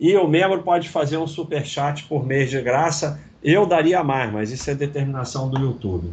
E 0.00 0.16
o 0.16 0.26
membro 0.26 0.62
pode 0.62 0.88
fazer 0.88 1.18
um 1.18 1.26
super 1.26 1.64
chat 1.66 2.04
por 2.04 2.24
mês 2.24 2.48
de 2.48 2.58
graça. 2.62 3.20
Eu 3.44 3.66
daria 3.66 4.02
mais, 4.02 4.32
mas 4.32 4.50
isso 4.50 4.70
é 4.70 4.74
determinação 4.74 5.50
do 5.50 5.60
YouTube. 5.60 6.10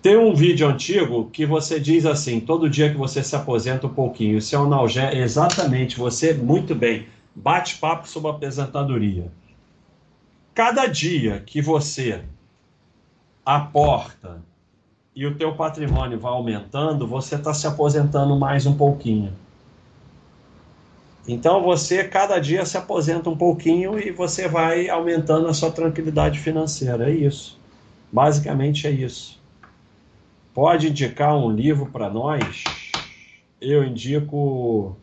Tem 0.00 0.16
um 0.16 0.32
vídeo 0.32 0.68
antigo 0.68 1.28
que 1.32 1.44
você 1.44 1.80
diz 1.80 2.06
assim: 2.06 2.38
todo 2.38 2.70
dia 2.70 2.88
que 2.88 2.96
você 2.96 3.20
se 3.20 3.34
aposenta 3.34 3.88
um 3.88 3.92
pouquinho, 3.92 4.38
isso 4.38 4.54
é 4.54 4.58
um 4.60 4.66
analgésico. 4.66 5.16
Exatamente, 5.16 5.98
você, 5.98 6.32
muito 6.32 6.72
bem, 6.72 7.06
bate 7.34 7.74
papo 7.78 8.08
sobre 8.08 8.30
aposentadoria. 8.30 9.26
Cada 10.54 10.86
dia 10.86 11.42
que 11.44 11.60
você 11.60 12.22
aporta 13.44 14.40
e 15.16 15.26
o 15.26 15.34
teu 15.34 15.52
patrimônio 15.54 16.18
vai 16.18 16.30
aumentando, 16.30 17.08
você 17.08 17.34
está 17.34 17.52
se 17.52 17.66
aposentando 17.66 18.36
mais 18.36 18.66
um 18.66 18.76
pouquinho. 18.76 19.32
Então 21.28 21.62
você 21.62 22.04
cada 22.04 22.38
dia 22.38 22.64
se 22.64 22.78
aposenta 22.78 23.28
um 23.28 23.36
pouquinho 23.36 23.98
e 23.98 24.10
você 24.10 24.48
vai 24.48 24.88
aumentando 24.88 25.46
a 25.46 25.52
sua 25.52 25.70
tranquilidade 25.70 26.38
financeira. 26.38 27.10
É 27.10 27.14
isso. 27.14 27.58
Basicamente 28.10 28.86
é 28.86 28.90
isso. 28.90 29.38
Pode 30.54 30.88
indicar 30.88 31.36
um 31.36 31.50
livro 31.50 31.84
para 31.84 32.08
nós? 32.08 32.64
Eu 33.60 33.84
indico 33.84 34.96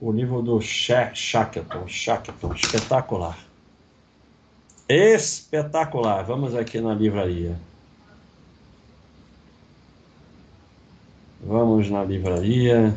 o 0.00 0.10
livro 0.10 0.42
do 0.42 0.60
Shackleton, 0.60 1.86
Shackleton, 1.86 2.52
espetacular. 2.54 3.38
Espetacular. 4.88 6.24
Vamos 6.24 6.56
aqui 6.56 6.80
na 6.80 6.92
livraria. 6.92 7.56
Vamos 11.40 11.88
na 11.88 12.02
livraria. 12.02 12.92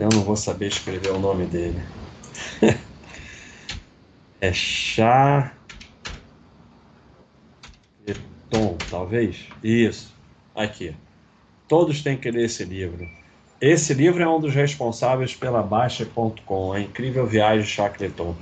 Eu 0.00 0.08
não 0.08 0.22
vou 0.22 0.34
saber 0.34 0.68
escrever 0.68 1.10
o 1.10 1.18
nome 1.18 1.44
dele. 1.44 1.78
é 4.40 4.50
chá. 4.50 5.52
Talvez? 8.90 9.46
Isso. 9.62 10.10
Aqui. 10.56 10.96
Todos 11.68 12.02
têm 12.02 12.16
que 12.16 12.30
ler 12.30 12.46
esse 12.46 12.64
livro. 12.64 13.06
Esse 13.60 13.92
livro 13.92 14.22
é 14.22 14.26
um 14.26 14.40
dos 14.40 14.54
responsáveis 14.54 15.34
pela 15.34 15.62
Baixa.com, 15.62 16.72
a 16.72 16.80
incrível 16.80 17.26
viagem 17.26 17.66
de 17.66 17.70
Shackleton. 17.70 18.34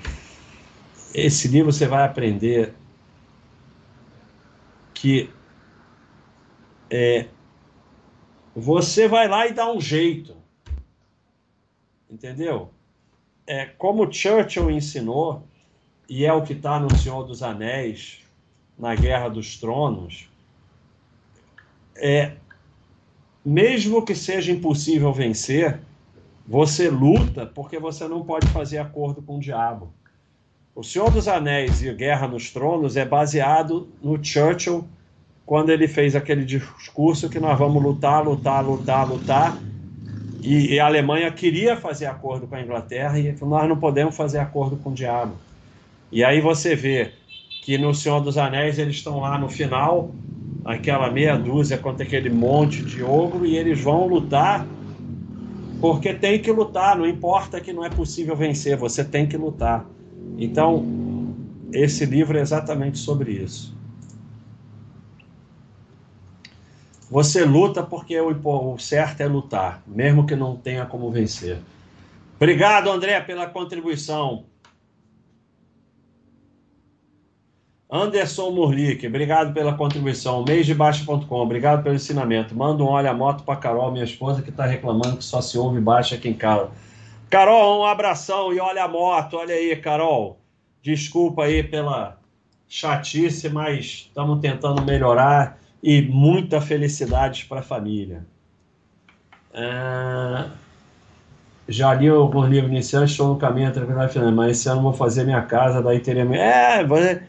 Esse 1.12 1.48
livro 1.48 1.72
você 1.72 1.88
vai 1.88 2.04
aprender 2.04 2.72
que 4.94 5.28
é, 6.88 7.26
você 8.54 9.08
vai 9.08 9.26
lá 9.26 9.48
e 9.48 9.52
dá 9.52 9.68
um 9.68 9.80
jeito. 9.80 10.38
Entendeu? 12.10 12.70
É, 13.46 13.66
como 13.66 14.10
Churchill 14.12 14.70
ensinou, 14.70 15.42
e 16.08 16.24
é 16.24 16.32
o 16.32 16.42
que 16.42 16.54
está 16.54 16.80
no 16.80 16.94
Senhor 16.96 17.24
dos 17.24 17.42
Anéis, 17.42 18.20
na 18.78 18.94
Guerra 18.94 19.28
dos 19.28 19.58
Tronos, 19.58 20.28
é, 21.96 22.32
mesmo 23.44 24.04
que 24.04 24.14
seja 24.14 24.52
impossível 24.52 25.12
vencer, 25.12 25.80
você 26.46 26.88
luta 26.88 27.44
porque 27.44 27.78
você 27.78 28.08
não 28.08 28.24
pode 28.24 28.46
fazer 28.48 28.78
acordo 28.78 29.20
com 29.20 29.36
o 29.36 29.40
diabo. 29.40 29.92
O 30.74 30.82
Senhor 30.82 31.10
dos 31.10 31.28
Anéis 31.28 31.82
e 31.82 31.92
Guerra 31.92 32.28
nos 32.28 32.50
Tronos 32.50 32.96
é 32.96 33.04
baseado 33.04 33.88
no 34.02 34.22
Churchill 34.22 34.86
quando 35.44 35.70
ele 35.70 35.88
fez 35.88 36.14
aquele 36.14 36.44
discurso 36.44 37.28
que 37.28 37.40
nós 37.40 37.58
vamos 37.58 37.82
lutar, 37.82 38.24
lutar, 38.24 38.64
lutar, 38.64 39.08
lutar 39.08 39.58
e, 40.40 40.74
e, 40.74 40.80
a 40.80 40.86
Alemanha 40.86 41.30
queria 41.30 41.76
fazer 41.76 42.06
acordo 42.06 42.46
com 42.46 42.54
a 42.54 42.62
Inglaterra 42.62 43.18
e 43.18 43.34
nós 43.42 43.68
não 43.68 43.76
podemos 43.76 44.16
fazer 44.16 44.38
acordo 44.38 44.76
com 44.76 44.90
o 44.90 44.94
diabo. 44.94 45.34
E 46.12 46.22
aí 46.22 46.40
você 46.40 46.74
vê 46.74 47.12
que 47.62 47.76
no 47.76 47.92
Senhor 47.94 48.20
dos 48.20 48.38
Anéis 48.38 48.78
eles 48.78 48.96
estão 48.96 49.20
lá 49.20 49.38
no 49.38 49.48
final, 49.48 50.10
aquela 50.64 51.10
meia 51.10 51.36
dúzia 51.36 51.76
contra 51.76 52.04
aquele 52.04 52.30
monte 52.30 52.82
de 52.82 53.02
ogro, 53.02 53.44
e 53.44 53.56
eles 53.56 53.80
vão 53.80 54.06
lutar 54.06 54.66
porque 55.80 56.12
tem 56.12 56.40
que 56.40 56.50
lutar, 56.50 56.98
não 56.98 57.06
importa 57.06 57.60
que 57.60 57.72
não 57.72 57.84
é 57.84 57.90
possível 57.90 58.34
vencer, 58.34 58.76
você 58.76 59.04
tem 59.04 59.26
que 59.26 59.36
lutar. 59.36 59.86
Então, 60.36 60.84
esse 61.72 62.04
livro 62.04 62.36
é 62.36 62.40
exatamente 62.40 62.98
sobre 62.98 63.32
isso. 63.32 63.77
Você 67.10 67.44
luta 67.44 67.82
porque 67.82 68.20
o, 68.20 68.78
certo 68.78 69.22
é 69.22 69.26
lutar, 69.26 69.82
mesmo 69.86 70.26
que 70.26 70.36
não 70.36 70.56
tenha 70.56 70.84
como 70.84 71.10
vencer. 71.10 71.58
Obrigado, 72.36 72.90
André, 72.90 73.18
pela 73.20 73.46
contribuição. 73.46 74.44
Anderson 77.90 78.50
Murlick, 78.50 79.06
obrigado 79.06 79.54
pela 79.54 79.72
contribuição. 79.72 80.44
Mêsdebaixa.com, 80.46 81.34
obrigado 81.36 81.82
pelo 81.82 81.94
ensinamento. 81.94 82.54
Manda 82.54 82.84
um 82.84 82.86
olha 82.86 83.10
a 83.10 83.14
moto 83.14 83.42
para 83.42 83.56
Carol, 83.56 83.90
minha 83.90 84.04
esposa, 84.04 84.42
que 84.42 84.50
está 84.50 84.66
reclamando 84.66 85.16
que 85.16 85.24
só 85.24 85.40
se 85.40 85.56
ouve 85.56 85.80
baixa 85.80 86.14
aqui 86.14 86.28
em 86.28 86.34
casa. 86.34 86.70
Carol, 87.30 87.80
um 87.80 87.84
abração 87.84 88.52
e 88.52 88.60
olha 88.60 88.84
a 88.84 88.88
moto. 88.88 89.38
Olha 89.38 89.54
aí, 89.54 89.74
Carol. 89.76 90.38
Desculpa 90.82 91.44
aí 91.44 91.62
pela 91.62 92.18
chatice, 92.68 93.48
mas 93.48 94.06
estamos 94.08 94.40
tentando 94.40 94.82
melhorar 94.82 95.58
e 95.82 96.02
muita 96.02 96.60
felicidade 96.60 97.44
para 97.44 97.60
a 97.60 97.62
família. 97.62 98.26
Ah, 99.54 100.50
já 101.68 101.92
li 101.94 102.08
alguns 102.08 102.48
livros 102.48 102.70
iniciantes, 102.70 103.12
estou 103.12 103.28
no 103.28 103.36
caminho 103.36 103.68
a 103.68 103.72
tranquilidade 103.72 104.12
financeira, 104.12 104.36
mas 104.36 104.58
esse 104.58 104.68
ano 104.68 104.82
vou 104.82 104.92
fazer 104.92 105.24
minha 105.24 105.42
casa, 105.42 105.82
daí 105.82 106.00
teria... 106.00 106.22
É, 106.34 106.84
você... 106.84 107.22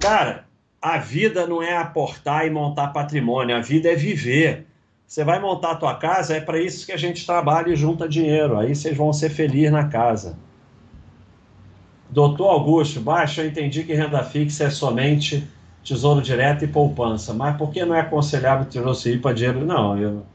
cara, 0.00 0.44
a 0.82 0.98
vida 0.98 1.46
não 1.46 1.62
é 1.62 1.76
aportar 1.76 2.46
e 2.46 2.50
montar 2.50 2.88
patrimônio, 2.88 3.56
a 3.56 3.60
vida 3.60 3.88
é 3.90 3.94
viver. 3.94 4.66
Você 5.06 5.22
vai 5.22 5.38
montar 5.38 5.72
a 5.72 5.76
tua 5.76 5.94
casa, 5.94 6.36
é 6.36 6.40
para 6.40 6.60
isso 6.60 6.84
que 6.84 6.92
a 6.92 6.96
gente 6.96 7.24
trabalha 7.24 7.70
e 7.70 7.76
junta 7.76 8.08
dinheiro, 8.08 8.58
aí 8.58 8.74
vocês 8.74 8.96
vão 8.96 9.12
ser 9.12 9.30
felizes 9.30 9.70
na 9.70 9.86
casa. 9.88 10.36
Doutor 12.10 12.48
Augusto, 12.48 13.00
baixo, 13.00 13.40
eu 13.40 13.46
entendi 13.46 13.84
que 13.84 13.94
renda 13.94 14.22
fixa 14.24 14.64
é 14.64 14.70
somente 14.70 15.46
tesouro 15.86 16.20
direto 16.20 16.64
e 16.64 16.68
poupança. 16.68 17.32
Mas 17.32 17.56
por 17.56 17.70
que 17.70 17.84
não 17.84 17.94
é 17.94 18.00
aconselhável 18.00 18.66
o 18.66 18.68
tesouro 18.68 18.94
Selic 18.94 19.22
para 19.22 19.32
dinheiro? 19.32 19.64
Não, 19.64 19.96
eu, 19.96 20.26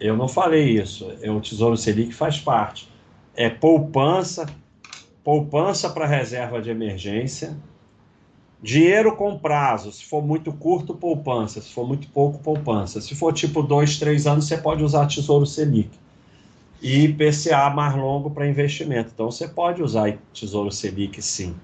eu 0.00 0.16
não 0.16 0.28
falei 0.28 0.80
isso. 0.80 1.12
É, 1.20 1.30
o 1.30 1.40
tesouro 1.40 1.76
Selic 1.76 2.14
faz 2.14 2.38
parte. 2.38 2.88
é 3.36 3.50
poupança, 3.50 4.46
poupança 5.24 5.90
para 5.90 6.06
reserva 6.06 6.62
de 6.62 6.70
emergência, 6.70 7.56
dinheiro 8.62 9.16
com 9.16 9.36
prazo, 9.36 9.90
se 9.90 10.04
for 10.04 10.24
muito 10.24 10.52
curto, 10.52 10.94
poupança, 10.94 11.60
se 11.60 11.72
for 11.72 11.86
muito 11.86 12.08
pouco, 12.08 12.38
poupança. 12.38 13.00
Se 13.00 13.14
for 13.16 13.32
tipo 13.32 13.62
dois, 13.62 13.98
três 13.98 14.26
anos, 14.26 14.46
você 14.46 14.56
pode 14.56 14.84
usar 14.84 15.06
Tesouro 15.06 15.44
Selic. 15.46 15.90
E 16.80 17.08
PCA 17.08 17.70
mais 17.70 17.96
longo 17.96 18.30
para 18.30 18.46
investimento. 18.46 19.10
Então 19.14 19.30
você 19.30 19.48
pode 19.48 19.82
usar 19.82 20.16
Tesouro 20.32 20.70
Selic 20.70 21.20
sim. 21.20 21.54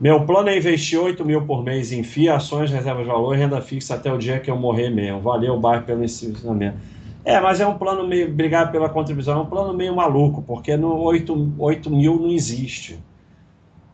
Meu 0.00 0.24
plano 0.24 0.48
é 0.48 0.56
investir 0.56 1.00
8 1.00 1.24
mil 1.24 1.44
por 1.44 1.64
mês 1.64 1.90
em 1.90 2.04
FIA, 2.04 2.36
ações, 2.36 2.70
reservas 2.70 3.04
de 3.04 3.10
valor 3.10 3.36
renda 3.36 3.60
fixa 3.60 3.96
até 3.96 4.12
o 4.12 4.16
dia 4.16 4.38
que 4.38 4.48
eu 4.48 4.56
morrer 4.56 4.90
mesmo. 4.90 5.20
Valeu, 5.20 5.58
bairro, 5.58 5.84
pelo 5.84 6.04
ensinamento. 6.04 6.78
É, 7.24 7.40
mas 7.40 7.60
é 7.60 7.66
um 7.66 7.76
plano 7.76 8.06
meio. 8.06 8.28
Obrigado 8.28 8.70
pela 8.70 8.88
contribuição. 8.88 9.38
É 9.38 9.42
um 9.42 9.46
plano 9.46 9.74
meio 9.74 9.96
maluco, 9.96 10.40
porque 10.42 10.76
no 10.76 11.00
8, 11.00 11.54
8 11.58 11.90
mil 11.90 12.16
não 12.16 12.30
existe. 12.30 12.96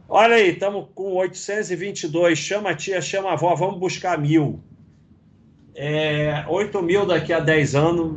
Olha 0.07 0.37
aí, 0.37 0.51
estamos 0.51 0.87
com 0.95 1.15
822. 1.15 2.39
Chama 2.39 2.71
a 2.71 2.75
tia, 2.75 3.01
chama 3.01 3.31
a 3.31 3.33
avó, 3.33 3.55
vamos 3.55 3.79
buscar 3.81 4.19
mil. 4.19 4.61
É, 5.75 6.45
8 6.49 6.83
mil 6.83 7.07
daqui 7.07 7.33
a 7.33 7.41
10 7.41 7.75
anos 7.75 8.13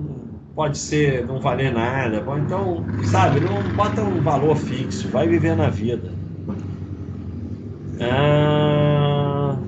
pode 0.54 0.78
ser 0.78 1.26
não 1.26 1.40
valer 1.40 1.72
nada. 1.72 2.22
Então, 2.38 2.84
sabe, 3.06 3.40
não 3.40 3.64
bota 3.76 4.02
um 4.02 4.22
valor 4.22 4.58
fixo, 4.58 5.08
vai 5.08 5.26
viver 5.26 5.56
na 5.56 5.70
vida. 5.70 6.27
Ah, 8.00 9.60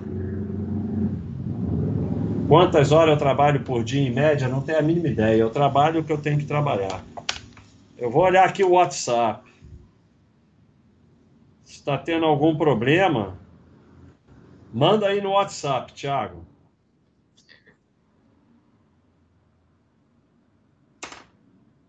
quantas 2.47 2.91
horas 2.91 3.13
eu 3.13 3.17
trabalho 3.17 3.63
por 3.63 3.83
dia 3.83 4.01
em 4.01 4.11
média? 4.13 4.47
Não 4.47 4.61
tenho 4.61 4.79
a 4.79 4.81
mínima 4.81 5.07
ideia. 5.07 5.39
Eu 5.41 5.49
trabalho 5.51 6.01
o 6.01 6.03
que 6.03 6.11
eu 6.11 6.21
tenho 6.21 6.37
que 6.37 6.45
trabalhar. 6.45 7.05
Eu 7.97 8.11
vou 8.11 8.23
olhar 8.23 8.45
aqui 8.47 8.63
o 8.63 8.71
WhatsApp. 8.71 9.49
Se 11.63 11.75
está 11.75 11.97
tendo 11.97 12.25
algum 12.25 12.57
problema, 12.57 13.39
manda 14.71 15.07
aí 15.07 15.21
no 15.21 15.31
WhatsApp, 15.31 15.93
Thiago. 15.93 16.45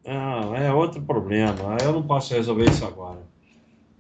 Ah, 0.05 0.53
é 0.59 0.70
outro 0.72 1.03
problema. 1.03 1.80
Eu 1.82 1.93
não 1.93 2.07
posso 2.07 2.34
resolver 2.34 2.68
isso 2.68 2.84
agora. 2.84 3.30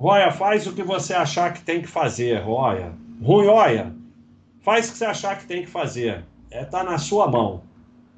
Roya, 0.00 0.32
faz 0.32 0.66
o 0.66 0.72
que 0.72 0.82
você 0.82 1.12
achar 1.12 1.52
que 1.52 1.60
tem 1.60 1.82
que 1.82 1.86
fazer, 1.86 2.38
Roya. 2.40 2.94
Roya, 3.22 3.94
faz 4.62 4.88
o 4.88 4.92
que 4.92 4.96
você 4.96 5.04
achar 5.04 5.36
que 5.36 5.44
tem 5.44 5.60
que 5.60 5.68
fazer. 5.68 6.24
É, 6.50 6.64
tá 6.64 6.82
na 6.82 6.96
sua 6.96 7.28
mão. 7.28 7.64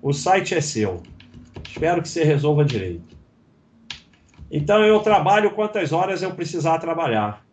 O 0.01 0.13
site 0.13 0.55
é 0.55 0.61
seu. 0.61 1.03
Espero 1.69 2.01
que 2.01 2.09
você 2.09 2.23
resolva 2.23 2.65
direito. 2.65 3.17
Então 4.49 4.85
eu 4.85 5.01
trabalho 5.01 5.51
quantas 5.51 5.93
horas 5.93 6.23
eu 6.23 6.33
precisar 6.33 6.79
trabalhar. 6.79 7.45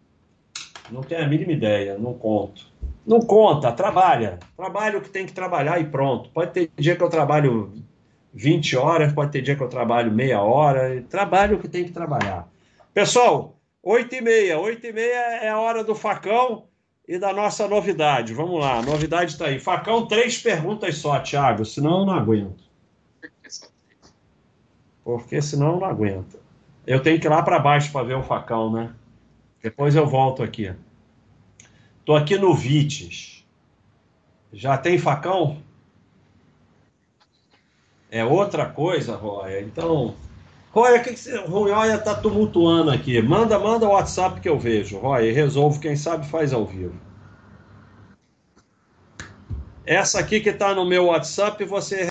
Não 0.91 1.01
tenho 1.01 1.23
a 1.23 1.27
mínima 1.27 1.51
ideia, 1.51 1.97
não 1.97 2.13
conto. 2.13 2.67
Não 3.07 3.21
conta, 3.21 3.71
trabalha. 3.71 4.37
Trabalha 4.55 4.99
o 4.99 5.01
que 5.01 5.09
tem 5.09 5.25
que 5.25 5.33
trabalhar 5.33 5.81
e 5.81 5.85
pronto. 5.85 6.29
Pode 6.29 6.51
ter 6.51 6.71
dia 6.77 6.95
que 6.95 7.01
eu 7.01 7.09
trabalho 7.09 7.73
20 8.31 8.77
horas, 8.77 9.11
pode 9.11 9.31
ter 9.31 9.41
dia 9.41 9.55
que 9.55 9.63
eu 9.63 9.69
trabalho 9.69 10.11
meia 10.11 10.39
hora. 10.39 11.03
Trabalho 11.09 11.57
o 11.57 11.59
que 11.59 11.67
tem 11.67 11.83
que 11.83 11.91
trabalhar. 11.91 12.47
Pessoal, 12.93 13.58
8 13.81 14.15
e 14.15 14.21
meia. 14.21 14.59
8 14.59 14.85
e 14.87 14.93
meia 14.93 15.37
é 15.41 15.49
a 15.49 15.59
hora 15.59 15.83
do 15.83 15.95
facão 15.95 16.67
e 17.07 17.17
da 17.17 17.33
nossa 17.33 17.67
novidade. 17.67 18.33
Vamos 18.33 18.59
lá, 18.59 18.77
a 18.77 18.81
novidade 18.81 19.31
está 19.31 19.47
aí. 19.47 19.59
Facão, 19.59 20.05
três 20.07 20.37
perguntas 20.37 20.97
só, 20.97 21.19
Thiago, 21.19 21.65
senão 21.65 22.01
eu 22.01 22.05
não 22.05 22.13
aguento. 22.13 22.63
Porque 25.03 25.41
senão 25.41 25.73
eu 25.73 25.79
não 25.79 25.87
aguento. 25.87 26.39
Eu 26.85 27.01
tenho 27.01 27.19
que 27.19 27.27
ir 27.27 27.29
lá 27.29 27.41
para 27.41 27.59
baixo 27.59 27.91
para 27.91 28.05
ver 28.05 28.15
o 28.15 28.23
facão, 28.23 28.71
né? 28.71 28.93
Depois 29.61 29.95
eu 29.95 30.07
volto 30.07 30.43
aqui. 30.43 30.73
Estou 31.99 32.15
aqui 32.15 32.37
no 32.37 32.53
Vites. 32.53 33.45
Já 34.51 34.77
tem 34.77 34.97
facão? 34.97 35.61
É 38.09 38.25
outra 38.25 38.67
coisa, 38.67 39.15
Roya. 39.15 39.61
Então, 39.61 40.15
Roya, 40.71 40.99
o 40.99 41.03
que, 41.03 41.13
que 41.13 41.19
você, 41.19 41.43
está 41.95 42.13
tumultuando 42.13 42.91
aqui? 42.91 43.21
Manda, 43.21 43.57
manda 43.57 43.87
o 43.87 43.91
WhatsApp 43.91 44.39
que 44.39 44.47
eu 44.47 44.59
vejo, 44.59 44.99
Roya, 44.99 45.25
e 45.25 45.31
resolvo. 45.31 45.79
Quem 45.79 45.95
sabe 45.95 46.27
faz 46.27 46.53
ao 46.53 46.65
vivo. 46.65 46.93
Essa 49.85 50.19
aqui 50.19 50.39
que 50.39 50.49
está 50.49 50.75
no 50.75 50.85
meu 50.85 51.05
WhatsApp, 51.05 51.63
você 51.65 52.09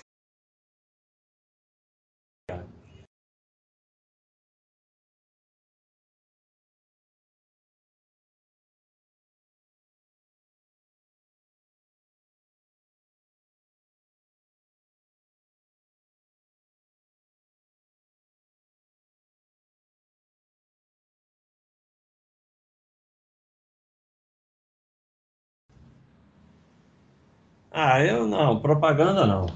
Ah, 27.81 28.05
eu 28.05 28.27
não, 28.27 28.61
propaganda 28.61 29.25
não. 29.25 29.47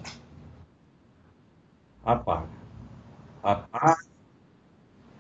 Apaga. 2.05 2.49
Apaga. 3.43 3.97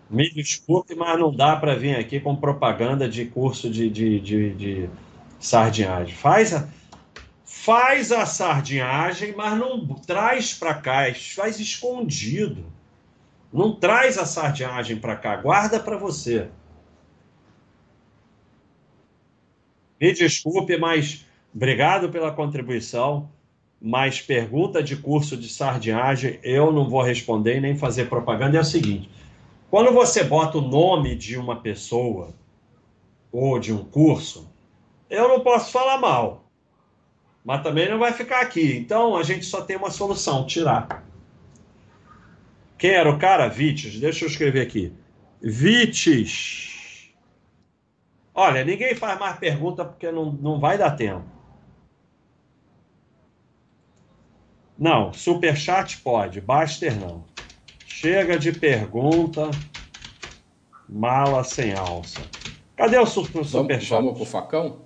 Me 0.09 0.30
desculpe, 0.32 0.94
mas 0.94 1.18
não 1.18 1.34
dá 1.34 1.57
para 1.57 1.74
vir 1.74 1.96
aqui 1.96 2.20
com 2.20 2.36
propaganda 2.36 3.09
de 3.09 3.24
curso 3.24 3.68
de, 3.68 3.90
de, 3.90 4.20
de, 4.20 4.55
de 4.55 4.90
sardinhagem. 5.40 6.14
Faz 6.14 6.55
a, 6.55 6.68
faz 7.44 8.12
a 8.12 8.24
sardinhagem, 8.24 9.34
mas 9.34 9.59
não 9.59 9.84
traz 9.96 10.55
para 10.55 10.74
cá, 10.74 11.12
faz 11.34 11.59
escondido. 11.59 12.64
Não 13.53 13.74
traz 13.74 14.16
a 14.16 14.24
sardinhagem 14.24 14.96
para 14.96 15.16
cá, 15.16 15.34
guarda 15.38 15.80
para 15.80 15.96
você. 15.96 16.48
Me 20.00 20.12
desculpe, 20.12 20.76
mas 20.78 21.26
Obrigado 21.55 22.09
pela 22.09 22.32
contribuição, 22.32 23.30
mas 23.80 24.20
pergunta 24.20 24.82
de 24.82 24.96
curso 24.96 25.36
de 25.36 25.48
sardinhagem 25.48 26.38
eu 26.42 26.72
não 26.72 26.88
vou 26.88 27.03
responder 27.03 27.61
nem 27.61 27.76
fazer 27.76 28.09
propaganda. 28.09 28.57
É 28.57 28.61
o 28.61 28.64
seguinte: 28.64 29.11
quando 29.70 29.92
você 29.92 30.24
bota 30.24 30.59
o 30.59 30.62
nome 30.62 31.14
de 31.14 31.36
uma 31.36 31.57
pessoa 31.57 32.34
ou 33.30 33.59
de 33.59 33.72
um 33.72 33.84
curso, 33.84 34.50
eu 35.11 35.28
não 35.28 35.40
posso 35.40 35.70
falar 35.70 35.98
mal, 35.98 36.44
mas 37.44 37.62
também 37.62 37.88
não 37.88 37.98
vai 37.98 38.12
ficar 38.12 38.40
aqui. 38.40 38.76
Então 38.76 39.16
a 39.16 39.22
gente 39.22 39.44
só 39.44 39.61
tem 39.62 39.76
uma 39.76 39.90
solução: 39.90 40.46
tirar. 40.46 41.05
Quem 42.78 42.90
era 42.92 43.11
o 43.11 43.18
cara? 43.18 43.48
Vites. 43.48 44.00
Deixa 44.00 44.24
eu 44.24 44.28
escrever 44.28 44.61
aqui. 44.61 44.92
Vites. 45.40 47.12
Olha, 48.34 48.64
ninguém 48.64 48.94
faz 48.94 49.20
mais 49.20 49.38
pergunta 49.38 49.84
porque 49.84 50.11
não, 50.11 50.32
não 50.32 50.59
vai 50.59 50.78
dar 50.78 50.92
tempo. 50.92 51.32
Não, 54.83 55.12
superchat 55.12 55.99
pode, 55.99 56.41
Baster 56.41 56.99
não. 56.99 57.22
Chega 57.87 58.37
de 58.37 58.51
pergunta, 58.51 59.49
mala 60.89 61.45
sem 61.45 61.72
alça. 61.72 62.20
Cadê 62.76 62.99
o 62.99 63.07
super, 63.07 63.45
superchat? 63.45 63.91
Vamos, 63.91 64.07
vamos 64.07 64.16
pro 64.16 64.26
facão? 64.26 64.80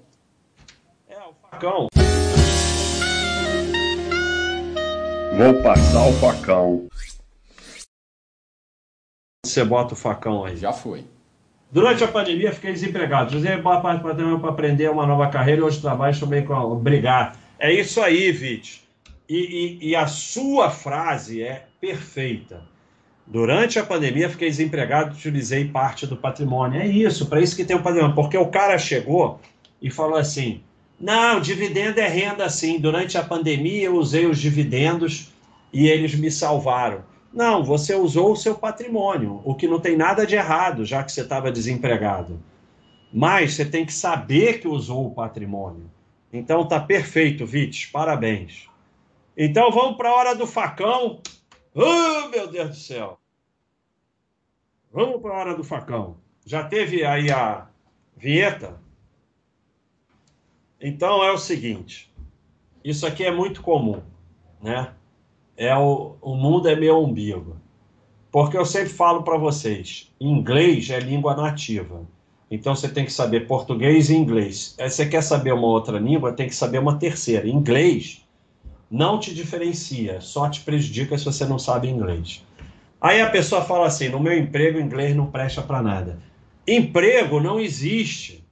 É, 1.09 1.16
o 1.16 1.32
facão. 1.32 1.88
Vou 5.38 5.62
passar 5.62 6.07
o 6.07 6.12
facão. 6.12 6.88
Você 9.47 9.64
bota 9.64 9.94
o 9.94 9.97
facão 9.97 10.44
aí. 10.44 10.59
Já 10.59 10.74
foi. 10.74 11.07
Durante 11.72 12.05
a 12.05 12.09
pandemia, 12.09 12.53
fiquei 12.53 12.74
desempregado. 12.74 13.32
José, 13.32 13.57
boa 13.57 13.80
parte 13.80 14.03
para 14.03 14.51
aprender 14.51 14.90
uma 14.90 15.07
nova 15.07 15.30
carreira 15.30 15.62
e 15.62 15.64
hoje 15.64 15.80
trabalho 15.80 16.20
também 16.20 16.44
com. 16.44 16.53
Obrigado. 16.53 17.38
É 17.59 17.72
isso 17.72 18.03
aí, 18.03 18.30
Vite. 18.30 18.86
E, 19.28 19.78
e, 19.80 19.88
e, 19.88 19.96
a 19.96 20.06
sua 20.06 20.70
frase 20.70 21.42
é 21.42 21.66
perfeita. 21.80 22.62
Durante 23.26 23.78
a 23.78 23.84
pandemia, 23.84 24.30
fiquei 24.30 24.48
desempregado, 24.48 25.14
utilizei 25.14 25.64
parte 25.64 26.06
do 26.06 26.16
patrimônio. 26.16 26.80
É 26.80 26.86
isso, 26.86 27.26
para 27.26 27.40
isso 27.40 27.56
que 27.56 27.64
tem 27.64 27.76
o 27.76 27.82
patrimônio. 27.82 28.14
Porque 28.14 28.38
o 28.38 28.46
cara 28.46 28.78
chegou 28.78 29.40
e 29.82 29.90
falou 29.90 30.16
assim: 30.16 30.60
não, 30.98 31.40
dividendo 31.40 32.00
é 32.00 32.08
renda 32.08 32.48
sim. 32.48 32.78
Durante 32.78 33.18
a 33.18 33.22
pandemia, 33.22 33.84
eu 33.84 33.96
usei 33.96 34.26
os 34.26 34.38
dividendos 34.38 35.32
e 35.72 35.88
eles 35.88 36.14
me 36.14 36.30
salvaram. 36.30 37.04
Não, 37.32 37.62
você 37.62 37.94
usou 37.94 38.32
o 38.32 38.36
seu 38.36 38.54
patrimônio, 38.54 39.42
o 39.44 39.54
que 39.54 39.68
não 39.68 39.78
tem 39.78 39.94
nada 39.94 40.26
de 40.26 40.36
errado, 40.36 40.86
já 40.86 41.04
que 41.04 41.12
você 41.12 41.20
estava 41.20 41.52
desempregado. 41.52 42.40
Mas 43.12 43.54
você 43.54 43.64
tem 43.64 43.84
que 43.84 43.92
saber 43.92 44.58
que 44.60 44.66
usou 44.66 45.06
o 45.06 45.14
patrimônio. 45.14 45.90
Então 46.32 46.66
tá 46.66 46.80
perfeito, 46.80 47.44
Vites, 47.44 47.86
parabéns. 47.86 48.68
Então 49.37 49.70
vamos 49.70 49.97
para 49.99 50.09
a 50.09 50.14
hora 50.14 50.34
do 50.34 50.47
facão. 50.47 51.20
Oh, 51.74 52.28
meu 52.28 52.51
Deus 52.51 52.70
do 52.70 52.76
céu. 52.76 53.20
Vamos 54.91 55.20
para 55.20 55.34
a 55.34 55.39
hora 55.39 55.55
do 55.55 55.62
facão. 55.62 56.16
Já 56.47 56.64
teve 56.64 57.05
aí 57.05 57.30
a 57.30 57.68
vinheta? 58.16 58.80
Então 60.80 61.22
é 61.22 61.30
o 61.30 61.39
seguinte: 61.39 62.11
isso 62.82 63.07
aqui 63.07 63.24
é 63.24 63.30
muito 63.30 63.61
comum, 63.61 64.01
né? 64.62 64.95
É 65.55 65.76
o, 65.76 66.16
o 66.22 66.34
mundo 66.34 66.68
é 66.68 66.74
meu 66.74 66.99
umbigo. 67.03 67.57
Porque 68.30 68.57
eu 68.57 68.64
sempre 68.64 68.89
falo 68.89 69.22
para 69.22 69.37
vocês: 69.37 70.11
inglês 70.18 70.89
é 70.89 70.99
língua 70.99 71.37
nativa. 71.37 72.07
Então 72.51 72.74
você 72.74 72.89
tem 72.89 73.05
que 73.05 73.12
saber 73.12 73.47
português 73.47 74.09
e 74.09 74.14
inglês. 74.14 74.74
Aí 74.78 74.89
você 74.89 75.05
quer 75.07 75.22
saber 75.22 75.53
uma 75.53 75.66
outra 75.66 75.99
língua, 75.99 76.32
tem 76.32 76.49
que 76.49 76.55
saber 76.55 76.78
uma 76.78 76.99
terceira. 76.99 77.47
Inglês 77.47 78.25
não 78.91 79.18
te 79.18 79.34
diferencia, 79.34 80.20
só 80.20 80.49
te 80.49 80.61
prejudica 80.61 81.18
se 81.18 81.24
você 81.24 81.45
não 81.45 81.59
sabe 81.59 81.89
inglês. 81.89 82.45
Aí 83.01 83.20
a 83.20 83.30
pessoa 83.30 83.64
fala 83.64 83.87
assim: 83.87 84.09
no 84.09 84.20
meu 84.20 84.37
emprego, 84.37 84.80
inglês 84.80 85.14
não 85.14 85.30
presta 85.30 85.62
para 85.62 85.82
nada. 85.82 86.18
Emprego 86.66 87.41
não 87.41 87.61
existe. 87.61 88.45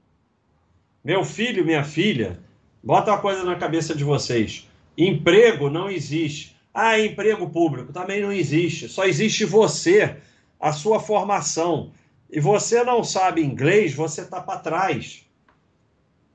Meu 1.03 1.23
filho, 1.23 1.65
minha 1.65 1.83
filha, 1.83 2.39
bota 2.83 3.11
uma 3.11 3.19
coisa 3.19 3.43
na 3.43 3.55
cabeça 3.55 3.95
de 3.95 4.03
vocês: 4.03 4.69
emprego 4.97 5.69
não 5.69 5.89
existe. 5.89 6.55
Ah, 6.73 6.99
emprego 6.99 7.49
público 7.49 7.93
também 7.93 8.21
não 8.21 8.31
existe. 8.31 8.89
Só 8.89 9.05
existe 9.05 9.45
você, 9.45 10.17
a 10.59 10.71
sua 10.71 10.99
formação. 10.99 11.91
E 12.29 12.39
você 12.39 12.83
não 12.83 13.03
sabe 13.03 13.41
inglês, 13.43 13.93
você 13.93 14.21
está 14.21 14.41
para 14.41 14.59
trás. 14.59 15.24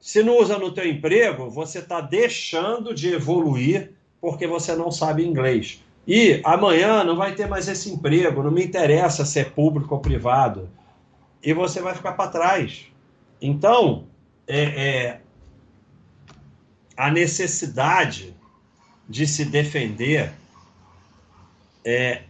Se 0.01 0.23
não 0.23 0.39
usa 0.39 0.59
no 0.59 0.73
teu 0.73 0.89
emprego, 0.89 1.51
você 1.51 1.81
está 1.81 2.01
deixando 2.01 2.95
de 2.95 3.13
evoluir 3.13 3.93
porque 4.21 4.47
você 4.47 4.75
não 4.75 4.91
sabe 4.91 5.27
inglês. 5.27 5.85
E 6.07 6.41
amanhã 6.43 7.05
não 7.05 7.17
vai 7.17 7.35
ter 7.35 7.47
mais 7.47 7.69
esse 7.69 7.91
emprego, 7.91 8.43
não 8.43 8.51
me 8.51 8.65
interessa 8.65 9.25
se 9.25 9.39
é 9.39 9.45
público 9.45 9.95
ou 9.95 10.01
privado. 10.01 10.69
E 11.43 11.53
você 11.53 11.81
vai 11.81 11.95
ficar 11.95 12.13
para 12.13 12.31
trás. 12.31 12.87
Então, 13.41 14.07
é, 14.47 14.63
é, 14.63 15.21
a 16.97 17.11
necessidade 17.11 18.35
de 19.09 19.27
se 19.27 19.45
defender 19.45 20.33
é, 21.85 22.23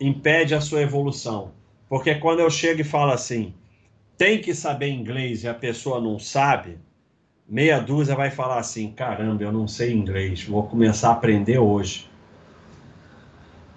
impede 0.00 0.54
a 0.54 0.60
sua 0.60 0.82
evolução. 0.82 1.52
Porque 1.88 2.14
quando 2.14 2.40
eu 2.40 2.50
chego 2.50 2.80
e 2.80 2.84
falo 2.84 3.12
assim, 3.12 3.54
tem 4.16 4.40
que 4.40 4.54
saber 4.54 4.88
inglês 4.88 5.44
e 5.44 5.48
a 5.48 5.54
pessoa 5.54 6.00
não 6.00 6.18
sabe, 6.18 6.78
meia 7.48 7.78
dúzia 7.78 8.14
vai 8.14 8.30
falar 8.30 8.58
assim: 8.58 8.90
caramba, 8.92 9.42
eu 9.42 9.52
não 9.52 9.68
sei 9.68 9.92
inglês, 9.92 10.44
vou 10.44 10.64
começar 10.64 11.10
a 11.10 11.12
aprender 11.12 11.58
hoje. 11.58 12.08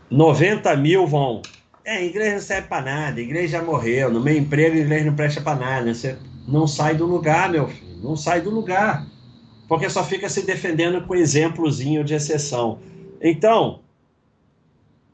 90 0.09 0.75
mil 0.77 1.05
vão. 1.05 1.41
É, 1.85 2.05
inglês 2.05 2.33
não 2.33 2.41
serve 2.41 2.67
para 2.67 2.83
nada, 2.83 3.21
inglês 3.21 3.49
já 3.49 3.63
morreu, 3.63 4.11
no 4.11 4.19
meu 4.19 4.37
emprego 4.37 4.77
inglês 4.77 5.05
não 5.05 5.15
presta 5.15 5.41
para 5.41 5.59
nada. 5.59 5.93
Você 5.93 6.17
não 6.47 6.67
sai 6.67 6.95
do 6.95 7.05
lugar, 7.05 7.49
meu 7.49 7.67
filho, 7.67 7.97
não 8.01 8.15
sai 8.15 8.41
do 8.41 8.49
lugar. 8.49 9.05
Porque 9.67 9.89
só 9.89 10.03
fica 10.03 10.27
se 10.29 10.45
defendendo 10.45 11.05
com 11.05 11.15
exemplozinho 11.15 12.03
de 12.03 12.15
exceção. 12.15 12.79
Então, 13.21 13.81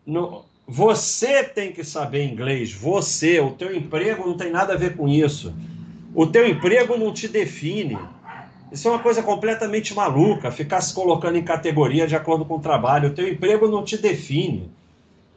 no, 0.06 0.46
você 0.68 1.44
tem 1.44 1.72
que 1.72 1.84
saber 1.84 2.26
inglês, 2.26 2.74
você, 2.74 3.40
o 3.40 3.52
teu 3.52 3.76
emprego 3.76 4.28
não 4.28 4.36
tem 4.36 4.52
nada 4.52 4.74
a 4.74 4.78
ver 4.78 4.96
com 4.96 5.08
isso. 5.08 5.54
O 6.14 6.26
teu 6.26 6.48
emprego 6.48 6.98
não 6.98 7.14
te 7.14 7.28
define. 7.28 7.98
Isso 8.72 8.88
é 8.88 8.92
uma 8.92 9.00
coisa 9.00 9.22
completamente 9.22 9.94
maluca, 9.94 10.52
ficar 10.52 10.82
se 10.82 10.94
colocando 10.94 11.38
em 11.38 11.44
categoria 11.44 12.08
de 12.08 12.16
acordo 12.16 12.46
com 12.46 12.56
o 12.56 12.62
trabalho. 12.62 13.10
O 13.10 13.14
teu 13.14 13.28
emprego 13.28 13.68
não 13.68 13.84
te 13.84 13.98
define. 13.98 14.72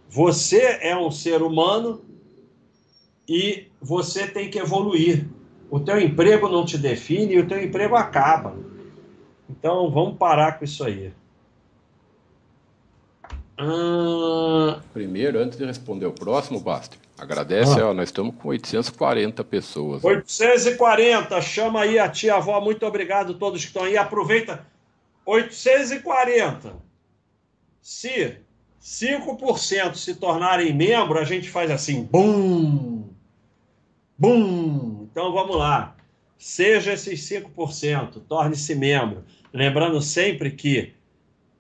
Você 0.09 0.79
é 0.81 0.97
um 0.97 1.11
ser 1.11 1.43
humano 1.43 2.01
e 3.29 3.67
você 3.81 4.27
tem 4.27 4.49
que 4.49 4.59
evoluir. 4.59 5.27
O 5.71 5.79
teu 5.79 6.01
emprego 6.01 6.49
não 6.49 6.65
te 6.65 6.79
define 6.79 7.35
e 7.35 7.41
o 7.41 7.47
teu 7.47 7.63
emprego 7.63 7.95
acaba. 7.95 8.57
Então 9.51 9.91
vamos 9.91 10.17
parar 10.17 10.59
com 10.59 10.65
isso 10.65 10.83
aí. 10.83 11.13
Ah... 13.59 14.81
Primeiro, 14.93 15.39
antes 15.39 15.59
de 15.59 15.65
responder 15.65 16.07
o 16.07 16.13
próximo, 16.13 16.61
Basta, 16.61 16.97
agradece, 17.19 17.81
ah. 17.81 17.89
ó, 17.89 17.95
nós 17.95 18.09
estamos 18.09 18.35
com 18.37 18.49
840 18.49 19.43
pessoas. 19.45 20.05
840, 20.05 21.41
chama 21.43 21.83
aí 21.83 21.99
a 21.99 22.09
tia 22.09 22.37
avó, 22.37 22.61
muito 22.61 22.87
obrigado 22.87 23.33
a 23.33 23.37
todos 23.37 23.61
que 23.61 23.67
estão 23.67 23.83
aí, 23.83 23.97
aproveita. 23.97 24.65
840. 25.27 26.77
Se 27.83 28.39
5% 28.81 29.95
se 29.95 30.15
tornarem 30.15 30.73
membro, 30.73 31.19
a 31.19 31.25
gente 31.25 31.51
faz 31.51 31.71
assim, 31.71 32.05
bum, 32.05 33.09
bum. 34.17 35.09
Então 35.11 35.33
vamos 35.33 35.57
lá. 35.57 35.97
Seja 36.39 36.93
esses 36.93 37.21
5%, 37.29 38.23
torne-se 38.29 38.75
membro. 38.75 39.25
Lembrando 39.53 40.01
sempre 40.01 40.53
que 40.53 40.95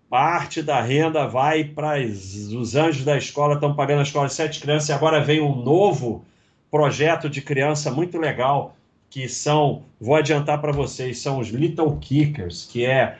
parte 0.09 0.63
da 0.63 0.81
renda 0.81 1.27
vai 1.27 1.65
para 1.65 2.01
os 2.01 2.75
anjos 2.75 3.05
da 3.05 3.17
escola, 3.17 3.55
estão 3.55 3.75
pagando 3.75 4.01
a 4.01 4.03
escola 4.03 4.27
de 4.27 4.35
sete 4.35 4.61
crianças, 4.61 4.89
e 4.89 4.93
agora 4.93 5.21
vem 5.21 5.41
um 5.41 5.55
novo 5.55 6.25
projeto 6.71 7.29
de 7.29 7.43
criança 7.43 7.91
muito 7.91 8.19
legal, 8.19 8.77
que 9.11 9.29
são, 9.29 9.85
vou 10.01 10.17
adiantar 10.17 10.61
para 10.61 10.73
vocês, 10.73 11.19
são 11.19 11.39
os 11.39 11.49
Little 11.49 11.97
Kickers, 11.99 12.67
que 12.71 12.85
é 12.85 13.19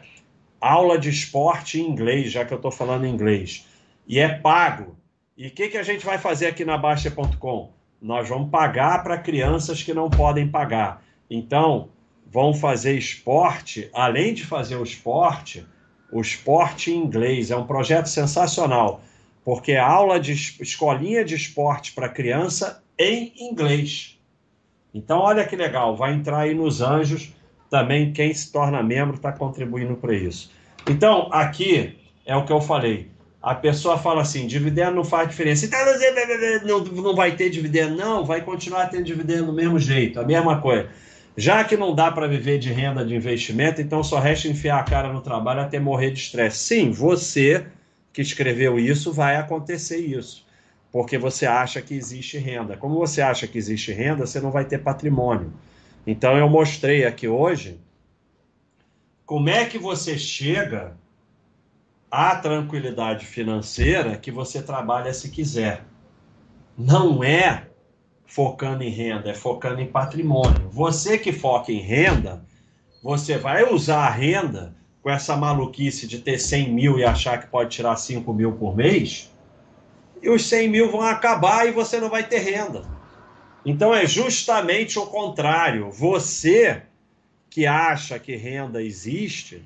aula 0.61 0.99
de 0.99 1.09
esporte 1.09 1.80
em 1.80 1.89
inglês, 1.89 2.30
já 2.32 2.45
que 2.45 2.53
eu 2.53 2.57
estou 2.57 2.70
falando 2.70 3.07
em 3.07 3.12
inglês. 3.12 3.66
E 4.07 4.18
é 4.18 4.28
pago. 4.28 4.97
E 5.36 5.47
o 5.47 5.51
que, 5.51 5.68
que 5.68 5.78
a 5.78 5.82
gente 5.82 6.05
vai 6.05 6.18
fazer 6.18 6.47
aqui 6.47 6.64
na 6.64 6.76
Baixa.com? 6.76 7.70
Nós 8.01 8.28
vamos 8.28 8.51
pagar 8.51 9.03
para 9.03 9.18
crianças 9.18 9.82
que 9.82 9.95
não 9.95 10.11
podem 10.11 10.49
pagar. 10.49 11.03
Então, 11.30 11.91
vão 12.26 12.53
fazer 12.53 12.97
esporte, 12.97 13.89
além 13.93 14.34
de 14.34 14.45
fazer 14.45 14.76
o 14.76 14.82
esporte, 14.82 15.66
o 16.11 16.20
esporte 16.20 16.90
em 16.90 16.96
inglês. 16.96 17.50
É 17.50 17.56
um 17.56 17.66
projeto 17.66 18.06
sensacional, 18.06 19.00
porque 19.44 19.72
é 19.72 19.80
aula 19.80 20.18
de 20.18 20.32
escolinha 20.32 21.24
de 21.24 21.34
esporte 21.34 21.92
para 21.92 22.09
criança 22.09 22.82
em 22.98 23.32
inglês. 23.38 24.18
Então, 24.92 25.18
olha 25.18 25.46
que 25.46 25.54
legal, 25.54 25.96
vai 25.96 26.14
entrar 26.14 26.40
aí 26.40 26.54
nos 26.54 26.80
anjos 26.80 27.32
também 27.70 28.12
quem 28.12 28.32
se 28.32 28.50
torna 28.50 28.82
membro 28.82 29.16
está 29.16 29.32
contribuindo 29.32 29.94
para 29.94 30.14
isso. 30.14 30.50
Então, 30.88 31.28
aqui 31.32 31.98
é 32.24 32.34
o 32.34 32.44
que 32.44 32.52
eu 32.52 32.61
falei. 32.61 33.09
A 33.42 33.54
pessoa 33.54 33.98
fala 33.98 34.22
assim: 34.22 34.46
dividendo 34.46 34.96
não 34.96 35.04
faz 35.04 35.28
diferença. 35.28 35.66
Então, 35.66 35.78
não, 37.02 37.14
vai 37.14 37.32
ter 37.36 37.50
dividendo, 37.50 37.96
não, 37.96 38.24
vai 38.24 38.40
continuar 38.40 38.86
tendo 38.86 39.04
dividendo 39.04 39.46
do 39.46 39.52
mesmo 39.52 39.78
jeito, 39.78 40.18
a 40.18 40.24
mesma 40.24 40.61
coisa. 40.61 40.88
Já 41.39 41.62
que 41.62 41.76
não 41.76 41.95
dá 41.95 42.11
para 42.11 42.26
viver 42.26 42.59
de 42.59 42.72
renda 42.72 43.07
de 43.07 43.14
investimento, 43.14 43.80
então 43.80 44.03
só 44.03 44.18
resta 44.18 44.49
enfiar 44.49 44.80
a 44.80 44.82
cara 44.82 45.12
no 45.12 45.20
trabalho 45.20 45.61
até 45.61 45.78
morrer 45.78 46.11
de 46.11 46.18
estresse. 46.18 46.59
Sim, 46.59 46.91
você 46.91 47.64
que 48.12 48.20
escreveu 48.20 48.76
isso, 48.76 49.12
vai 49.12 49.36
acontecer 49.36 49.99
isso. 49.99 50.45
Porque 50.91 51.16
você 51.16 51.47
acha 51.47 51.80
que 51.80 51.95
existe 51.95 52.39
renda. 52.39 52.76
Como 52.76 52.99
você 52.99 53.22
acha 53.22 53.47
que 53.47 53.57
existe 53.57 53.93
renda, 53.93 54.26
você 54.26 54.41
não 54.41 54.51
vai 54.51 54.64
ter 54.64 54.78
patrimônio. 54.78 55.53
Então 56.05 56.36
eu 56.36 56.49
mostrei 56.49 57.07
aqui 57.07 57.28
hoje 57.28 57.78
como 59.24 59.49
é 59.49 59.64
que 59.64 59.78
você 59.78 60.18
chega 60.18 60.97
à 62.11 62.34
tranquilidade 62.34 63.24
financeira 63.24 64.16
que 64.16 64.32
você 64.32 64.61
trabalha 64.61 65.14
se 65.14 65.30
quiser. 65.30 65.84
Não 66.76 67.22
é 67.22 67.67
focando 68.29 68.85
em 68.85 68.91
renda, 68.91 69.31
é 69.31 69.35
focando 69.35 69.81
em 69.81 69.87
patrimônio. 69.87 70.68
Você 70.70 71.18
que 71.18 71.33
foca 71.33 71.72
em 71.72 71.81
renda, 71.81 72.45
você 73.03 73.39
vai 73.39 73.64
usar 73.72 74.07
a 74.07 74.11
renda 74.11 74.76
com 75.03 75.11
essa 75.11 75.35
maluquice 75.35 76.07
de 76.07 76.18
ter 76.18 76.39
100 76.39 76.72
mil 76.72 76.99
e 76.99 77.05
achar 77.05 77.41
que 77.41 77.47
pode 77.49 77.70
tirar 77.70 77.97
5 77.97 78.31
mil 78.35 78.53
por 78.53 78.76
mês, 78.76 79.33
e 80.22 80.29
os 80.29 80.47
100 80.47 80.68
mil 80.68 80.93
vão 80.93 81.01
acabar 81.01 81.66
e 81.66 81.72
você 81.72 81.99
não 81.99 82.11
vai 82.11 82.22
ter 82.22 82.41
renda. 82.41 82.83
Então 83.64 83.95
é 83.95 84.07
justamente 84.07 84.99
o 84.99 85.07
contrário. 85.07 85.91
Você 85.91 86.83
que 87.49 87.66
acha 87.66 88.18
que 88.18 88.37
renda 88.37 88.83
existe, 88.83 89.64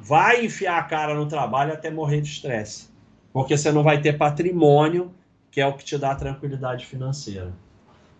vai 0.00 0.44
enfiar 0.44 0.78
a 0.78 0.82
cara 0.84 1.14
no 1.14 1.26
trabalho 1.26 1.72
até 1.72 1.90
morrer 1.90 2.20
de 2.20 2.28
estresse. 2.28 2.88
Porque 3.32 3.56
você 3.56 3.70
não 3.70 3.82
vai 3.82 4.00
ter 4.00 4.16
patrimônio, 4.16 5.12
que 5.50 5.60
é 5.60 5.66
o 5.66 5.74
que 5.74 5.84
te 5.84 5.98
dá 5.98 6.14
tranquilidade 6.14 6.86
financeira. 6.86 7.52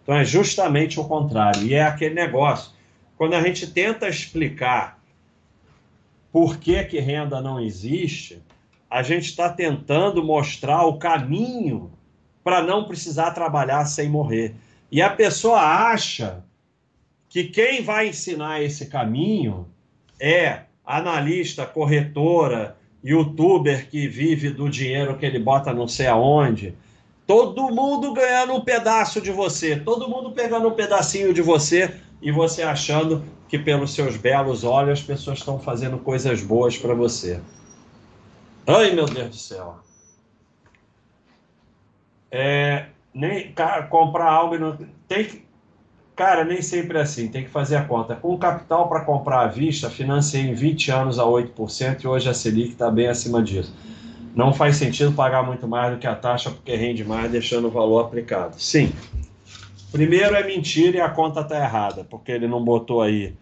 Então 0.04 0.14
é 0.14 0.24
justamente 0.24 1.00
o 1.00 1.04
contrário. 1.04 1.66
E 1.66 1.74
é 1.74 1.82
aquele 1.82 2.14
negócio. 2.14 2.70
Quando 3.16 3.34
a 3.34 3.42
gente 3.42 3.66
tenta 3.66 4.06
explicar 4.06 5.00
por 6.30 6.58
que, 6.58 6.84
que 6.84 7.00
renda 7.00 7.40
não 7.40 7.58
existe, 7.58 8.40
a 8.90 9.02
gente 9.02 9.24
está 9.24 9.48
tentando 9.48 10.22
mostrar 10.22 10.84
o 10.84 10.98
caminho 10.98 11.90
para 12.44 12.62
não 12.62 12.84
precisar 12.84 13.30
trabalhar 13.30 13.84
sem 13.86 14.08
morrer. 14.08 14.54
E 14.92 15.00
a 15.00 15.08
pessoa 15.08 15.58
acha 15.60 16.44
que 17.28 17.44
quem 17.44 17.82
vai 17.82 18.08
ensinar 18.08 18.62
esse 18.62 18.86
caminho 18.86 19.66
é 20.20 20.60
analista, 20.84 21.64
corretora, 21.64 22.76
youtuber 23.02 23.88
que 23.88 24.06
vive 24.06 24.50
do 24.50 24.68
dinheiro 24.68 25.16
que 25.16 25.26
ele 25.26 25.38
bota 25.38 25.72
não 25.72 25.88
sei 25.88 26.06
aonde, 26.06 26.74
Todo 27.26 27.70
mundo 27.70 28.12
ganhando 28.12 28.54
um 28.54 28.60
pedaço 28.60 29.20
de 29.20 29.30
você, 29.30 29.76
todo 29.76 30.08
mundo 30.08 30.32
pegando 30.32 30.68
um 30.68 30.72
pedacinho 30.72 31.32
de 31.32 31.40
você 31.40 31.94
e 32.20 32.30
você 32.30 32.62
achando 32.62 33.24
que 33.48 33.58
pelos 33.58 33.94
seus 33.94 34.16
belos 34.16 34.64
olhos 34.64 35.00
as 35.00 35.04
pessoas 35.04 35.38
estão 35.38 35.58
fazendo 35.58 35.98
coisas 35.98 36.42
boas 36.42 36.76
para 36.76 36.94
você. 36.94 37.40
Ai, 38.66 38.92
meu 38.92 39.06
Deus 39.06 39.28
do 39.28 39.36
céu. 39.36 39.78
É, 42.30 42.86
nem 43.14 43.52
cara, 43.52 43.84
comprar 43.84 44.30
algo 44.30 44.58
não 44.58 44.76
tem 45.06 45.24
que 45.24 45.44
Cara, 46.16 46.44
nem 46.44 46.62
sempre 46.62 46.96
é 46.96 47.00
assim, 47.00 47.26
tem 47.26 47.42
que 47.42 47.50
fazer 47.50 47.74
a 47.74 47.84
conta. 47.84 48.14
Com 48.14 48.38
capital 48.38 48.88
para 48.88 49.00
comprar 49.00 49.40
à 49.40 49.46
vista, 49.48 49.90
financei 49.90 50.42
em 50.42 50.54
20 50.54 50.90
anos 50.92 51.18
a 51.18 51.24
8% 51.24 52.04
e 52.04 52.06
hoje 52.06 52.28
a 52.28 52.34
Selic 52.34 52.70
está 52.70 52.88
bem 52.88 53.08
acima 53.08 53.42
disso. 53.42 53.74
Não 54.34 54.52
faz 54.52 54.76
sentido 54.76 55.12
pagar 55.12 55.44
muito 55.44 55.68
mais 55.68 55.92
do 55.92 55.98
que 55.98 56.06
a 56.06 56.14
taxa 56.14 56.50
porque 56.50 56.74
rende 56.74 57.04
mais 57.04 57.30
deixando 57.30 57.68
o 57.68 57.70
valor 57.70 58.00
aplicado. 58.00 58.60
Sim. 58.60 58.92
Primeiro 59.92 60.34
é 60.34 60.44
mentira 60.44 60.96
e 60.96 61.00
a 61.00 61.08
conta 61.08 61.40
está 61.40 61.56
errada, 61.56 62.04
porque 62.04 62.32
ele 62.32 62.48
não 62.48 62.64
botou 62.64 63.00
aí 63.00 63.32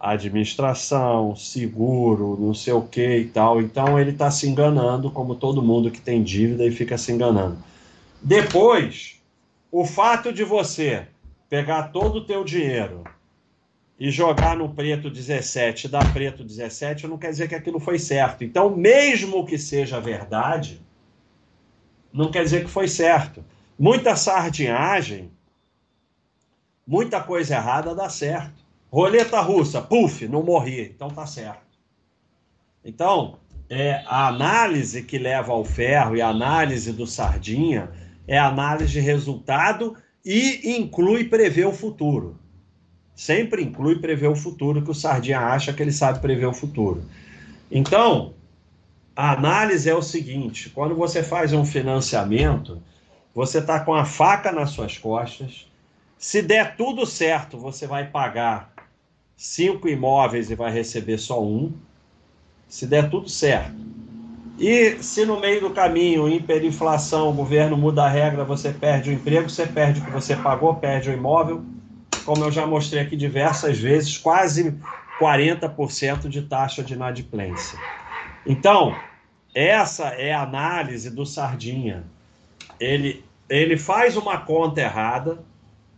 administração, 0.00 1.36
seguro, 1.36 2.38
não 2.40 2.54
sei 2.54 2.72
o 2.72 2.80
que 2.80 3.18
e 3.18 3.24
tal. 3.26 3.60
Então 3.60 3.98
ele 3.98 4.12
está 4.12 4.30
se 4.30 4.48
enganando, 4.48 5.10
como 5.10 5.34
todo 5.34 5.62
mundo 5.62 5.90
que 5.90 6.00
tem 6.00 6.22
dívida 6.22 6.64
e 6.64 6.70
fica 6.70 6.96
se 6.96 7.12
enganando. 7.12 7.58
Depois, 8.22 9.20
o 9.70 9.84
fato 9.84 10.32
de 10.32 10.42
você 10.42 11.06
pegar 11.50 11.88
todo 11.88 12.16
o 12.16 12.24
teu 12.24 12.42
dinheiro 12.44 13.04
e 14.00 14.10
jogar 14.10 14.56
no 14.56 14.74
preto 14.74 15.10
17 15.10 15.86
e 15.86 15.90
dar 15.90 16.10
preto 16.10 16.42
17, 16.42 17.06
não 17.06 17.18
quer 17.18 17.28
dizer 17.32 17.48
que 17.48 17.54
aquilo 17.54 17.78
foi 17.78 17.98
certo. 17.98 18.42
Então, 18.42 18.74
mesmo 18.74 19.44
que 19.44 19.58
seja 19.58 20.00
verdade, 20.00 20.80
não 22.10 22.30
quer 22.30 22.42
dizer 22.42 22.64
que 22.64 22.70
foi 22.70 22.88
certo. 22.88 23.44
Muita 23.78 24.16
sardinhagem, 24.16 25.30
muita 26.86 27.20
coisa 27.20 27.56
errada 27.56 27.94
dá 27.94 28.08
certo. 28.08 28.64
Roleta 28.90 29.38
russa, 29.42 29.82
puf, 29.82 30.26
não 30.26 30.42
morri, 30.42 30.80
então 30.80 31.10
tá 31.10 31.26
certo. 31.26 31.78
Então, 32.82 33.38
é, 33.68 34.02
a 34.06 34.28
análise 34.28 35.02
que 35.02 35.18
leva 35.18 35.52
ao 35.52 35.62
ferro 35.62 36.16
e 36.16 36.22
a 36.22 36.28
análise 36.28 36.90
do 36.90 37.06
sardinha 37.06 37.90
é 38.26 38.38
análise 38.38 38.92
de 38.92 39.00
resultado 39.00 39.94
e 40.24 40.78
inclui 40.78 41.24
prever 41.24 41.66
o 41.66 41.72
futuro. 41.72 42.39
Sempre 43.20 43.62
inclui 43.62 43.96
prever 43.96 44.28
o 44.28 44.34
futuro, 44.34 44.80
que 44.80 44.90
o 44.90 44.94
Sardinha 44.94 45.40
acha 45.40 45.74
que 45.74 45.82
ele 45.82 45.92
sabe 45.92 46.20
prever 46.20 46.46
o 46.46 46.54
futuro. 46.54 47.02
Então, 47.70 48.32
a 49.14 49.32
análise 49.32 49.90
é 49.90 49.94
o 49.94 50.00
seguinte: 50.00 50.70
quando 50.70 50.94
você 50.94 51.22
faz 51.22 51.52
um 51.52 51.62
financiamento, 51.62 52.82
você 53.34 53.58
está 53.58 53.78
com 53.80 53.92
a 53.92 54.06
faca 54.06 54.50
nas 54.50 54.70
suas 54.70 54.96
costas. 54.96 55.66
Se 56.16 56.40
der 56.40 56.76
tudo 56.78 57.04
certo, 57.04 57.58
você 57.58 57.86
vai 57.86 58.06
pagar 58.06 58.72
cinco 59.36 59.86
imóveis 59.86 60.50
e 60.50 60.54
vai 60.54 60.72
receber 60.72 61.18
só 61.18 61.44
um. 61.44 61.74
Se 62.68 62.86
der 62.86 63.10
tudo 63.10 63.28
certo. 63.28 63.76
E 64.58 64.96
se 65.02 65.26
no 65.26 65.38
meio 65.38 65.60
do 65.60 65.70
caminho, 65.74 66.26
hiperinflação, 66.26 67.28
o 67.28 67.34
governo 67.34 67.76
muda 67.76 68.02
a 68.02 68.08
regra, 68.08 68.44
você 68.44 68.72
perde 68.72 69.10
o 69.10 69.12
emprego, 69.12 69.50
você 69.50 69.66
perde 69.66 70.00
o 70.00 70.04
que 70.06 70.10
você 70.10 70.34
pagou, 70.34 70.74
perde 70.76 71.10
o 71.10 71.12
imóvel, 71.12 71.62
como 72.24 72.44
eu 72.44 72.52
já 72.52 72.66
mostrei 72.66 73.02
aqui 73.02 73.16
diversas 73.16 73.78
vezes, 73.78 74.16
quase 74.18 74.78
40% 75.20 76.28
de 76.28 76.42
taxa 76.42 76.82
de 76.82 76.94
inadimplência. 76.94 77.78
Então, 78.46 78.96
essa 79.54 80.08
é 80.08 80.32
a 80.32 80.42
análise 80.42 81.10
do 81.10 81.26
Sardinha. 81.26 82.04
Ele, 82.78 83.24
ele 83.48 83.76
faz 83.76 84.16
uma 84.16 84.38
conta 84.38 84.80
errada, 84.80 85.38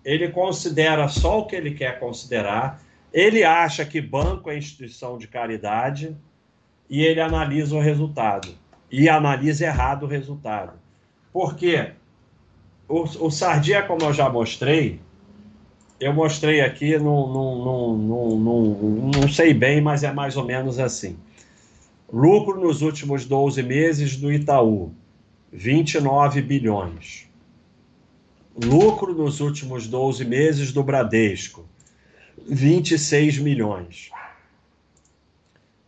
ele 0.05 0.29
considera 0.29 1.07
só 1.09 1.41
o 1.41 1.47
que 1.47 1.55
ele 1.55 1.73
quer 1.75 2.01
considerar, 2.01 2.81
ele 3.13 3.45
acha 3.45 3.85
que 3.85 4.01
banco 4.01 4.51
é 4.51 4.57
instituição 4.57 5.19
de 5.19 5.29
caridade, 5.29 6.17
e 6.89 7.03
ele 7.03 7.21
analisa 7.21 7.75
o 7.75 7.81
resultado. 7.81 8.49
E 8.91 9.09
analisa 9.09 9.65
errado 9.65 10.03
o 10.03 10.07
resultado. 10.07 10.75
Por 11.33 11.57
quê? 11.57 11.93
O, 12.87 13.05
o 13.05 13.31
Sardinha, 13.31 13.83
como 13.83 14.05
eu 14.05 14.13
já 14.13 14.29
mostrei, 14.29 15.01
eu 16.03 16.13
mostrei 16.13 16.61
aqui, 16.61 16.99
não, 16.99 17.33
não, 17.33 17.97
não, 17.97 19.11
não, 19.11 19.29
sei 19.29 19.55
bem, 19.55 19.81
mas 19.81 20.03
é 20.03 20.13
mais 20.13 20.37
ou 20.37 20.45
menos 20.45 20.79
assim. 20.79 21.17
Lucro 22.13 22.61
nos 22.61 22.83
últimos 22.83 23.25
12 23.25 23.63
meses 23.63 24.17
do 24.17 24.33
Itaú, 24.33 24.93
29 25.53 26.43
bilhões. 26.43 27.27
Lucro 28.63 29.15
nos 29.15 29.41
últimos 29.41 29.87
12 29.87 30.25
meses 30.25 30.73
do 30.73 30.83
Bradesco, 30.83 31.65
26 32.47 33.39
milhões 33.39 34.11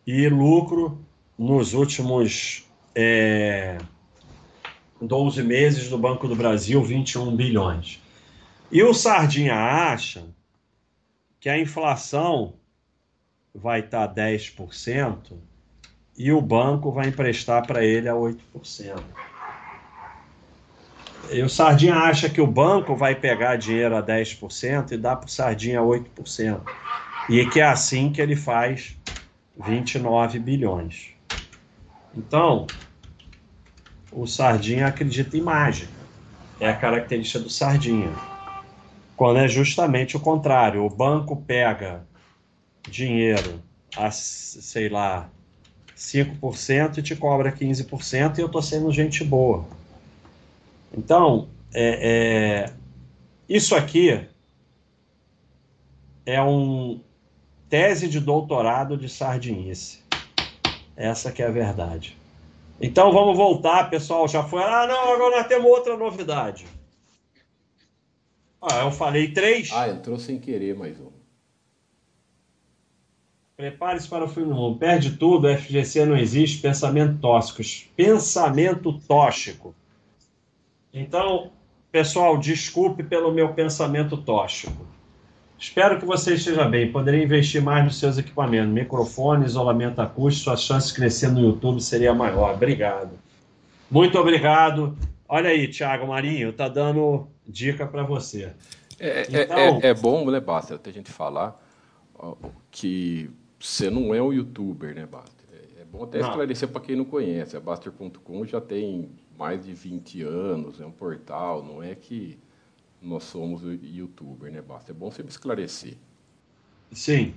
e 0.06 0.28
lucro 0.28 0.98
nos 1.38 1.72
últimos 1.74 2.64
é, 2.94 3.78
12 5.00 5.42
meses 5.42 5.88
do 5.88 5.98
Banco 5.98 6.28
do 6.28 6.36
Brasil, 6.36 6.82
21 6.82 7.34
bilhões. 7.34 8.00
E 8.70 8.82
o 8.82 8.92
Sardinha 8.92 9.54
acha 9.54 10.24
que 11.38 11.48
a 11.48 11.58
inflação 11.58 12.54
vai 13.54 13.80
estar 13.80 14.12
10% 14.12 15.36
e 16.16 16.32
o 16.32 16.40
banco 16.40 16.90
vai 16.90 17.08
emprestar 17.08 17.66
para 17.66 17.84
ele 17.84 18.08
a 18.08 18.14
8%. 18.14 19.02
E 21.30 21.42
o 21.42 21.48
Sardinha 21.48 21.96
acha 21.96 22.28
que 22.28 22.40
o 22.40 22.46
banco 22.46 22.94
vai 22.94 23.14
pegar 23.14 23.56
dinheiro 23.56 23.96
a 23.96 24.02
10% 24.02 24.92
e 24.92 24.96
dar 24.96 25.16
para 25.16 25.26
o 25.26 25.30
Sardinha 25.30 25.80
a 25.80 25.82
8%. 25.82 26.60
E 27.28 27.46
que 27.46 27.60
é 27.60 27.64
assim 27.64 28.12
que 28.12 28.20
ele 28.20 28.36
faz 28.36 28.96
29 29.56 30.38
bilhões. 30.38 31.14
Então, 32.14 32.66
o 34.12 34.26
Sardinha 34.26 34.86
acredita 34.86 35.36
em 35.36 35.40
mágica. 35.40 35.92
É 36.60 36.68
a 36.68 36.76
característica 36.76 37.40
do 37.40 37.50
Sardinha. 37.50 38.12
Quando 39.16 39.38
é 39.38 39.48
justamente 39.48 40.16
o 40.16 40.20
contrário. 40.20 40.84
O 40.84 40.90
banco 40.90 41.36
pega 41.36 42.04
dinheiro 42.88 43.62
a, 43.96 44.10
sei 44.10 44.88
lá, 44.88 45.28
5% 45.96 46.98
e 46.98 47.02
te 47.02 47.14
cobra 47.14 47.52
15% 47.52 48.38
e 48.38 48.40
eu 48.40 48.46
estou 48.46 48.62
sendo 48.62 48.92
gente 48.92 49.22
boa. 49.24 49.64
Então, 50.96 51.48
é, 51.72 52.66
é, 52.68 52.72
isso 53.48 53.74
aqui 53.74 54.26
é 56.26 56.42
um, 56.42 57.00
tese 57.74 58.08
de 58.08 58.20
doutorado 58.20 58.96
de 58.96 59.08
sardinice. 59.08 59.98
Essa 60.96 61.32
que 61.32 61.42
é 61.42 61.46
a 61.46 61.50
verdade. 61.50 62.16
Então 62.80 63.12
vamos 63.12 63.36
voltar, 63.36 63.90
pessoal. 63.90 64.28
Já 64.28 64.44
foi. 64.44 64.62
Ah, 64.62 64.86
não, 64.86 65.12
agora 65.12 65.38
nós 65.38 65.46
temos 65.48 65.68
outra 65.68 65.96
novidade. 65.96 66.66
Ah, 68.66 68.84
eu 68.84 68.90
falei 68.90 69.28
três. 69.28 69.70
Ah, 69.72 69.88
entrou 69.88 70.18
sem 70.18 70.38
querer 70.38 70.74
mais 70.74 70.98
um. 70.98 71.10
Prepare-se 73.56 74.08
para 74.08 74.24
o 74.24 74.28
fim 74.28 74.42
do 74.42 74.54
mundo. 74.54 74.78
Perde 74.78 75.12
tudo, 75.12 75.48
FGC 75.48 76.06
não 76.06 76.16
existe, 76.16 76.60
pensamento 76.60 77.18
tóxico. 77.18 77.62
Pensamento 77.94 78.92
tóxico. 79.06 79.74
Então, 80.92 81.52
pessoal, 81.92 82.38
desculpe 82.38 83.02
pelo 83.02 83.32
meu 83.32 83.52
pensamento 83.52 84.16
tóxico. 84.16 84.86
Espero 85.58 86.00
que 86.00 86.06
você 86.06 86.34
esteja 86.34 86.64
bem. 86.64 86.90
Poderia 86.90 87.22
investir 87.22 87.62
mais 87.62 87.84
nos 87.84 87.98
seus 87.98 88.18
equipamentos, 88.18 88.72
microfone, 88.72 89.44
isolamento 89.44 90.00
acústico, 90.00 90.44
sua 90.44 90.56
chance 90.56 90.88
de 90.88 90.94
crescer 90.94 91.28
no 91.28 91.40
YouTube 91.40 91.80
seria 91.80 92.14
maior. 92.14 92.54
Obrigado. 92.54 93.10
Muito 93.90 94.18
obrigado. 94.18 94.96
Olha 95.28 95.50
aí, 95.50 95.68
Thiago 95.68 96.06
Marinho, 96.06 96.52
tá 96.52 96.68
dando 96.68 97.28
dica 97.46 97.86
para 97.86 98.02
você. 98.02 98.52
É, 98.98 99.20
é, 99.20 99.42
então... 99.42 99.80
é, 99.82 99.88
é, 99.88 99.94
bom, 99.94 100.30
né, 100.30 100.40
Basta, 100.40 100.74
até 100.74 100.90
a 100.90 100.92
gente 100.92 101.10
falar 101.10 101.60
que 102.70 103.30
você 103.58 103.90
não 103.90 104.14
é 104.14 104.22
um 104.22 104.32
youtuber, 104.32 104.94
né, 104.94 105.06
Basta? 105.06 105.44
É, 105.52 105.82
é 105.82 105.84
bom 105.84 106.04
até 106.04 106.20
não. 106.20 106.28
esclarecer 106.28 106.68
para 106.68 106.80
quem 106.80 106.96
não 106.96 107.04
conhece. 107.04 107.56
A 107.56 107.60
Baster.com 107.60 108.44
já 108.46 108.60
tem 108.60 109.08
mais 109.38 109.64
de 109.64 109.72
20 109.72 110.22
anos, 110.22 110.80
é 110.80 110.86
um 110.86 110.92
portal, 110.92 111.64
não 111.64 111.82
é 111.82 111.94
que 111.94 112.38
nós 113.02 113.24
somos 113.24 113.62
youtuber, 113.82 114.50
né, 114.50 114.62
Basta? 114.62 114.92
É 114.92 114.94
bom 114.94 115.10
sempre 115.10 115.30
esclarecer. 115.30 115.94
Sim. 116.92 117.34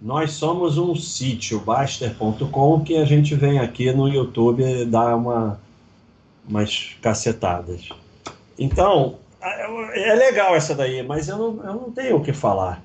Nós 0.00 0.32
somos 0.32 0.76
um 0.76 0.94
sítio, 0.94 1.60
Baster.com, 1.60 2.84
que 2.84 2.96
a 2.96 3.04
gente 3.04 3.34
vem 3.34 3.58
aqui 3.58 3.90
no 3.92 4.08
YouTube 4.08 4.84
dar 4.86 5.16
uma, 5.16 5.58
umas 6.48 6.96
cacetadas. 7.02 7.88
Então, 8.58 9.18
é, 9.42 10.14
legal 10.14 10.56
essa 10.56 10.74
daí, 10.74 11.02
mas 11.02 11.28
eu 11.28 11.38
não, 11.38 11.64
eu 11.64 11.74
não 11.74 11.90
tenho 11.90 12.16
o 12.16 12.22
que 12.22 12.32
falar. 12.32 12.82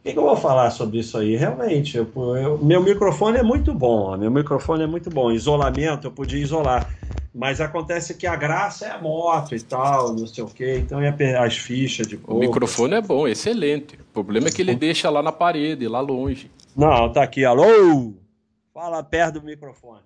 O 0.00 0.02
que, 0.08 0.12
que 0.12 0.18
eu 0.18 0.22
vou 0.22 0.36
falar 0.36 0.70
sobre 0.70 0.98
isso 0.98 1.18
aí? 1.18 1.36
Realmente, 1.36 1.96
eu, 1.96 2.06
eu, 2.36 2.58
meu 2.58 2.82
microfone 2.82 3.38
é 3.38 3.42
muito 3.42 3.74
bom, 3.74 4.16
meu 4.16 4.30
microfone 4.30 4.84
é 4.84 4.86
muito 4.86 5.10
bom. 5.10 5.30
Isolamento, 5.30 6.06
eu 6.06 6.12
podia 6.12 6.40
isolar 6.40 6.88
Mas 7.34 7.60
acontece 7.60 8.14
que 8.14 8.26
a 8.26 8.36
graça 8.36 8.86
é 8.86 8.90
a 8.90 8.98
moto 8.98 9.54
e 9.54 9.60
tal, 9.60 10.14
não 10.14 10.26
sei 10.26 10.44
o 10.44 10.48
quê. 10.48 10.78
Então 10.78 11.00
é 11.00 11.36
as 11.36 11.56
fichas 11.56 12.06
de 12.06 12.18
O 12.26 12.38
microfone 12.38 12.94
é 12.94 13.00
bom, 13.02 13.26
excelente. 13.26 13.96
O 13.96 14.04
problema 14.12 14.48
é 14.48 14.50
que 14.50 14.62
ele 14.62 14.74
deixa 14.74 15.10
lá 15.10 15.22
na 15.22 15.32
parede, 15.32 15.88
lá 15.88 16.00
longe. 16.00 16.50
Não, 16.76 17.10
tá 17.12 17.24
aqui, 17.24 17.44
alô! 17.44 18.14
Fala 18.72 19.02
perto 19.02 19.40
do 19.40 19.42
microfone. 19.42 20.02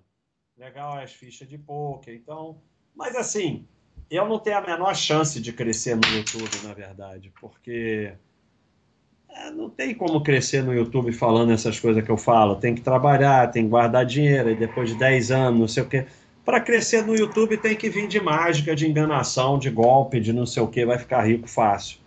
Legal 0.57 0.97
as 0.97 1.11
fichas 1.11 1.47
de 1.47 1.57
poker, 1.57 2.15
então. 2.15 2.57
Mas 2.95 3.15
assim, 3.15 3.65
eu 4.09 4.27
não 4.27 4.39
tenho 4.39 4.57
a 4.57 4.61
menor 4.61 4.95
chance 4.95 5.39
de 5.39 5.51
crescer 5.51 5.95
no 5.95 6.07
YouTube, 6.07 6.49
na 6.63 6.73
verdade, 6.73 7.31
porque 7.39 8.13
é, 9.29 9.51
não 9.51 9.69
tem 9.69 9.95
como 9.95 10.21
crescer 10.21 10.63
no 10.63 10.73
YouTube 10.73 11.11
falando 11.11 11.51
essas 11.51 11.79
coisas 11.79 12.03
que 12.03 12.11
eu 12.11 12.17
falo. 12.17 12.55
Tem 12.55 12.75
que 12.75 12.81
trabalhar, 12.81 13.49
tem 13.49 13.63
que 13.63 13.69
guardar 13.69 14.05
dinheiro, 14.05 14.51
e 14.51 14.55
depois 14.55 14.89
de 14.89 14.95
10 14.95 15.31
anos, 15.31 15.59
não 15.59 15.67
sei 15.67 15.83
o 15.83 15.87
quê. 15.87 16.05
Para 16.45 16.59
crescer 16.59 17.03
no 17.05 17.15
YouTube 17.15 17.57
tem 17.57 17.75
que 17.75 17.89
vir 17.89 18.07
de 18.07 18.19
mágica, 18.19 18.75
de 18.75 18.87
enganação, 18.87 19.57
de 19.57 19.69
golpe, 19.69 20.19
de 20.19 20.33
não 20.33 20.45
sei 20.45 20.61
o 20.61 20.67
que, 20.67 20.85
vai 20.85 20.99
ficar 20.99 21.21
rico 21.21 21.47
fácil. 21.47 21.97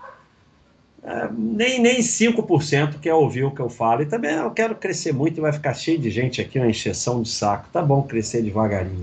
É, 1.03 1.29
nem, 1.33 1.81
nem 1.81 2.01
5% 2.01 3.01
quer 3.01 3.15
ouvir 3.15 3.45
o 3.45 3.51
que 3.51 3.61
eu 3.61 3.69
falo. 3.69 4.03
E 4.03 4.07
também 4.07 4.33
eu 4.33 4.51
quero 4.51 4.75
crescer 4.75 5.13
muito 5.13 5.39
e 5.39 5.41
vai 5.41 5.53
ficar 5.53 5.73
cheio 5.75 5.99
de 5.99 6.11
gente 6.11 6.41
aqui, 6.41 6.59
uma 6.59 6.69
encheção 6.69 7.23
de 7.23 7.29
saco. 7.29 7.69
Tá 7.73 7.81
bom 7.81 8.03
crescer 8.03 8.43
devagarinho. 8.43 9.01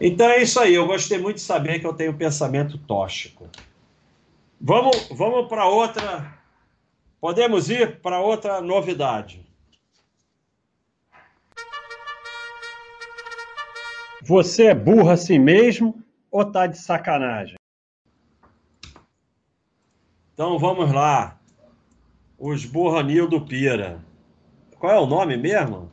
Então 0.00 0.26
é 0.26 0.42
isso 0.42 0.60
aí. 0.60 0.74
Eu 0.74 0.86
gostei 0.86 1.18
muito 1.18 1.36
de 1.36 1.42
saber 1.42 1.78
que 1.78 1.86
eu 1.86 1.94
tenho 1.94 2.16
pensamento 2.16 2.78
tóxico. 2.78 3.48
Vamos, 4.60 5.08
vamos 5.10 5.48
para 5.48 5.66
outra. 5.66 6.38
Podemos 7.20 7.70
ir 7.70 8.00
para 8.00 8.20
outra 8.20 8.60
novidade. 8.60 9.44
Você 14.22 14.68
é 14.68 14.74
burro 14.74 15.10
assim 15.10 15.38
mesmo 15.38 16.02
ou 16.30 16.50
tá 16.50 16.66
de 16.66 16.78
sacanagem? 16.78 17.56
Então 20.32 20.58
vamos 20.58 20.92
lá. 20.92 21.38
Os 22.38 22.64
Burranil 22.64 23.28
Pira. 23.46 24.04
Qual 24.78 24.92
é 24.92 24.98
o 24.98 25.06
nome 25.06 25.36
mesmo? 25.36 25.90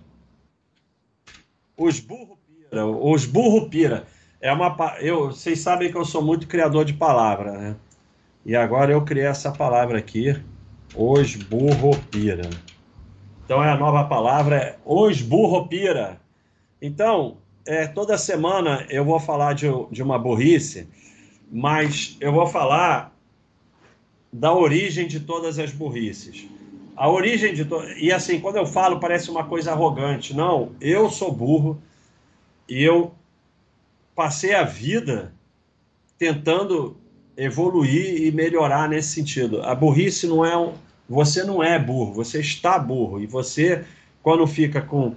Os 1.78 2.00
Burro. 2.00 2.41
Os 2.72 3.26
Burro 3.26 3.70
Pira. 3.70 4.06
É 4.40 4.52
uma, 4.52 4.76
eu, 5.00 5.28
vocês 5.28 5.60
sabem 5.60 5.92
que 5.92 5.98
eu 5.98 6.06
sou 6.06 6.22
muito 6.22 6.48
criador 6.48 6.86
de 6.86 6.94
palavra, 6.94 7.52
né? 7.52 7.76
E 8.46 8.56
agora 8.56 8.92
eu 8.92 9.04
criei 9.04 9.26
essa 9.26 9.52
palavra 9.52 10.00
aqui, 10.00 10.36
os 10.96 11.36
burropira. 11.36 12.50
Então 13.46 13.64
é 13.64 13.70
a 13.70 13.78
nova 13.78 14.06
palavra, 14.06 14.56
é 14.56 14.78
os 14.84 15.22
burropira. 15.22 16.20
Então, 16.82 17.38
é, 17.68 17.86
toda 17.86 18.18
semana 18.18 18.86
eu 18.90 19.06
vou 19.06 19.20
falar 19.20 19.54
de, 19.54 19.68
de 19.92 20.02
uma 20.02 20.18
burrice, 20.18 20.88
mas 21.52 22.18
eu 22.20 22.32
vou 22.32 22.48
falar 22.48 23.16
da 24.34 24.54
origem 24.54 25.08
de 25.08 25.20
todas 25.20 25.60
as 25.60 25.72
burrices. 25.72 26.48
A 26.96 27.10
origem 27.10 27.54
de 27.54 27.66
to... 27.66 27.84
e 27.98 28.12
assim, 28.12 28.40
quando 28.40 28.56
eu 28.56 28.66
falo 28.66 29.00
parece 29.00 29.30
uma 29.30 29.44
coisa 29.44 29.72
arrogante. 29.72 30.34
Não, 30.34 30.72
eu 30.80 31.10
sou 31.10 31.32
burro 31.32 31.82
e 32.72 32.82
eu 32.82 33.14
passei 34.16 34.56
a 34.56 34.64
vida 34.64 35.34
tentando 36.18 36.96
evoluir 37.36 38.22
e 38.22 38.32
melhorar 38.32 38.88
nesse 38.88 39.10
sentido. 39.10 39.62
A 39.62 39.76
burrice 39.76 40.26
não 40.26 40.46
é 40.46 40.56
um, 40.56 40.76
você 41.10 41.44
não 41.44 41.62
é 41.62 41.78
burro, 41.78 42.14
você 42.14 42.40
está 42.40 42.80
burro 42.80 43.20
e 43.20 43.28
você 43.28 43.84
quando 44.24 44.48
fica 44.48 44.82
com 44.82 45.16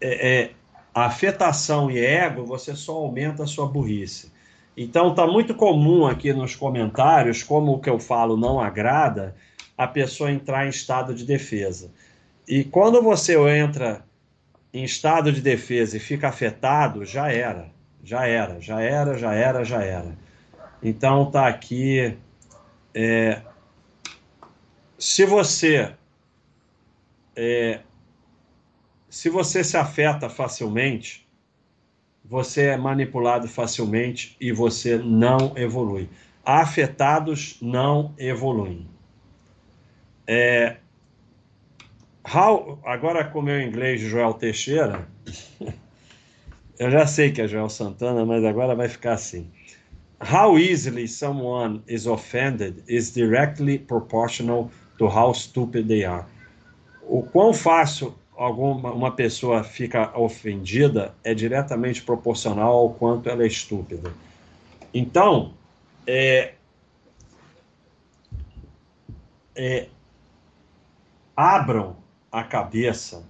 é, 0.00 0.30
é, 0.30 0.50
afetação 0.94 1.90
e 1.90 1.98
ego, 1.98 2.46
você 2.46 2.74
só 2.74 2.92
aumenta 2.92 3.42
a 3.42 3.46
sua 3.46 3.66
burrice. 3.66 4.32
Então 4.74 5.10
está 5.10 5.26
muito 5.26 5.54
comum 5.54 6.06
aqui 6.06 6.32
nos 6.32 6.56
comentários, 6.56 7.42
como 7.42 7.72
o 7.72 7.78
que 7.78 7.90
eu 7.90 7.98
falo 7.98 8.38
não 8.38 8.58
agrada, 8.58 9.36
a 9.76 9.86
pessoa 9.86 10.32
entrar 10.32 10.64
em 10.64 10.70
estado 10.70 11.14
de 11.14 11.26
defesa. 11.26 11.90
E 12.48 12.64
quando 12.64 13.02
você 13.02 13.36
entra 13.50 14.02
em 14.72 14.84
estado 14.84 15.32
de 15.32 15.40
defesa 15.40 15.96
e 15.96 16.00
fica 16.00 16.28
afetado, 16.28 17.04
já 17.04 17.30
era, 17.32 17.72
já 18.02 18.26
era, 18.26 18.60
já 18.60 18.80
era, 18.80 19.18
já 19.18 19.34
era, 19.34 19.64
já 19.64 19.82
era. 19.82 20.16
Então 20.82 21.26
está 21.26 21.48
aqui. 21.48 22.16
É, 22.94 23.42
se 24.98 25.24
você 25.24 25.94
é, 27.36 27.80
se 29.08 29.28
você 29.28 29.64
se 29.64 29.76
afeta 29.76 30.28
facilmente, 30.28 31.28
você 32.24 32.66
é 32.66 32.76
manipulado 32.76 33.48
facilmente 33.48 34.36
e 34.40 34.52
você 34.52 34.96
não 34.98 35.52
evolui. 35.56 36.08
Afetados 36.44 37.58
não 37.60 38.14
evoluem. 38.16 38.86
É, 40.26 40.76
how, 42.24 42.78
agora 42.84 43.24
com 43.24 43.40
o 43.40 43.42
meu 43.42 43.60
inglês 43.60 44.00
Joel 44.00 44.34
Teixeira, 44.34 45.06
eu 46.78 46.90
já 46.90 47.06
sei 47.06 47.30
que 47.30 47.42
é 47.42 47.48
Joel 47.48 47.68
Santana, 47.68 48.24
mas 48.24 48.44
agora 48.44 48.74
vai 48.74 48.88
ficar 48.88 49.14
assim. 49.14 49.50
How 50.20 50.58
easily 50.58 51.08
someone 51.08 51.82
is 51.88 52.06
offended 52.06 52.82
is 52.86 53.12
directly 53.12 53.78
proportional 53.78 54.70
to 54.98 55.06
how 55.06 55.32
stupid 55.32 55.88
they 55.88 56.04
are. 56.04 56.26
O 57.02 57.22
quão 57.22 57.54
fácil 57.54 58.14
alguma 58.36 58.92
uma 58.92 59.12
pessoa 59.12 59.64
fica 59.64 60.16
ofendida 60.18 61.14
é 61.24 61.34
diretamente 61.34 62.02
proporcional 62.02 62.72
ao 62.72 62.90
quanto 62.94 63.28
ela 63.28 63.42
é 63.42 63.46
estúpida. 63.46 64.12
Então, 64.92 65.54
é, 66.06 66.54
é, 69.54 69.88
abram 71.36 71.96
a 72.30 72.44
cabeça, 72.44 73.24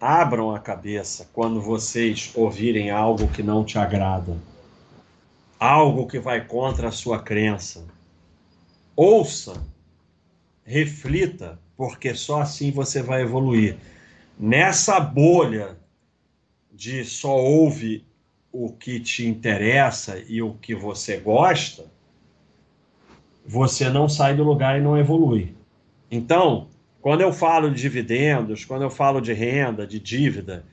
abram 0.00 0.54
a 0.54 0.58
cabeça 0.58 1.28
quando 1.32 1.60
vocês 1.60 2.32
ouvirem 2.34 2.90
algo 2.90 3.28
que 3.28 3.42
não 3.42 3.64
te 3.64 3.78
agrada, 3.78 4.36
algo 5.58 6.06
que 6.06 6.18
vai 6.18 6.44
contra 6.44 6.88
a 6.88 6.92
sua 6.92 7.22
crença. 7.22 7.84
Ouça, 8.96 9.62
reflita, 10.64 11.58
porque 11.76 12.14
só 12.14 12.40
assim 12.40 12.70
você 12.70 13.02
vai 13.02 13.22
evoluir 13.22 13.76
nessa 14.38 14.98
bolha 14.98 15.76
de 16.72 17.04
só 17.04 17.36
ouve 17.36 18.06
o 18.50 18.72
que 18.72 18.98
te 18.98 19.26
interessa 19.26 20.18
e 20.26 20.40
o 20.40 20.54
que 20.54 20.74
você 20.74 21.18
gosta, 21.18 21.84
você 23.46 23.90
não 23.90 24.08
sai 24.08 24.34
do 24.34 24.42
lugar 24.42 24.78
e 24.78 24.82
não 24.82 24.96
evolui. 24.96 25.54
Então, 26.10 26.68
quando 27.00 27.22
eu 27.22 27.32
falo 27.32 27.70
de 27.70 27.80
dividendos, 27.80 28.64
quando 28.64 28.82
eu 28.82 28.90
falo 28.90 29.20
de 29.20 29.32
renda, 29.32 29.86
de 29.86 29.98
dívida, 29.98 30.64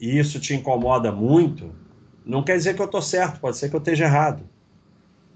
e 0.00 0.18
isso 0.18 0.40
te 0.40 0.54
incomoda 0.54 1.12
muito, 1.12 1.74
não 2.24 2.42
quer 2.42 2.56
dizer 2.56 2.74
que 2.74 2.80
eu 2.80 2.86
estou 2.86 3.02
certo, 3.02 3.40
pode 3.40 3.56
ser 3.56 3.68
que 3.68 3.76
eu 3.76 3.80
esteja 3.80 4.04
errado. 4.04 4.42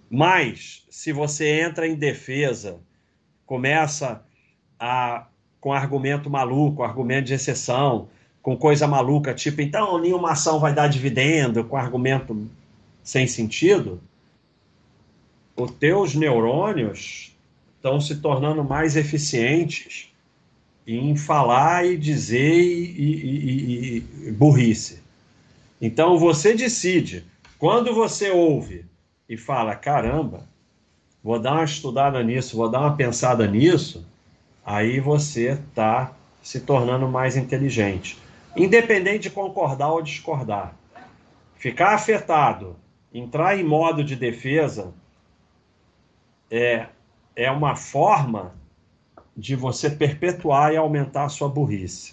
Mas, 0.08 0.84
se 0.90 1.12
você 1.12 1.60
entra 1.60 1.86
em 1.86 1.94
defesa, 1.94 2.78
começa 3.46 4.24
a 4.78 5.26
com 5.60 5.72
argumento 5.72 6.30
maluco, 6.30 6.82
argumento 6.82 7.26
de 7.26 7.34
exceção, 7.34 8.08
com 8.40 8.56
coisa 8.56 8.88
maluca, 8.88 9.34
tipo, 9.34 9.60
então 9.60 9.98
nenhuma 9.98 10.32
ação 10.32 10.58
vai 10.58 10.72
dar 10.72 10.88
dividendo, 10.88 11.62
com 11.64 11.76
argumento 11.76 12.48
sem 13.02 13.26
sentido, 13.26 14.00
os 15.54 15.70
teus 15.72 16.14
neurônios 16.14 17.36
estão 17.76 18.00
se 18.00 18.16
tornando 18.16 18.64
mais 18.64 18.96
eficientes 18.96 20.09
em 20.86 21.16
falar 21.16 21.86
e 21.86 21.96
dizer 21.96 22.60
e, 22.60 22.84
e, 22.98 23.96
e, 24.24 24.28
e 24.28 24.32
burrice. 24.32 25.02
Então 25.80 26.18
você 26.18 26.54
decide. 26.54 27.24
Quando 27.58 27.94
você 27.94 28.30
ouve 28.30 28.84
e 29.28 29.36
fala, 29.36 29.76
caramba, 29.76 30.48
vou 31.22 31.38
dar 31.38 31.52
uma 31.52 31.64
estudada 31.64 32.22
nisso, 32.22 32.56
vou 32.56 32.68
dar 32.68 32.80
uma 32.80 32.96
pensada 32.96 33.46
nisso, 33.46 34.06
aí 34.64 35.00
você 35.00 35.52
está 35.52 36.12
se 36.42 36.60
tornando 36.60 37.08
mais 37.08 37.36
inteligente. 37.36 38.18
Independente 38.56 39.24
de 39.24 39.30
concordar 39.30 39.92
ou 39.92 40.02
discordar. 40.02 40.74
Ficar 41.56 41.94
afetado, 41.94 42.76
entrar 43.12 43.58
em 43.58 43.62
modo 43.62 44.02
de 44.02 44.16
defesa, 44.16 44.92
é, 46.50 46.86
é 47.36 47.50
uma 47.50 47.76
forma 47.76 48.54
de 49.40 49.56
você 49.56 49.88
perpetuar 49.88 50.72
e 50.72 50.76
aumentar 50.76 51.24
a 51.24 51.28
sua 51.30 51.48
burrice. 51.48 52.12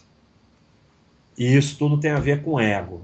E 1.37 1.55
isso 1.55 1.77
tudo 1.77 1.99
tem 1.99 2.11
a 2.11 2.19
ver 2.19 2.41
com 2.41 2.59
ego. 2.59 3.01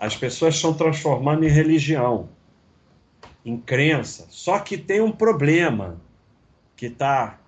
As 0.00 0.16
pessoas 0.16 0.54
estão 0.54 0.72
transformando 0.72 1.44
em 1.44 1.50
religião, 1.50 2.30
em 3.44 3.58
crença. 3.58 4.26
Só 4.30 4.58
que 4.58 4.78
tem 4.78 5.02
um 5.02 5.12
problema 5.12 6.00
que 6.74 6.86
está 6.86 7.38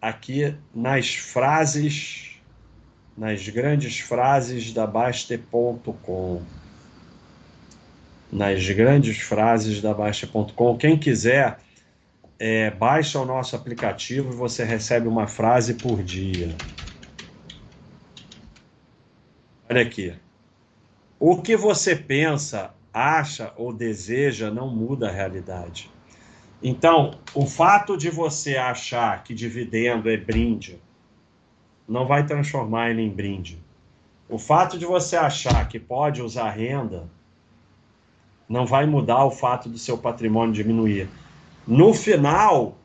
aqui 0.00 0.56
nas 0.74 1.14
frases, 1.14 2.40
nas 3.16 3.46
grandes 3.48 3.98
frases 3.98 4.72
da 4.72 4.86
Baster.com. 4.86 6.42
nas 8.32 8.68
grandes 8.70 9.18
frases 9.18 9.82
da 9.82 9.92
Baixa.com. 9.92 10.76
Quem 10.78 10.98
quiser, 10.98 11.58
é, 12.38 12.70
baixa 12.70 13.20
o 13.20 13.24
nosso 13.24 13.56
aplicativo 13.56 14.32
e 14.32 14.36
você 14.36 14.64
recebe 14.64 15.08
uma 15.08 15.26
frase 15.26 15.74
por 15.74 16.02
dia. 16.02 16.54
Olha 19.68 19.82
aqui. 19.82 20.14
O 21.18 21.40
que 21.40 21.56
você 21.56 21.96
pensa, 21.96 22.74
acha 22.92 23.52
ou 23.56 23.72
deseja 23.72 24.50
não 24.50 24.68
muda 24.68 25.08
a 25.08 25.12
realidade. 25.12 25.90
Então, 26.62 27.18
o 27.34 27.46
fato 27.46 27.96
de 27.96 28.10
você 28.10 28.56
achar 28.56 29.22
que 29.22 29.34
dividendo 29.34 30.10
é 30.10 30.16
brinde 30.16 30.80
não 31.88 32.06
vai 32.06 32.26
transformar 32.26 32.90
ele 32.90 33.02
em 33.02 33.10
brinde. 33.10 33.58
O 34.28 34.38
fato 34.38 34.78
de 34.78 34.84
você 34.84 35.16
achar 35.16 35.68
que 35.68 35.78
pode 35.78 36.20
usar 36.20 36.50
renda 36.50 37.08
não 38.48 38.66
vai 38.66 38.86
mudar 38.86 39.24
o 39.24 39.30
fato 39.30 39.68
do 39.68 39.78
seu 39.78 39.96
patrimônio 39.96 40.54
diminuir. 40.54 41.08
No 41.66 41.92
final, 41.92 42.78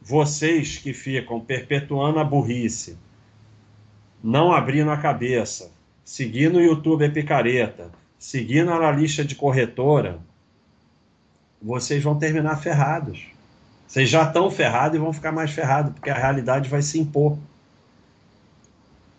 vocês 0.00 0.78
que 0.78 0.92
ficam 0.92 1.40
perpetuando 1.40 2.20
a 2.20 2.24
burrice, 2.24 2.96
não 4.22 4.52
abrindo 4.52 4.90
a 4.90 4.96
cabeça, 4.96 5.72
seguindo 6.04 6.56
o 6.56 6.62
YouTube 6.62 7.04
é 7.04 7.08
picareta, 7.08 7.90
seguindo 8.16 8.70
a 8.70 8.76
analista 8.76 9.24
de 9.24 9.34
corretora, 9.34 10.20
vocês 11.60 12.02
vão 12.02 12.16
terminar 12.16 12.56
ferrados. 12.58 13.26
Vocês 13.86 14.08
já 14.08 14.22
estão 14.22 14.50
ferrados 14.50 14.96
e 14.96 15.00
vão 15.00 15.12
ficar 15.12 15.32
mais 15.32 15.50
ferrados, 15.50 15.92
porque 15.92 16.10
a 16.10 16.18
realidade 16.18 16.68
vai 16.68 16.82
se 16.82 16.98
impor. 17.00 17.36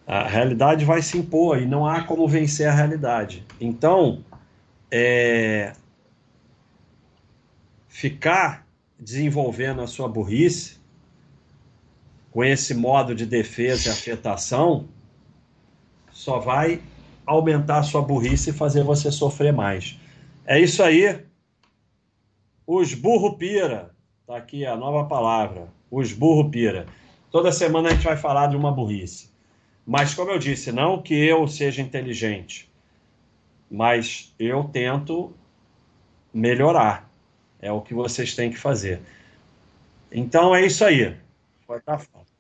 A 0.08 0.28
realidade 0.28 0.86
vai 0.86 1.02
se 1.02 1.18
impor 1.18 1.62
e 1.62 1.66
não 1.66 1.86
há 1.86 2.04
como 2.04 2.28
vencer 2.28 2.68
a 2.68 2.74
realidade. 2.74 3.46
Então, 3.60 4.24
é, 4.90 5.74
ficar 7.88 8.66
desenvolvendo 9.00 9.82
a 9.82 9.88
sua 9.88 10.08
burrice 10.08 10.78
com 12.32 12.44
esse 12.44 12.74
modo 12.74 13.16
de 13.16 13.26
defesa 13.26 13.90
e 13.90 13.92
afetação 13.92 14.88
só 16.12 16.40
vai 16.40 16.82
aumentar 17.26 17.80
a 17.80 17.84
sua 17.84 18.02
burrice 18.02 18.50
e 18.50 18.54
fazer 18.54 18.84
você 18.84 19.12
sofrer 19.12 19.54
mais. 19.54 20.00
É 20.46 20.60
isso 20.60 20.84
aí. 20.84 21.26
Os 22.68 22.94
burro 22.94 23.38
pira. 23.38 23.96
Tá 24.28 24.38
aqui 24.38 24.66
a 24.66 24.76
nova 24.76 25.08
palavra. 25.08 25.70
Os 25.90 26.12
burro 26.12 26.50
pira. 26.50 26.86
Toda 27.32 27.52
semana 27.52 27.90
a 27.90 27.92
gente 27.94 28.04
vai 28.04 28.18
falar 28.18 28.48
de 28.48 28.56
uma 28.56 28.72
burrice. 28.72 29.30
Mas 29.86 30.14
como 30.14 30.30
eu 30.30 30.38
disse, 30.38 30.72
não 30.72 31.02
que 31.02 31.16
eu 31.16 31.48
seja 31.48 31.82
inteligente, 31.82 32.72
mas 33.72 34.34
eu 34.38 34.64
tento 34.66 35.34
melhorar. 36.32 37.09
É 37.62 37.72
o 37.72 37.82
que 37.82 37.94
vocês 37.94 38.36
têm 38.36 38.50
que 38.50 38.58
fazer. 38.58 39.02
Então 40.12 40.56
é 40.56 40.66
isso 40.66 40.84
aí. 40.84 41.16
Vai 41.68 41.78
estar 41.80 41.98
fácil. 41.98 42.34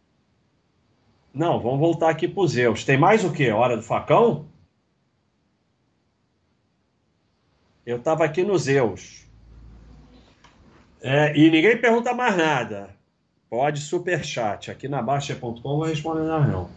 Não, 1.33 1.59
vamos 1.59 1.79
voltar 1.79 2.09
aqui 2.09 2.27
para 2.27 2.41
os 2.41 2.51
Zeus. 2.51 2.83
Tem 2.83 2.97
mais 2.97 3.23
o 3.23 3.31
quê? 3.31 3.51
Hora 3.51 3.77
do 3.77 3.83
facão? 3.83 4.45
Eu 7.85 7.97
estava 7.97 8.23
aqui 8.25 8.43
nos 8.43 8.63
Zeus. 8.63 9.25
É, 11.01 11.35
e 11.37 11.49
ninguém 11.49 11.77
pergunta 11.77 12.13
mais 12.13 12.35
nada. 12.35 12.89
Pode 13.49 13.79
super 13.81 14.23
chat. 14.23 14.69
Aqui 14.69 14.87
na 14.87 15.01
Baixa.com 15.01 15.51
não 15.63 15.79
vai 15.79 15.89
responder 15.89 16.23
nada, 16.23 16.45
não. 16.45 16.69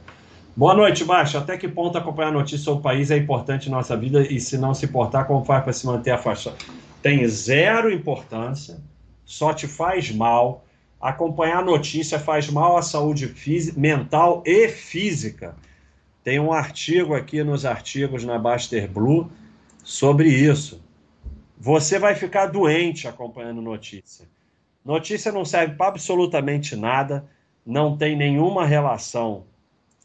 Boa 0.57 0.75
noite, 0.75 1.05
Baixa. 1.05 1.39
Até 1.39 1.57
que 1.57 1.67
ponto 1.69 1.97
acompanhar 1.97 2.31
notícias 2.31 2.63
sobre 2.63 2.81
o 2.81 2.83
país 2.83 3.11
é 3.11 3.17
importante 3.17 3.69
em 3.69 3.71
nossa 3.71 3.97
vida 3.97 4.23
e 4.23 4.39
se 4.39 4.59
não 4.59 4.75
se 4.75 4.87
importar, 4.87 5.25
como 5.25 5.45
faz 5.45 5.65
para 5.65 5.73
se 5.73 5.87
manter 5.87 6.11
afastado? 6.11 6.57
Tem 7.03 7.27
zero 7.27 7.93
importância, 7.93 8.81
só 9.25 9.53
te 9.53 9.67
faz 9.67 10.11
mal. 10.11 10.65
Acompanhar 11.01 11.65
notícia 11.65 12.19
faz 12.19 12.49
mal 12.49 12.77
à 12.77 12.83
saúde 12.83 13.35
mental 13.77 14.43
e 14.47 14.69
física. 14.69 15.57
Tem 16.23 16.39
um 16.39 16.53
artigo 16.53 17.15
aqui 17.15 17.43
nos 17.43 17.67
artigos 17.67 18.25
na 18.25 18.39
Baster 18.39 18.89
Blue 18.89 19.31
sobre 19.83 20.29
isso. 20.29 20.81
Você 21.59 21.99
vai 21.99 22.15
ficar 22.15 22.47
doente 22.47 23.09
acompanhando 23.09 23.61
notícia. 23.61 24.27
Notícia 24.85 25.33
não 25.33 25.45
serve 25.45 25.75
para 25.75 25.89
absolutamente 25.89 26.75
nada, 26.77 27.25
não 27.65 27.97
tem 27.97 28.17
nenhuma 28.17 28.67
relação 28.67 29.45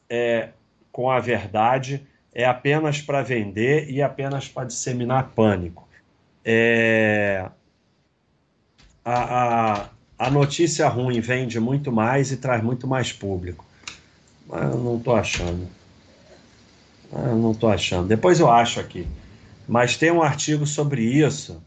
é, 0.10 0.50
com 0.91 1.10
a 1.10 1.20
verdade, 1.20 2.06
é 2.34 2.45
apenas 2.45 3.02
para 3.02 3.24
vender 3.24 3.89
e 3.89 4.02
apenas 4.02 4.48
para 4.48 4.68
disseminar 4.68 5.32
pânico. 5.36 5.86
É, 6.50 7.50
a, 9.04 9.82
a, 9.82 9.89
a 10.18 10.32
notícia 10.32 10.88
ruim 10.88 11.20
vende 11.20 11.60
muito 11.60 11.91
mais 11.91 12.32
e 12.32 12.38
traz 12.38 12.64
muito 12.64 12.88
mais 12.88 13.12
público. 13.12 13.66
Mas 14.48 14.72
eu 14.72 14.78
não 14.78 14.95
estou 14.95 15.14
achando. 15.14 15.68
Eu 17.12 17.36
não 17.36 17.52
estou 17.52 17.70
achando. 17.70 18.08
Depois 18.08 18.39
eu 18.39 18.50
acho 18.50 18.80
aqui. 18.80 19.06
Mas 19.68 19.98
tem 19.98 20.10
um 20.10 20.22
artigo 20.22 20.66
sobre 20.66 21.02
isso 21.04 21.62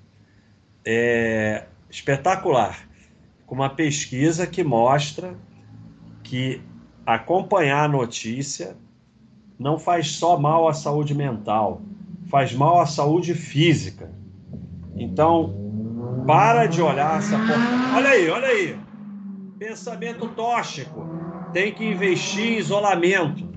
é, 0.82 1.66
espetacular, 1.90 2.88
com 3.46 3.54
uma 3.54 3.68
pesquisa 3.68 4.46
que 4.46 4.64
mostra 4.64 5.34
que 6.22 6.62
acompanhar 7.04 7.84
a 7.84 7.88
notícia 7.88 8.74
não 9.58 9.78
faz 9.78 10.12
só 10.12 10.38
mal 10.38 10.66
à 10.66 10.72
saúde 10.72 11.14
mental, 11.14 11.82
faz 12.30 12.54
mal 12.54 12.80
à 12.80 12.86
saúde 12.86 13.34
física. 13.34 14.19
Então, 14.96 15.54
para 16.26 16.66
de 16.66 16.80
olhar 16.82 17.18
essa 17.18 17.36
porta. 17.36 17.96
Olha 17.96 18.10
aí, 18.10 18.28
olha 18.28 18.48
aí. 18.48 18.76
Pensamento 19.58 20.28
tóxico. 20.28 21.06
Tem 21.52 21.72
que 21.72 21.90
investir 21.90 22.52
em 22.52 22.58
isolamento. 22.58 23.48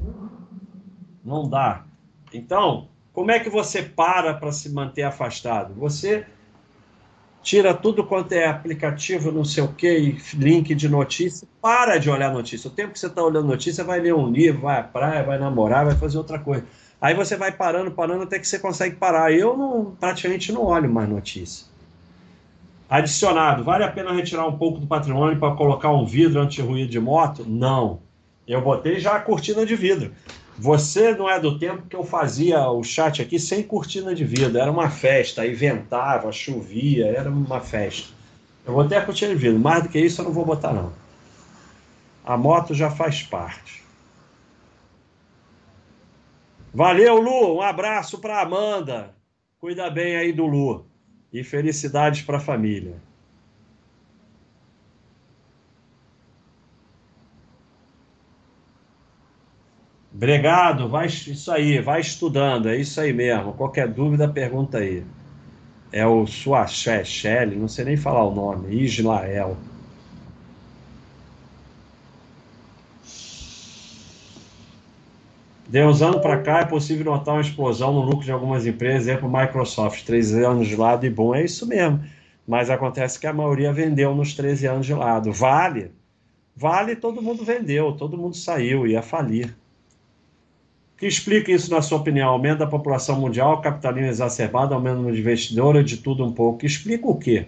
Não 1.23 1.47
dá. 1.47 1.85
Então, 2.33 2.89
como 3.13 3.31
é 3.31 3.39
que 3.39 3.49
você 3.49 3.83
para 3.83 4.33
para 4.33 4.51
se 4.51 4.69
manter 4.73 5.03
afastado? 5.03 5.73
Você 5.75 6.25
tira 7.43 7.73
tudo 7.73 8.03
quanto 8.05 8.31
é 8.31 8.47
aplicativo, 8.47 9.31
não 9.31 9.43
sei 9.43 9.63
o 9.63 9.67
que, 9.67 10.17
link 10.33 10.73
de 10.73 10.87
notícia, 10.87 11.47
para 11.61 11.97
de 11.97 12.09
olhar 12.09 12.33
notícia. 12.33 12.69
O 12.69 12.73
tempo 12.73 12.93
que 12.93 12.99
você 12.99 13.07
está 13.07 13.21
olhando 13.21 13.47
notícia, 13.47 13.83
vai 13.83 13.99
ler 13.99 14.15
um 14.15 14.31
livro, 14.31 14.61
vai 14.61 14.79
à 14.79 14.83
praia, 14.83 15.23
vai 15.23 15.37
namorar, 15.37 15.85
vai 15.85 15.95
fazer 15.95 16.17
outra 16.17 16.39
coisa. 16.39 16.65
Aí 17.01 17.13
você 17.13 17.35
vai 17.35 17.51
parando, 17.51 17.91
parando 17.91 18.23
até 18.23 18.39
que 18.39 18.47
você 18.47 18.57
consegue 18.57 18.95
parar. 18.95 19.31
Eu 19.33 19.57
não, 19.57 19.93
praticamente 19.99 20.53
não 20.53 20.63
olho 20.63 20.89
mais 20.89 21.09
notícia. 21.09 21.67
Adicionado, 22.89 23.63
vale 23.63 23.83
a 23.83 23.91
pena 23.91 24.13
retirar 24.13 24.47
um 24.47 24.57
pouco 24.57 24.79
do 24.79 24.87
patrimônio 24.87 25.37
para 25.37 25.53
colocar 25.55 25.91
um 25.91 26.05
vidro 26.05 26.39
anti-ruído 26.39 26.89
de 26.89 26.99
moto? 26.99 27.43
Não. 27.45 27.99
Eu 28.47 28.61
botei 28.61 28.99
já 28.99 29.15
a 29.15 29.19
cortina 29.19 29.65
de 29.65 29.75
vidro. 29.75 30.13
Você 30.57 31.15
não 31.15 31.29
é 31.29 31.39
do 31.39 31.57
tempo 31.57 31.87
que 31.87 31.95
eu 31.95 32.03
fazia 32.03 32.69
o 32.69 32.83
chat 32.83 33.21
aqui 33.21 33.39
sem 33.39 33.63
cortina 33.63 34.13
de 34.13 34.23
vidro. 34.23 34.57
Era 34.57 34.71
uma 34.71 34.89
festa, 34.89 35.41
aí 35.41 35.53
ventava, 35.53 36.31
chovia, 36.31 37.07
era 37.07 37.29
uma 37.29 37.59
festa. 37.59 38.09
Eu 38.65 38.73
botei 38.73 38.97
a 38.97 39.05
cortina 39.05 39.33
de 39.33 39.39
vidro. 39.39 39.59
Mais 39.59 39.83
do 39.83 39.89
que 39.89 39.99
isso 39.99 40.21
eu 40.21 40.25
não 40.25 40.31
vou 40.33 40.45
botar, 40.45 40.73
não. 40.73 40.93
A 42.23 42.37
moto 42.37 42.73
já 42.73 42.89
faz 42.89 43.23
parte. 43.23 43.83
Valeu, 46.73 47.19
Lu. 47.19 47.57
Um 47.57 47.61
abraço 47.61 48.19
para 48.19 48.41
Amanda. 48.41 49.13
Cuida 49.59 49.89
bem 49.89 50.15
aí 50.15 50.31
do 50.31 50.45
Lu. 50.45 50.85
E 51.31 51.43
felicidades 51.43 52.21
para 52.21 52.37
a 52.37 52.41
família. 52.41 52.95
Obrigado, 60.15 60.87
vai 60.87 61.07
isso 61.07 61.51
aí, 61.51 61.79
vai 61.81 61.99
estudando, 61.99 62.69
é 62.69 62.77
isso 62.77 63.01
aí 63.01 63.11
mesmo. 63.11 63.53
Qualquer 63.53 63.87
dúvida, 63.91 64.27
pergunta 64.31 64.77
aí. 64.77 65.03
É 65.91 66.05
o 66.05 66.25
Suaché 66.27 67.03
Shelley, 67.03 67.57
não 67.57 67.67
sei 67.67 67.85
nem 67.85 67.97
falar 67.97 68.23
o 68.25 68.33
nome, 68.33 68.75
Ismael. 68.75 69.57
De 75.67 75.83
uns 75.83 76.01
anos 76.03 76.21
para 76.21 76.41
cá 76.43 76.59
é 76.59 76.65
possível 76.65 77.05
notar 77.05 77.33
uma 77.35 77.41
explosão 77.41 77.91
no 77.93 78.01
lucro 78.01 78.23
de 78.25 78.31
algumas 78.31 78.65
empresas, 78.67 79.07
exemplo 79.07 79.27
Microsoft, 79.29 80.03
13 80.05 80.43
anos 80.43 80.67
de 80.67 80.75
lado 80.75 81.05
e 81.05 81.09
bom, 81.09 81.33
é 81.33 81.43
isso 81.43 81.67
mesmo. 81.67 82.03
Mas 82.47 82.69
acontece 82.69 83.19
que 83.19 83.25
a 83.25 83.33
maioria 83.33 83.73
vendeu 83.73 84.13
nos 84.13 84.35
13 84.35 84.67
anos 84.67 84.85
de 84.85 84.93
lado. 84.93 85.31
Vale, 85.33 85.91
vale, 86.55 86.95
todo 86.95 87.21
mundo 87.21 87.43
vendeu, 87.43 87.93
todo 87.93 88.17
mundo 88.17 88.35
saiu, 88.35 88.85
ia 88.85 89.01
falir. 89.01 89.55
Que 91.03 91.07
explica 91.07 91.51
isso, 91.51 91.69
na 91.69 91.81
sua 91.81 91.97
opinião? 91.97 92.29
Aumento 92.29 92.59
da 92.59 92.65
população 92.65 93.19
mundial, 93.19 93.59
capitalismo 93.59 94.07
exacerbado, 94.07 94.73
aumento 94.73 95.11
de 95.11 95.19
investidor, 95.19 95.83
de 95.83 95.97
tudo 95.97 96.23
um 96.23 96.31
pouco. 96.31 96.65
Explica 96.65 97.05
o 97.05 97.19
quê? 97.19 97.47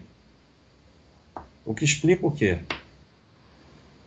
O 1.66 1.74
que 1.74 1.86
explica 1.86 2.28
o 2.28 2.32
quê? 2.32 2.58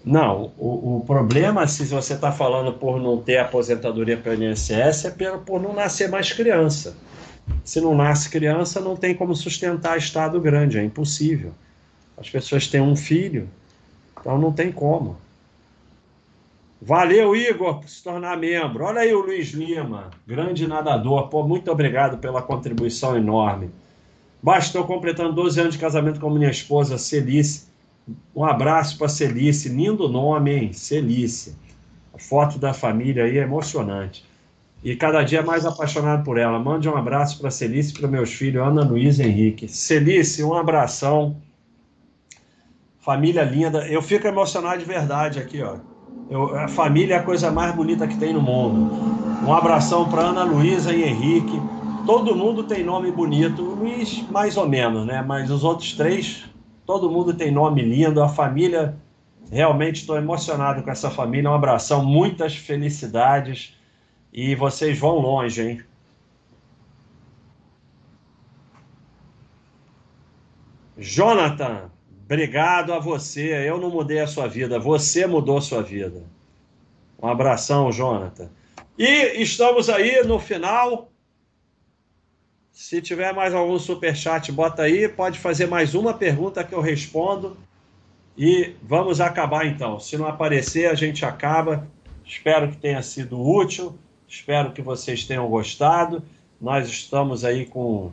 Não, 0.05 0.53
o, 0.59 0.99
o 0.99 1.05
problema, 1.07 1.67
se 1.67 1.87
você 1.87 2.13
está 2.13 2.31
falando 2.31 2.75
por 2.75 3.01
não 3.01 3.23
ter 3.23 3.39
aposentadoria 3.39 4.19
para 4.19 4.33
o 4.33 4.35
INSS, 4.35 5.07
é 5.07 5.39
por 5.39 5.63
não 5.63 5.73
nascer 5.73 6.11
mais 6.11 6.31
criança. 6.31 6.95
Se 7.65 7.81
não 7.81 7.95
nasce 7.95 8.29
criança, 8.29 8.81
não 8.81 8.97
tem 8.97 9.15
como 9.15 9.35
sustentar 9.35 9.97
Estado 9.97 10.39
grande, 10.43 10.77
é 10.77 10.85
impossível. 10.85 11.55
As 12.19 12.29
pessoas 12.29 12.67
têm 12.67 12.83
um 12.83 12.95
filho, 12.95 13.49
então 14.21 14.37
não 14.37 14.53
tem 14.53 14.71
como. 14.71 15.17
Valeu, 16.81 17.35
Igor, 17.35 17.81
por 17.81 17.89
se 17.89 18.03
tornar 18.03 18.37
membro. 18.37 18.85
Olha 18.85 19.01
aí 19.01 19.13
o 19.13 19.21
Luiz 19.21 19.49
Lima, 19.49 20.11
grande 20.25 20.67
nadador. 20.67 21.29
Pô, 21.29 21.47
muito 21.47 21.71
obrigado 21.73 22.19
pela 22.19 22.41
contribuição 22.41 23.17
enorme. 23.17 23.71
Bastou 24.41 24.85
completando 24.85 25.33
12 25.33 25.61
anos 25.61 25.75
de 25.75 25.81
casamento 25.81 26.21
com 26.21 26.31
minha 26.31 26.51
esposa, 26.51 26.97
Celice. 26.97 27.67
Um 28.35 28.45
abraço 28.45 28.97
para 28.97 29.09
Celice, 29.09 29.69
lindo 29.69 30.09
nome, 30.09 30.55
hein? 30.55 30.73
Celice. 30.73 31.57
A 32.15 32.19
foto 32.19 32.59
da 32.59 32.73
família 32.73 33.25
aí 33.25 33.39
é 33.39 33.43
emocionante. 33.43 34.25
E 34.83 34.95
cada 34.95 35.25
dia 35.25 35.43
mais 35.43 35.67
apaixonado 35.67 36.23
por 36.23 36.39
ela. 36.39 36.61
Mande 36.61 36.89
um 36.89 36.97
abraço 36.97 37.41
para 37.41 37.51
Celice 37.51 37.91
e 37.91 37.99
para 37.99 38.07
meus 38.07 38.33
filhos, 38.33 38.65
Ana 38.65 38.85
Luísa 38.85 39.25
e 39.25 39.27
Henrique. 39.27 39.67
Celice, 39.67 40.45
um 40.45 40.55
abração. 40.55 41.37
Família 43.01 43.43
linda. 43.43 43.85
Eu 43.89 44.01
fico 44.01 44.29
emocionado 44.29 44.79
de 44.79 44.85
verdade 44.85 45.41
aqui, 45.41 45.61
ó. 45.61 45.77
Eu, 46.31 46.55
a 46.59 46.69
família 46.69 47.15
é 47.15 47.19
a 47.19 47.23
coisa 47.23 47.51
mais 47.51 47.75
bonita 47.75 48.07
que 48.07 48.19
tem 48.19 48.33
no 48.33 48.43
mundo. 48.43 48.95
Um 49.47 49.53
abração 49.53 50.09
para 50.09 50.23
Ana 50.23 50.45
Luísa 50.45 50.93
e 50.93 51.03
Henrique. 51.03 51.59
Todo 52.05 52.37
mundo 52.37 52.65
tem 52.65 52.85
nome 52.85 53.11
bonito. 53.11 53.63
Luiz, 53.63 54.23
mais 54.31 54.57
ou 54.57 54.69
menos, 54.69 55.07
né? 55.07 55.23
Mas 55.23 55.51
os 55.51 55.65
outros 55.65 55.95
três, 55.95 56.45
todo 56.85 57.11
mundo 57.11 57.33
tem 57.33 57.51
nome 57.51 57.81
lindo. 57.83 58.23
A 58.23 58.29
família, 58.29 58.97
realmente 59.51 60.01
estou 60.01 60.17
emocionado 60.19 60.83
com 60.83 60.91
essa 60.91 61.11
família. 61.11 61.51
Um 61.51 61.55
abração, 61.55 62.05
muitas 62.05 62.55
felicidades. 62.55 63.75
E 64.31 64.55
vocês 64.55 64.99
vão 64.99 65.19
longe, 65.19 65.63
hein? 65.63 65.83
Jonathan, 70.99 71.91
Obrigado 72.29 72.93
a 72.93 72.99
você. 72.99 73.67
Eu 73.67 73.81
não 73.81 73.89
mudei 73.89 74.21
a 74.21 74.27
sua 74.27 74.47
vida, 74.47 74.79
você 74.79 75.27
mudou 75.27 75.57
a 75.57 75.63
sua 75.63 75.83
vida. 75.83 76.23
Um 77.21 77.27
abração, 77.27 77.91
Jonathan. 77.91 78.51
E 78.99 79.41
estamos 79.43 79.89
aí 79.89 80.23
no 80.27 80.39
final. 80.39 81.11
Se 82.71 83.01
tiver 83.01 83.33
mais 83.33 83.55
algum 83.55 83.79
super 83.79 84.15
chat, 84.15 84.53
bota 84.53 84.83
aí. 84.83 85.09
Pode 85.09 85.39
fazer 85.39 85.67
mais 85.67 85.95
uma 85.95 86.13
pergunta 86.13 86.63
que 86.63 86.75
eu 86.75 86.83
respondo. 86.83 87.57
E 88.37 88.75
vamos 88.83 89.23
acabar 89.23 89.67
então. 89.67 89.99
Se 89.99 90.19
não 90.19 90.29
aparecer, 90.29 90.91
a 90.91 90.95
gente 90.95 91.25
acaba. 91.25 91.89
Espero 92.27 92.71
que 92.71 92.77
tenha 92.77 93.03
sido 93.03 93.41
útil. 93.41 93.99
Espero 94.29 94.73
que 94.73 94.83
vocês 94.83 95.25
tenham 95.25 95.49
gostado. 95.49 96.23
Nós 96.61 96.89
estamos 96.89 97.43
aí 97.43 97.65
com 97.65 98.13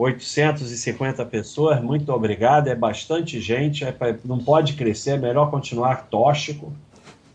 850 0.00 1.26
pessoas, 1.26 1.82
muito 1.82 2.10
obrigado. 2.10 2.68
É 2.68 2.74
bastante 2.74 3.38
gente, 3.38 3.84
é 3.84 3.92
pra, 3.92 4.16
não 4.24 4.38
pode 4.38 4.72
crescer, 4.72 5.10
é 5.10 5.16
melhor 5.18 5.50
continuar 5.50 6.08
tóxico. 6.08 6.72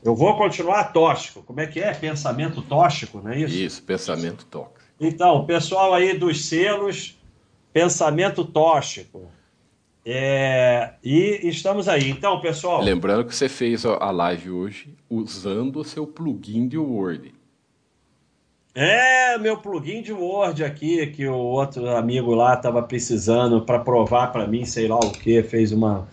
Eu 0.04 0.16
vou 0.16 0.36
continuar 0.36 0.86
tóxico. 0.86 1.44
Como 1.44 1.60
é 1.60 1.68
que 1.68 1.80
é? 1.80 1.94
Pensamento 1.94 2.62
tóxico, 2.64 3.22
não 3.24 3.32
é 3.32 3.40
isso? 3.40 3.54
Isso, 3.54 3.84
pensamento 3.84 4.46
tóxico. 4.46 4.80
Então, 5.00 5.46
pessoal 5.46 5.94
aí 5.94 6.18
dos 6.18 6.46
selos, 6.46 7.16
pensamento 7.72 8.44
tóxico. 8.44 9.28
É, 10.04 10.94
e 11.04 11.48
estamos 11.48 11.88
aí. 11.88 12.10
Então, 12.10 12.40
pessoal. 12.40 12.82
Lembrando 12.82 13.26
que 13.26 13.36
você 13.36 13.50
fez 13.50 13.86
a 13.86 14.12
live 14.12 14.52
hoje 14.52 14.96
usando 15.10 15.78
o 15.78 15.84
seu 15.84 16.08
plugin 16.08 16.68
de 16.68 16.78
Word. 16.78 17.34
É, 18.78 19.38
meu 19.38 19.56
plugin 19.56 20.02
de 20.02 20.12
Word 20.12 20.62
aqui, 20.62 21.08
que 21.08 21.26
o 21.26 21.34
outro 21.34 21.90
amigo 21.96 22.36
lá 22.36 22.56
estava 22.56 22.84
precisando 22.84 23.62
para 23.62 23.80
provar 23.80 24.34
para 24.34 24.46
mim, 24.46 24.66
sei 24.66 24.86
lá 24.90 24.98
o 25.00 25.14
que, 25.14 25.42
fez 25.44 25.72
uma 25.72 26.10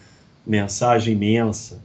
mensagem 0.46 1.14
imensa. 1.14 1.82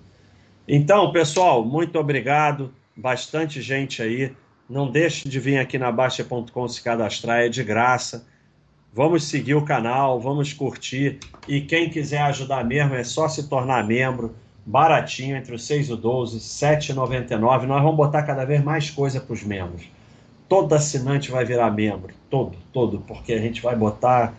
Então, 0.68 1.12
pessoal, 1.12 1.66
muito 1.66 1.98
obrigado. 1.98 2.72
Bastante 2.96 3.60
gente 3.60 4.04
aí. 4.04 4.32
Não 4.70 4.88
deixe 4.88 5.28
de 5.28 5.40
vir 5.40 5.58
aqui 5.58 5.80
na 5.80 5.92
Baixa.com 5.92 6.68
se 6.68 6.84
cadastrar, 6.84 7.40
é 7.40 7.50
de 7.50 7.64
graça. 7.64 8.28
Vamos 8.94 9.24
seguir 9.24 9.56
o 9.56 9.66
canal, 9.66 10.20
vamos 10.20 10.54
curtir. 10.54 11.18
E 11.48 11.60
quem 11.60 11.90
quiser 11.90 12.22
ajudar 12.22 12.64
mesmo, 12.64 12.94
é 12.94 13.04
só 13.04 13.28
se 13.28 13.50
tornar 13.50 13.84
membro. 13.84 14.36
Baratinho, 14.64 15.38
entre 15.38 15.56
os 15.56 15.66
6 15.66 15.90
e 15.90 15.94
o 15.94 15.98
12, 15.98 16.36
R$ 16.36 16.78
7,99. 16.78 17.66
Nós 17.66 17.82
vamos 17.82 17.98
botar 17.98 18.22
cada 18.22 18.46
vez 18.46 18.64
mais 18.64 18.92
coisa 18.92 19.20
para 19.20 19.34
os 19.34 19.44
membros 19.44 19.97
todo 20.48 20.74
assinante 20.74 21.32
vai 21.32 21.46
virar 21.46 21.72
membro, 21.72 22.14
todo, 22.30 22.58
todo, 22.72 23.00
porque 23.08 23.34
a 23.34 23.40
gente 23.40 23.62
vai 23.62 23.76
botar. 23.76 24.34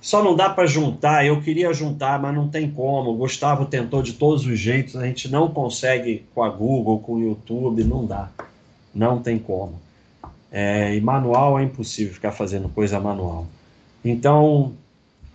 Só 0.00 0.22
não 0.24 0.34
dá 0.34 0.48
para 0.48 0.66
juntar. 0.66 1.26
Eu 1.26 1.42
queria 1.42 1.72
juntar, 1.72 2.20
mas 2.20 2.34
não 2.34 2.48
tem 2.48 2.70
como. 2.70 3.10
O 3.10 3.16
Gustavo 3.16 3.66
tentou 3.66 4.02
de 4.02 4.14
todos 4.14 4.46
os 4.46 4.58
jeitos. 4.58 4.96
A 4.96 5.04
gente 5.06 5.28
não 5.30 5.48
consegue 5.48 6.24
com 6.34 6.42
a 6.42 6.48
Google, 6.48 7.00
com 7.00 7.14
o 7.14 7.20
YouTube, 7.20 7.84
não 7.84 8.06
dá. 8.06 8.30
Não 8.94 9.20
tem 9.20 9.38
como. 9.38 9.74
É, 10.50 10.94
e 10.96 11.00
manual 11.00 11.58
é 11.58 11.62
impossível 11.62 12.14
ficar 12.14 12.32
fazendo 12.32 12.68
coisa 12.68 12.98
manual. 12.98 13.46
Então, 14.04 14.72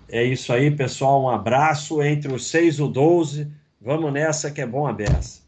é 0.10 0.24
isso 0.24 0.52
aí, 0.52 0.72
pessoal. 0.72 1.24
Um 1.24 1.30
abraço 1.30 2.02
entre 2.02 2.34
os 2.34 2.48
6 2.48 2.80
e 2.80 2.82
o 2.82 2.88
12. 2.88 3.48
Vamos 3.80 4.12
nessa 4.12 4.50
que 4.50 4.62
é 4.62 4.66
bom 4.66 4.88
a 4.88 4.94
beça. 4.94 5.45